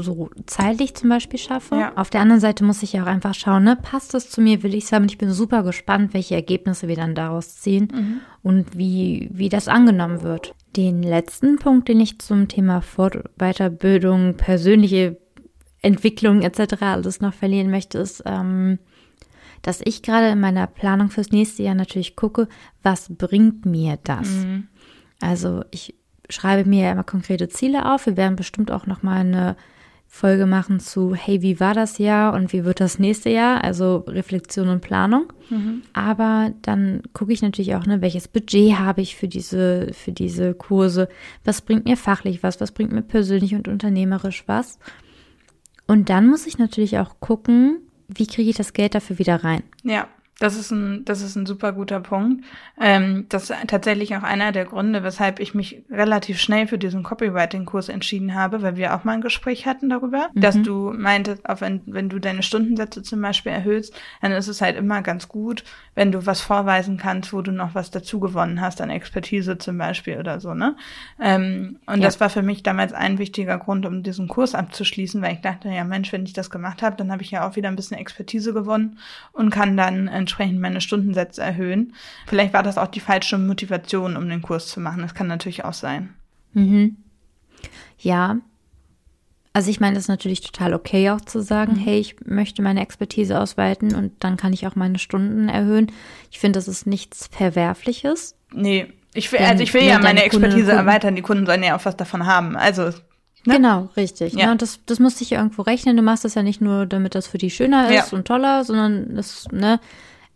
so 0.00 0.30
zeitlich 0.46 0.94
zum 0.94 1.08
Beispiel 1.08 1.38
schaffe. 1.38 1.74
Ja. 1.74 1.92
Auf 1.96 2.10
der 2.10 2.20
anderen 2.20 2.40
Seite 2.40 2.64
muss 2.64 2.82
ich 2.82 2.92
ja 2.92 3.02
auch 3.02 3.08
einfach 3.08 3.34
schauen, 3.34 3.64
ne, 3.64 3.76
passt 3.76 4.14
das 4.14 4.30
zu 4.30 4.40
mir, 4.40 4.62
will 4.62 4.74
ich 4.74 4.84
es 4.84 4.92
haben? 4.92 5.02
Und 5.02 5.10
ich 5.10 5.18
bin 5.18 5.32
super 5.32 5.62
gespannt, 5.62 6.14
welche 6.14 6.34
Ergebnisse 6.34 6.88
wir 6.88 6.96
dann 6.96 7.14
daraus 7.14 7.56
ziehen 7.56 7.88
mhm. 7.92 8.20
und 8.42 8.78
wie, 8.78 9.28
wie 9.32 9.48
das 9.48 9.68
angenommen 9.68 10.22
wird. 10.22 10.54
Den 10.76 11.02
letzten 11.02 11.56
Punkt, 11.56 11.88
den 11.88 12.00
ich 12.00 12.20
zum 12.20 12.48
Thema 12.48 12.80
Fort 12.80 13.18
Weiterbildung, 13.38 14.34
persönliche 14.34 15.18
Entwicklung 15.82 16.42
etc. 16.42 16.82
alles 16.82 17.20
noch 17.20 17.34
verlieren 17.34 17.70
möchte, 17.70 17.98
ist, 17.98 18.22
ähm, 18.26 18.78
dass 19.62 19.80
ich 19.84 20.02
gerade 20.02 20.28
in 20.28 20.40
meiner 20.40 20.66
Planung 20.66 21.10
fürs 21.10 21.30
nächste 21.30 21.62
Jahr 21.62 21.74
natürlich 21.74 22.16
gucke, 22.16 22.48
was 22.82 23.08
bringt 23.14 23.66
mir 23.66 23.98
das? 24.04 24.28
Mhm. 24.28 24.68
Also 25.20 25.64
ich 25.70 25.94
schreibe 26.28 26.68
mir 26.68 26.90
immer 26.90 27.04
konkrete 27.04 27.48
Ziele 27.48 27.92
auf. 27.92 28.06
Wir 28.06 28.16
werden 28.16 28.36
bestimmt 28.36 28.70
auch 28.70 28.86
noch 28.86 29.02
mal 29.02 29.20
eine 29.20 29.56
Folge 30.10 30.46
machen 30.46 30.80
zu, 30.80 31.14
hey, 31.14 31.42
wie 31.42 31.60
war 31.60 31.74
das 31.74 31.98
Jahr 31.98 32.32
und 32.32 32.52
wie 32.54 32.64
wird 32.64 32.80
das 32.80 32.98
nächste 32.98 33.28
Jahr? 33.28 33.62
Also 33.62 34.04
Reflexion 34.08 34.68
und 34.68 34.80
Planung. 34.80 35.32
Mhm. 35.50 35.82
Aber 35.92 36.52
dann 36.62 37.02
gucke 37.12 37.32
ich 37.32 37.42
natürlich 37.42 37.74
auch, 37.74 37.84
ne, 37.84 38.00
welches 38.00 38.26
Budget 38.26 38.78
habe 38.78 39.02
ich 39.02 39.16
für 39.16 39.28
diese, 39.28 39.92
für 39.92 40.12
diese 40.12 40.54
Kurse? 40.54 41.08
Was 41.44 41.60
bringt 41.60 41.84
mir 41.84 41.98
fachlich 41.98 42.42
was? 42.42 42.58
Was 42.60 42.72
bringt 42.72 42.90
mir 42.90 43.02
persönlich 43.02 43.54
und 43.54 43.68
unternehmerisch 43.68 44.44
was? 44.46 44.78
Und 45.86 46.08
dann 46.08 46.26
muss 46.26 46.46
ich 46.46 46.58
natürlich 46.58 46.98
auch 46.98 47.20
gucken, 47.20 47.78
wie 48.08 48.26
kriege 48.26 48.50
ich 48.50 48.56
das 48.56 48.72
Geld 48.72 48.94
dafür 48.94 49.18
wieder 49.18 49.44
rein? 49.44 49.62
Ja. 49.84 50.08
Das 50.40 50.54
ist 50.54 50.70
ein, 50.70 51.04
das 51.04 51.20
ist 51.20 51.34
ein 51.34 51.46
super 51.46 51.72
guter 51.72 51.98
Punkt. 51.98 52.44
Ähm, 52.80 53.26
das 53.28 53.50
ist 53.50 53.56
tatsächlich 53.66 54.14
auch 54.16 54.22
einer 54.22 54.52
der 54.52 54.66
Gründe, 54.66 55.02
weshalb 55.02 55.40
ich 55.40 55.52
mich 55.52 55.82
relativ 55.90 56.38
schnell 56.38 56.68
für 56.68 56.78
diesen 56.78 57.02
Copywriting-Kurs 57.02 57.88
entschieden 57.88 58.36
habe, 58.36 58.62
weil 58.62 58.76
wir 58.76 58.94
auch 58.94 59.02
mal 59.02 59.14
ein 59.14 59.20
Gespräch 59.20 59.66
hatten 59.66 59.88
darüber, 59.88 60.28
mhm. 60.32 60.40
dass 60.40 60.62
du 60.62 60.92
meintest, 60.96 61.48
auch 61.48 61.60
wenn, 61.60 61.82
wenn 61.86 62.08
du 62.08 62.20
deine 62.20 62.44
Stundensätze 62.44 63.02
zum 63.02 63.20
Beispiel 63.20 63.50
erhöhst, 63.50 63.92
dann 64.22 64.30
ist 64.30 64.46
es 64.46 64.60
halt 64.60 64.76
immer 64.76 65.02
ganz 65.02 65.26
gut, 65.26 65.64
wenn 65.96 66.12
du 66.12 66.24
was 66.24 66.40
vorweisen 66.40 66.98
kannst, 66.98 67.32
wo 67.32 67.42
du 67.42 67.50
noch 67.50 67.74
was 67.74 67.90
dazu 67.90 68.20
gewonnen 68.20 68.60
hast 68.60 68.80
an 68.80 68.90
Expertise 68.90 69.58
zum 69.58 69.76
Beispiel 69.76 70.18
oder 70.18 70.38
so, 70.38 70.54
ne? 70.54 70.76
Ähm, 71.20 71.80
und 71.86 71.98
ja. 71.98 72.04
das 72.04 72.20
war 72.20 72.30
für 72.30 72.42
mich 72.42 72.62
damals 72.62 72.92
ein 72.92 73.18
wichtiger 73.18 73.58
Grund, 73.58 73.86
um 73.86 74.04
diesen 74.04 74.28
Kurs 74.28 74.54
abzuschließen, 74.54 75.20
weil 75.20 75.34
ich 75.34 75.40
dachte, 75.40 75.68
ja 75.68 75.82
Mensch, 75.82 76.12
wenn 76.12 76.24
ich 76.24 76.32
das 76.32 76.50
gemacht 76.50 76.82
habe, 76.82 76.94
dann 76.94 77.10
habe 77.10 77.22
ich 77.22 77.32
ja 77.32 77.48
auch 77.48 77.56
wieder 77.56 77.68
ein 77.68 77.76
bisschen 77.76 77.98
Expertise 77.98 78.54
gewonnen 78.54 78.98
und 79.32 79.50
kann 79.50 79.76
dann 79.76 80.06
entsprechend 80.28 80.60
meine 80.60 80.80
Stundensätze 80.80 81.42
erhöhen. 81.42 81.94
Vielleicht 82.26 82.52
war 82.52 82.62
das 82.62 82.78
auch 82.78 82.88
die 82.88 83.00
falsche 83.00 83.38
Motivation, 83.38 84.16
um 84.16 84.28
den 84.28 84.42
Kurs 84.42 84.68
zu 84.68 84.80
machen. 84.80 85.02
Das 85.02 85.14
kann 85.14 85.26
natürlich 85.26 85.64
auch 85.64 85.72
sein. 85.72 86.14
Mhm. 86.52 86.96
Ja. 87.98 88.36
Also 89.52 89.70
ich 89.70 89.80
meine, 89.80 89.94
das 89.94 90.04
ist 90.04 90.08
natürlich 90.08 90.42
total 90.42 90.74
okay 90.74 91.10
auch 91.10 91.20
zu 91.20 91.40
sagen, 91.42 91.72
mhm. 91.72 91.78
hey, 91.78 91.98
ich 91.98 92.16
möchte 92.24 92.62
meine 92.62 92.80
Expertise 92.80 93.40
ausweiten 93.40 93.94
und 93.94 94.12
dann 94.20 94.36
kann 94.36 94.52
ich 94.52 94.66
auch 94.66 94.76
meine 94.76 94.98
Stunden 94.98 95.48
erhöhen. 95.48 95.90
Ich 96.30 96.38
finde, 96.38 96.58
das 96.58 96.68
ist 96.68 96.86
nichts 96.86 97.28
Verwerfliches. 97.32 98.36
Nee, 98.52 98.92
ich 99.14 99.32
will, 99.32 99.40
also 99.40 99.62
ich 99.62 99.74
will 99.74 99.82
ja 99.82 99.98
meine 99.98 100.22
Expertise 100.22 100.72
erweitern, 100.72 101.16
die 101.16 101.22
Kunden 101.22 101.46
sollen 101.46 101.62
ja 101.62 101.76
auch 101.76 101.84
was 101.84 101.96
davon 101.96 102.26
haben. 102.26 102.56
Also 102.56 102.92
Ne? 103.48 103.54
Genau, 103.54 103.88
richtig. 103.96 104.34
Ja. 104.34 104.46
ja. 104.46 104.52
und 104.52 104.62
das, 104.62 104.80
das 104.84 104.98
muss 104.98 105.18
sich 105.18 105.30
ja 105.30 105.38
irgendwo 105.38 105.62
rechnen. 105.62 105.96
Du 105.96 106.02
machst 106.02 106.24
das 106.24 106.34
ja 106.34 106.42
nicht 106.42 106.60
nur, 106.60 106.86
damit 106.86 107.14
das 107.14 107.26
für 107.26 107.38
die 107.38 107.50
schöner 107.50 107.88
ist 107.88 108.12
ja. 108.12 108.18
und 108.18 108.26
toller, 108.26 108.64
sondern 108.64 109.14
das, 109.14 109.46
ne, 109.52 109.80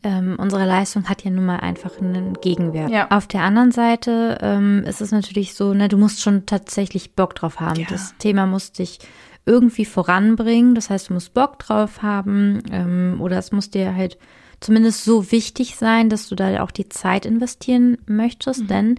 ähm, 0.02 0.36
unsere 0.38 0.66
Leistung 0.66 1.08
hat 1.08 1.24
ja 1.24 1.30
nun 1.30 1.46
mal 1.46 1.58
einfach 1.58 2.00
einen 2.00 2.34
Gegenwert. 2.34 2.90
Ja. 2.90 3.08
Auf 3.10 3.26
der 3.26 3.42
anderen 3.42 3.70
Seite 3.70 4.38
ähm, 4.40 4.84
ist 4.86 5.00
es 5.00 5.12
natürlich 5.12 5.54
so, 5.54 5.74
ne, 5.74 5.88
du 5.88 5.96
musst 5.96 6.22
schon 6.22 6.46
tatsächlich 6.46 7.14
Bock 7.14 7.34
drauf 7.34 7.60
haben. 7.60 7.80
Ja. 7.80 7.86
Das 7.88 8.14
Thema 8.18 8.46
muss 8.46 8.72
dich 8.72 8.98
irgendwie 9.46 9.84
voranbringen. 9.84 10.74
Das 10.74 10.90
heißt, 10.90 11.08
du 11.08 11.14
musst 11.14 11.34
Bock 11.34 11.58
drauf 11.58 12.02
haben 12.02 12.62
ähm, 12.70 13.18
oder 13.20 13.38
es 13.38 13.52
muss 13.52 13.70
dir 13.70 13.94
halt 13.94 14.18
zumindest 14.60 15.04
so 15.04 15.30
wichtig 15.32 15.76
sein, 15.76 16.08
dass 16.08 16.28
du 16.28 16.34
da 16.34 16.62
auch 16.62 16.70
die 16.70 16.88
Zeit 16.88 17.26
investieren 17.26 17.98
möchtest, 18.06 18.62
mhm. 18.62 18.68
denn 18.68 18.94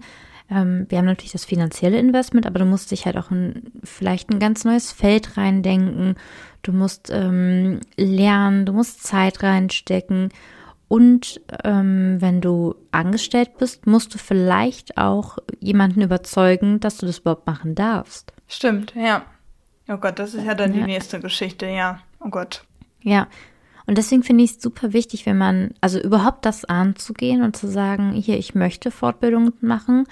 ähm, 0.50 0.86
wir 0.88 0.98
haben 0.98 1.06
natürlich 1.06 1.32
das 1.32 1.46
finanzielle 1.46 1.98
Investment, 1.98 2.46
aber 2.46 2.58
du 2.58 2.66
musst 2.66 2.90
dich 2.90 3.06
halt 3.06 3.16
auch 3.16 3.30
in 3.30 3.62
vielleicht 3.82 4.30
ein 4.30 4.38
ganz 4.38 4.64
neues 4.64 4.92
Feld 4.92 5.38
reindenken. 5.38 6.16
Du 6.62 6.72
musst 6.72 7.10
ähm, 7.10 7.80
lernen, 7.96 8.66
du 8.66 8.72
musst 8.74 9.04
Zeit 9.04 9.42
reinstecken 9.42 10.30
und 10.94 11.40
ähm, 11.64 12.18
wenn 12.20 12.40
du 12.40 12.76
angestellt 12.92 13.58
bist, 13.58 13.84
musst 13.88 14.14
du 14.14 14.18
vielleicht 14.18 14.96
auch 14.96 15.38
jemanden 15.58 16.02
überzeugen, 16.02 16.78
dass 16.78 16.98
du 16.98 17.06
das 17.06 17.18
überhaupt 17.18 17.48
machen 17.48 17.74
darfst. 17.74 18.32
Stimmt, 18.46 18.94
ja. 18.94 19.24
Oh 19.88 19.96
Gott, 19.96 20.20
das 20.20 20.34
ist 20.34 20.44
ja 20.44 20.54
dann 20.54 20.72
ja. 20.72 20.78
die 20.78 20.92
nächste 20.92 21.18
Geschichte, 21.18 21.66
ja. 21.66 21.98
Oh 22.20 22.28
Gott. 22.28 22.64
Ja. 23.02 23.26
Und 23.86 23.98
deswegen 23.98 24.22
finde 24.22 24.44
ich 24.44 24.52
es 24.52 24.62
super 24.62 24.92
wichtig, 24.92 25.26
wenn 25.26 25.36
man, 25.36 25.74
also 25.80 25.98
überhaupt 25.98 26.46
das 26.46 26.64
anzugehen 26.64 27.42
und 27.42 27.56
zu 27.56 27.66
sagen, 27.66 28.12
hier, 28.12 28.38
ich 28.38 28.54
möchte 28.54 28.92
Fortbildung 28.92 29.52
machen, 29.60 30.04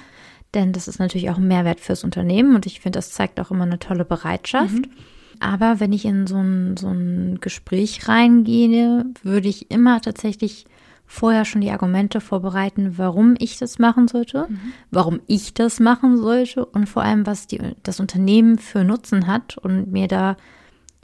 denn 0.53 0.73
das 0.73 0.89
ist 0.89 0.99
natürlich 0.99 1.31
auch 1.31 1.39
ein 1.39 1.47
Mehrwert 1.47 1.79
fürs 1.79 2.03
Unternehmen 2.03 2.57
und 2.57 2.67
ich 2.67 2.81
finde, 2.81 2.99
das 2.99 3.13
zeigt 3.13 3.39
auch 3.39 3.53
immer 3.53 3.63
eine 3.63 3.79
tolle 3.79 4.05
Bereitschaft. 4.05 4.73
Mhm. 4.73 4.91
Aber 5.39 5.79
wenn 5.79 5.93
ich 5.93 6.05
in 6.05 6.27
so 6.27 6.39
ein, 6.39 6.77
so 6.77 6.89
ein 6.89 7.39
Gespräch 7.41 8.09
reingehe, 8.09 9.07
würde 9.23 9.49
ich 9.49 9.71
immer 9.71 10.01
tatsächlich 10.01 10.67
vorher 11.13 11.45
schon 11.45 11.61
die 11.61 11.71
Argumente 11.71 12.23
vorbereiten, 12.23 12.95
warum 12.97 13.35
ich 13.39 13.59
das 13.59 13.79
machen 13.79 14.09
sollte, 14.09 14.47
mhm. 14.49 14.73
warum 14.91 15.21
ich 15.27 15.53
das 15.53 15.79
machen 15.79 16.17
sollte 16.17 16.65
und 16.65 16.89
vor 16.89 17.03
allem, 17.03 17.27
was 17.27 17.47
die, 17.47 17.61
das 17.83 18.01
Unternehmen 18.01 18.57
für 18.57 18.83
Nutzen 18.83 19.27
hat 19.27 19.59
und 19.59 19.93
mir 19.93 20.09
da 20.09 20.39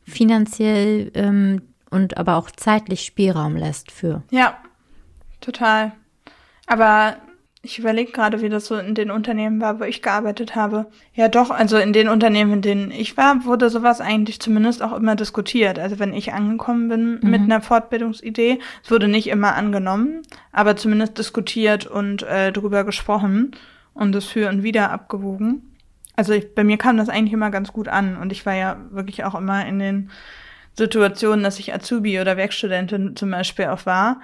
finanziell 0.04 1.10
ähm, 1.12 1.60
und 1.90 2.16
aber 2.16 2.36
auch 2.36 2.50
zeitlich 2.50 3.04
Spielraum 3.04 3.54
lässt 3.54 3.92
für. 3.92 4.22
Ja, 4.30 4.56
total. 5.42 5.92
Aber 6.66 7.18
ich 7.60 7.78
überlege 7.78 8.12
gerade, 8.12 8.40
wie 8.40 8.48
das 8.48 8.66
so 8.66 8.76
in 8.76 8.94
den 8.94 9.10
Unternehmen 9.10 9.60
war, 9.60 9.80
wo 9.80 9.84
ich 9.84 10.00
gearbeitet 10.00 10.54
habe. 10.54 10.86
Ja, 11.14 11.28
doch, 11.28 11.50
also 11.50 11.76
in 11.76 11.92
den 11.92 12.08
Unternehmen, 12.08 12.52
in 12.54 12.62
denen 12.62 12.90
ich 12.92 13.16
war, 13.16 13.44
wurde 13.44 13.68
sowas 13.68 14.00
eigentlich 14.00 14.40
zumindest 14.40 14.80
auch 14.80 14.96
immer 14.96 15.16
diskutiert. 15.16 15.78
Also 15.78 15.98
wenn 15.98 16.14
ich 16.14 16.32
angekommen 16.32 16.88
bin 16.88 17.18
mhm. 17.20 17.30
mit 17.30 17.40
einer 17.42 17.60
Fortbildungsidee, 17.60 18.60
es 18.84 18.90
wurde 18.90 19.08
nicht 19.08 19.26
immer 19.26 19.56
angenommen, 19.56 20.22
aber 20.52 20.76
zumindest 20.76 21.18
diskutiert 21.18 21.86
und 21.86 22.22
äh, 22.22 22.52
drüber 22.52 22.84
gesprochen 22.84 23.50
und 23.92 24.12
das 24.12 24.26
für 24.26 24.48
und 24.48 24.62
wieder 24.62 24.92
abgewogen. 24.92 25.74
Also 26.14 26.34
ich, 26.34 26.54
bei 26.54 26.62
mir 26.62 26.78
kam 26.78 26.96
das 26.96 27.08
eigentlich 27.08 27.32
immer 27.32 27.50
ganz 27.50 27.72
gut 27.72 27.88
an 27.88 28.16
und 28.16 28.30
ich 28.30 28.46
war 28.46 28.54
ja 28.54 28.76
wirklich 28.90 29.24
auch 29.24 29.34
immer 29.34 29.66
in 29.66 29.80
den 29.80 30.10
Situationen, 30.74 31.42
dass 31.42 31.58
ich 31.58 31.74
Azubi 31.74 32.20
oder 32.20 32.36
Werkstudentin 32.36 33.16
zum 33.16 33.32
Beispiel 33.32 33.66
auch 33.66 33.84
war. 33.84 34.20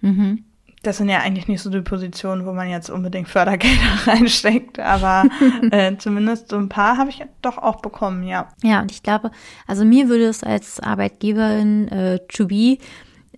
Mhm 0.00 0.44
das 0.82 0.98
sind 0.98 1.08
ja 1.08 1.20
eigentlich 1.20 1.48
nicht 1.48 1.62
so 1.62 1.70
die 1.70 1.80
Positionen, 1.80 2.44
wo 2.44 2.52
man 2.52 2.68
jetzt 2.68 2.90
unbedingt 2.90 3.28
Fördergelder 3.28 4.06
reinsteckt, 4.06 4.78
aber 4.78 5.24
äh, 5.70 5.96
zumindest 5.98 6.48
so 6.48 6.56
ein 6.56 6.68
paar 6.68 6.96
habe 6.98 7.10
ich 7.10 7.22
doch 7.40 7.58
auch 7.58 7.80
bekommen, 7.80 8.24
ja. 8.24 8.48
Ja, 8.62 8.80
und 8.80 8.90
ich 8.90 9.02
glaube, 9.02 9.30
also 9.66 9.84
mir 9.84 10.08
würde 10.08 10.26
es 10.26 10.42
als 10.42 10.80
Arbeitgeberin 10.80 11.88
äh, 11.88 12.18
to 12.28 12.46
be 12.46 12.78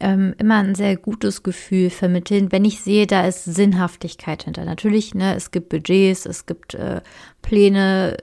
ähm, 0.01 0.35
immer 0.39 0.57
ein 0.57 0.75
sehr 0.75 0.97
gutes 0.97 1.43
Gefühl 1.43 1.91
vermitteln, 1.91 2.51
wenn 2.51 2.65
ich 2.65 2.81
sehe, 2.81 3.07
da 3.07 3.27
ist 3.27 3.45
Sinnhaftigkeit 3.45 4.43
hinter. 4.43 4.65
Natürlich, 4.65 5.15
ne, 5.15 5.37
es 5.37 5.51
gibt 5.51 5.69
Budgets, 5.69 6.27
es 6.27 6.47
gibt 6.47 6.75
äh, 6.75 7.01
Pläne, 7.43 8.17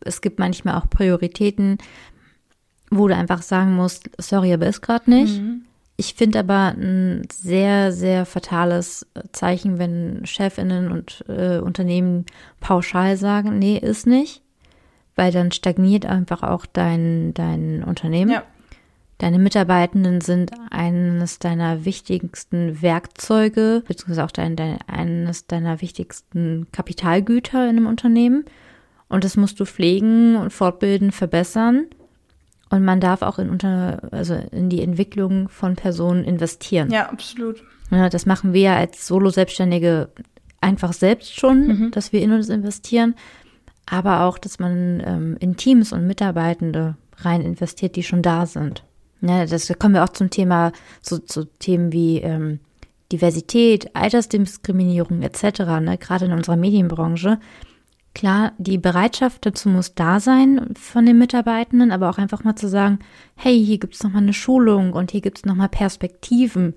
es 0.00 0.20
gibt 0.20 0.38
manchmal 0.38 0.76
auch 0.76 0.88
Prioritäten, 0.88 1.78
wo 2.90 3.08
du 3.08 3.14
einfach 3.14 3.42
sagen 3.42 3.74
musst, 3.74 4.08
sorry, 4.18 4.52
aber 4.52 4.66
ist 4.66 4.80
gerade 4.80 5.10
nicht. 5.10 5.40
Mhm. 5.40 5.64
Ich 6.00 6.14
finde 6.14 6.38
aber 6.38 6.76
ein 6.78 7.26
sehr, 7.32 7.90
sehr 7.90 8.24
fatales 8.24 9.04
Zeichen, 9.32 9.80
wenn 9.80 10.24
Chefinnen 10.24 10.92
und 10.92 11.24
äh, 11.28 11.58
Unternehmen 11.58 12.24
pauschal 12.60 13.16
sagen, 13.16 13.58
nee, 13.58 13.76
ist 13.76 14.06
nicht, 14.06 14.42
weil 15.16 15.32
dann 15.32 15.50
stagniert 15.50 16.06
einfach 16.06 16.44
auch 16.44 16.66
dein, 16.66 17.34
dein 17.34 17.82
Unternehmen. 17.82 18.30
Ja. 18.30 18.44
Deine 19.18 19.40
Mitarbeitenden 19.40 20.20
sind 20.20 20.52
eines 20.70 21.40
deiner 21.40 21.84
wichtigsten 21.84 22.80
Werkzeuge, 22.80 23.82
beziehungsweise 23.84 24.24
auch 24.24 24.30
dein, 24.30 24.54
dein, 24.54 24.78
eines 24.86 25.48
deiner 25.48 25.80
wichtigsten 25.80 26.68
Kapitalgüter 26.70 27.64
in 27.64 27.70
einem 27.70 27.86
Unternehmen. 27.88 28.44
Und 29.08 29.24
das 29.24 29.36
musst 29.36 29.58
du 29.58 29.64
pflegen 29.64 30.36
und 30.36 30.52
fortbilden, 30.52 31.10
verbessern. 31.10 31.86
Und 32.70 32.84
man 32.84 33.00
darf 33.00 33.22
auch 33.22 33.38
in, 33.38 33.48
unter, 33.48 34.02
also 34.10 34.34
in 34.34 34.68
die 34.68 34.82
Entwicklung 34.82 35.48
von 35.48 35.74
Personen 35.74 36.24
investieren. 36.24 36.90
Ja, 36.90 37.08
absolut. 37.08 37.62
Ja, 37.90 38.08
das 38.08 38.26
machen 38.26 38.52
wir 38.52 38.60
ja 38.60 38.76
als 38.76 39.06
Solo-Selbstständige 39.06 40.10
einfach 40.60 40.92
selbst 40.92 41.38
schon, 41.38 41.66
mhm. 41.66 41.90
dass 41.92 42.12
wir 42.12 42.20
in 42.20 42.32
uns 42.32 42.48
investieren. 42.48 43.14
Aber 43.86 44.24
auch, 44.24 44.36
dass 44.36 44.58
man 44.58 45.02
ähm, 45.04 45.36
in 45.40 45.56
Teams 45.56 45.92
und 45.92 46.06
Mitarbeitende 46.06 46.96
rein 47.16 47.40
investiert, 47.40 47.96
die 47.96 48.02
schon 48.02 48.22
da 48.22 48.44
sind. 48.44 48.84
Ja, 49.20 49.46
das 49.46 49.66
da 49.66 49.74
kommen 49.74 49.94
wir 49.94 50.04
auch 50.04 50.10
zum 50.10 50.30
Thema, 50.30 50.72
zu, 51.00 51.24
zu 51.24 51.44
Themen 51.44 51.92
wie 51.92 52.18
ähm, 52.18 52.60
Diversität, 53.10 53.96
Altersdiskriminierung 53.96 55.22
etc., 55.22 55.60
ne, 55.80 55.96
gerade 55.98 56.26
in 56.26 56.32
unserer 56.32 56.56
Medienbranche. 56.56 57.40
Klar, 58.18 58.50
die 58.58 58.78
Bereitschaft 58.78 59.46
dazu 59.46 59.68
muss 59.68 59.94
da 59.94 60.18
sein 60.18 60.74
von 60.74 61.06
den 61.06 61.18
Mitarbeitenden, 61.18 61.92
aber 61.92 62.10
auch 62.10 62.18
einfach 62.18 62.42
mal 62.42 62.56
zu 62.56 62.68
sagen, 62.68 62.98
hey, 63.36 63.64
hier 63.64 63.78
gibt 63.78 63.94
es 63.94 64.02
nochmal 64.02 64.22
eine 64.22 64.32
Schulung 64.32 64.92
und 64.92 65.12
hier 65.12 65.20
gibt 65.20 65.38
es 65.38 65.44
nochmal 65.44 65.68
Perspektiven 65.68 66.74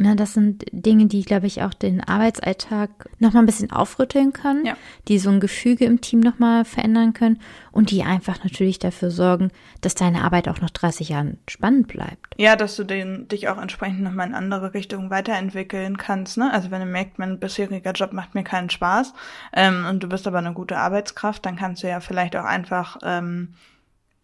na, 0.00 0.14
das 0.14 0.32
sind 0.32 0.64
Dinge, 0.70 1.06
die, 1.06 1.24
glaube 1.24 1.48
ich, 1.48 1.62
auch 1.62 1.74
den 1.74 2.00
Arbeitsalltag 2.00 3.08
nochmal 3.18 3.42
ein 3.42 3.46
bisschen 3.46 3.72
aufrütteln 3.72 4.32
können, 4.32 4.64
ja. 4.64 4.76
die 5.08 5.18
so 5.18 5.28
ein 5.28 5.40
Gefüge 5.40 5.86
im 5.86 6.00
Team 6.00 6.20
nochmal 6.20 6.64
verändern 6.64 7.14
können 7.14 7.40
und 7.72 7.90
die 7.90 8.04
einfach 8.04 8.44
natürlich 8.44 8.78
dafür 8.78 9.10
sorgen, 9.10 9.50
dass 9.80 9.96
deine 9.96 10.22
Arbeit 10.22 10.46
auch 10.46 10.60
noch 10.60 10.70
30 10.70 11.08
Jahren 11.08 11.38
spannend 11.48 11.88
bleibt. 11.88 12.32
Ja, 12.36 12.54
dass 12.54 12.76
du 12.76 12.84
den, 12.84 13.26
dich 13.26 13.48
auch 13.48 13.58
entsprechend 13.58 14.02
nochmal 14.02 14.28
in 14.28 14.34
andere 14.36 14.72
Richtungen 14.72 15.10
weiterentwickeln 15.10 15.96
kannst. 15.96 16.38
Ne? 16.38 16.48
Also 16.52 16.70
wenn 16.70 16.80
du 16.80 16.86
merkst, 16.86 17.18
mein 17.18 17.40
bisheriger 17.40 17.90
Job 17.90 18.12
macht 18.12 18.36
mir 18.36 18.44
keinen 18.44 18.70
Spaß 18.70 19.14
ähm, 19.52 19.84
und 19.90 20.04
du 20.04 20.08
bist 20.08 20.28
aber 20.28 20.38
eine 20.38 20.52
gute 20.52 20.78
Arbeitskraft, 20.78 21.44
dann 21.44 21.56
kannst 21.56 21.82
du 21.82 21.88
ja 21.88 21.98
vielleicht 21.98 22.36
auch 22.36 22.44
einfach 22.44 22.98
ähm, 23.02 23.48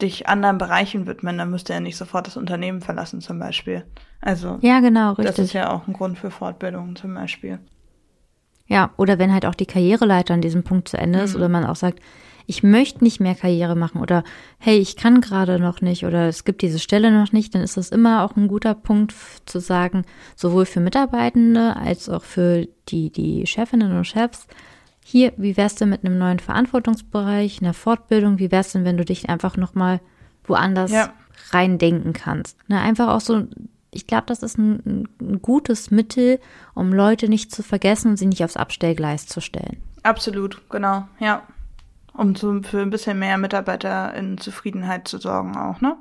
dich 0.04 0.28
anderen 0.28 0.58
Bereichen 0.58 1.06
widmen, 1.06 1.38
dann 1.38 1.50
müsste 1.50 1.72
er 1.72 1.80
nicht 1.80 1.96
sofort 1.96 2.26
das 2.26 2.36
Unternehmen 2.36 2.80
verlassen 2.80 3.20
zum 3.20 3.38
Beispiel. 3.38 3.84
Also 4.20 4.58
Ja, 4.60 4.80
genau, 4.80 5.10
richtig. 5.10 5.26
das 5.26 5.38
ist 5.38 5.52
ja 5.52 5.70
auch 5.70 5.86
ein 5.86 5.92
Grund 5.92 6.18
für 6.18 6.30
Fortbildung 6.30 6.96
zum 6.96 7.14
Beispiel. 7.14 7.58
Ja, 8.66 8.92
oder 8.96 9.18
wenn 9.18 9.32
halt 9.32 9.44
auch 9.44 9.54
die 9.54 9.66
Karriereleiter 9.66 10.32
an 10.34 10.40
diesem 10.40 10.62
Punkt 10.62 10.88
zu 10.88 10.96
Ende 10.96 11.20
ist 11.20 11.36
oder 11.36 11.48
man 11.50 11.66
auch 11.66 11.76
sagt, 11.76 12.00
ich 12.46 12.62
möchte 12.62 13.02
nicht 13.02 13.20
mehr 13.20 13.34
Karriere 13.34 13.74
machen 13.74 14.00
oder 14.00 14.22
hey, 14.58 14.78
ich 14.78 14.96
kann 14.96 15.20
gerade 15.20 15.58
noch 15.58 15.80
nicht 15.80 16.04
oder 16.04 16.28
es 16.28 16.44
gibt 16.44 16.62
diese 16.62 16.78
Stelle 16.78 17.10
noch 17.10 17.32
nicht, 17.32 17.54
dann 17.54 17.62
ist 17.62 17.76
das 17.76 17.90
immer 17.90 18.22
auch 18.22 18.36
ein 18.36 18.48
guter 18.48 18.74
Punkt 18.74 19.14
zu 19.46 19.60
sagen, 19.60 20.04
sowohl 20.36 20.66
für 20.66 20.80
Mitarbeitende 20.80 21.76
als 21.76 22.08
auch 22.08 22.22
für 22.22 22.66
die, 22.88 23.10
die 23.10 23.46
Chefinnen 23.46 23.96
und 23.96 24.06
Chefs, 24.06 24.46
hier, 25.06 25.32
wie 25.36 25.56
wär's 25.56 25.74
denn 25.74 25.90
mit 25.90 26.02
einem 26.04 26.16
neuen 26.18 26.38
Verantwortungsbereich, 26.40 27.60
einer 27.60 27.74
Fortbildung, 27.74 28.38
wie 28.38 28.50
wär's 28.50 28.72
denn, 28.72 28.84
wenn 28.84 28.96
du 28.96 29.04
dich 29.04 29.28
einfach 29.28 29.56
nochmal 29.58 30.00
woanders 30.44 30.90
Ja. 30.90 31.12
reindenken 31.50 32.12
kannst. 32.14 32.56
Ne, 32.68 32.80
einfach 32.80 33.08
auch 33.08 33.20
so, 33.20 33.44
ich 33.90 34.06
glaube, 34.06 34.24
das 34.26 34.42
ist 34.42 34.58
ein, 34.58 35.08
ein- 35.20 35.42
gutes 35.42 35.90
Mittel, 35.90 36.40
um 36.74 36.92
Leute 36.92 37.28
nicht 37.28 37.52
zu 37.54 37.62
vergessen 37.62 38.12
und 38.12 38.16
sie 38.16 38.26
nicht 38.26 38.42
aufs 38.44 38.56
Abstellgleis 38.56 39.26
zu 39.26 39.40
stellen. 39.40 39.76
Absolut, 40.02 40.60
genau, 40.70 41.06
ja. 41.20 41.42
Um 42.14 42.34
zu, 42.34 42.62
für 42.62 42.80
ein 42.80 42.90
bisschen 42.90 43.18
mehr 43.18 43.36
Mitarbeiter 43.38 44.14
in 44.14 44.38
Zufriedenheit 44.38 45.06
zu 45.08 45.18
sorgen 45.18 45.56
auch, 45.56 45.80
ne? 45.80 45.96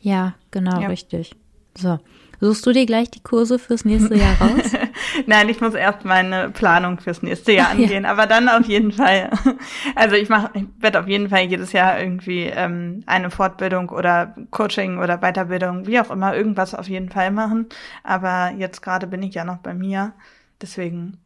Ja, 0.00 0.34
genau, 0.50 0.80
Ja. 0.80 0.88
richtig. 0.88 1.34
So, 1.76 1.98
suchst 2.40 2.64
du 2.66 2.72
dir 2.72 2.86
gleich 2.86 3.10
die 3.10 3.22
Kurse 3.22 3.58
fürs 3.58 3.84
nächste 3.84 4.14
Jahr 4.14 4.34
raus? 4.40 4.70
Nein, 5.26 5.48
ich 5.48 5.60
muss 5.60 5.74
erst 5.74 6.04
meine 6.04 6.50
Planung 6.50 6.98
fürs 7.00 7.22
nächste 7.22 7.52
Jahr 7.52 7.70
angehen, 7.72 8.04
aber 8.04 8.26
dann 8.26 8.48
auf 8.48 8.66
jeden 8.66 8.92
Fall. 8.92 9.30
Also 9.94 10.16
ich 10.16 10.28
mache, 10.28 10.50
ich 10.54 10.64
werde 10.78 11.00
auf 11.00 11.08
jeden 11.08 11.28
Fall 11.28 11.42
jedes 11.42 11.72
Jahr 11.72 11.98
irgendwie 11.98 12.44
ähm, 12.44 13.02
eine 13.06 13.30
Fortbildung 13.30 13.88
oder 13.88 14.34
Coaching 14.50 14.98
oder 14.98 15.18
Weiterbildung, 15.18 15.86
wie 15.86 15.98
auch 16.00 16.10
immer, 16.10 16.36
irgendwas 16.36 16.74
auf 16.74 16.88
jeden 16.88 17.08
Fall 17.08 17.30
machen. 17.30 17.66
Aber 18.02 18.52
jetzt 18.56 18.82
gerade 18.82 19.06
bin 19.06 19.22
ich 19.22 19.34
ja 19.34 19.44
noch 19.44 19.58
bei 19.58 19.74
mir, 19.74 20.12
deswegen 20.60 21.18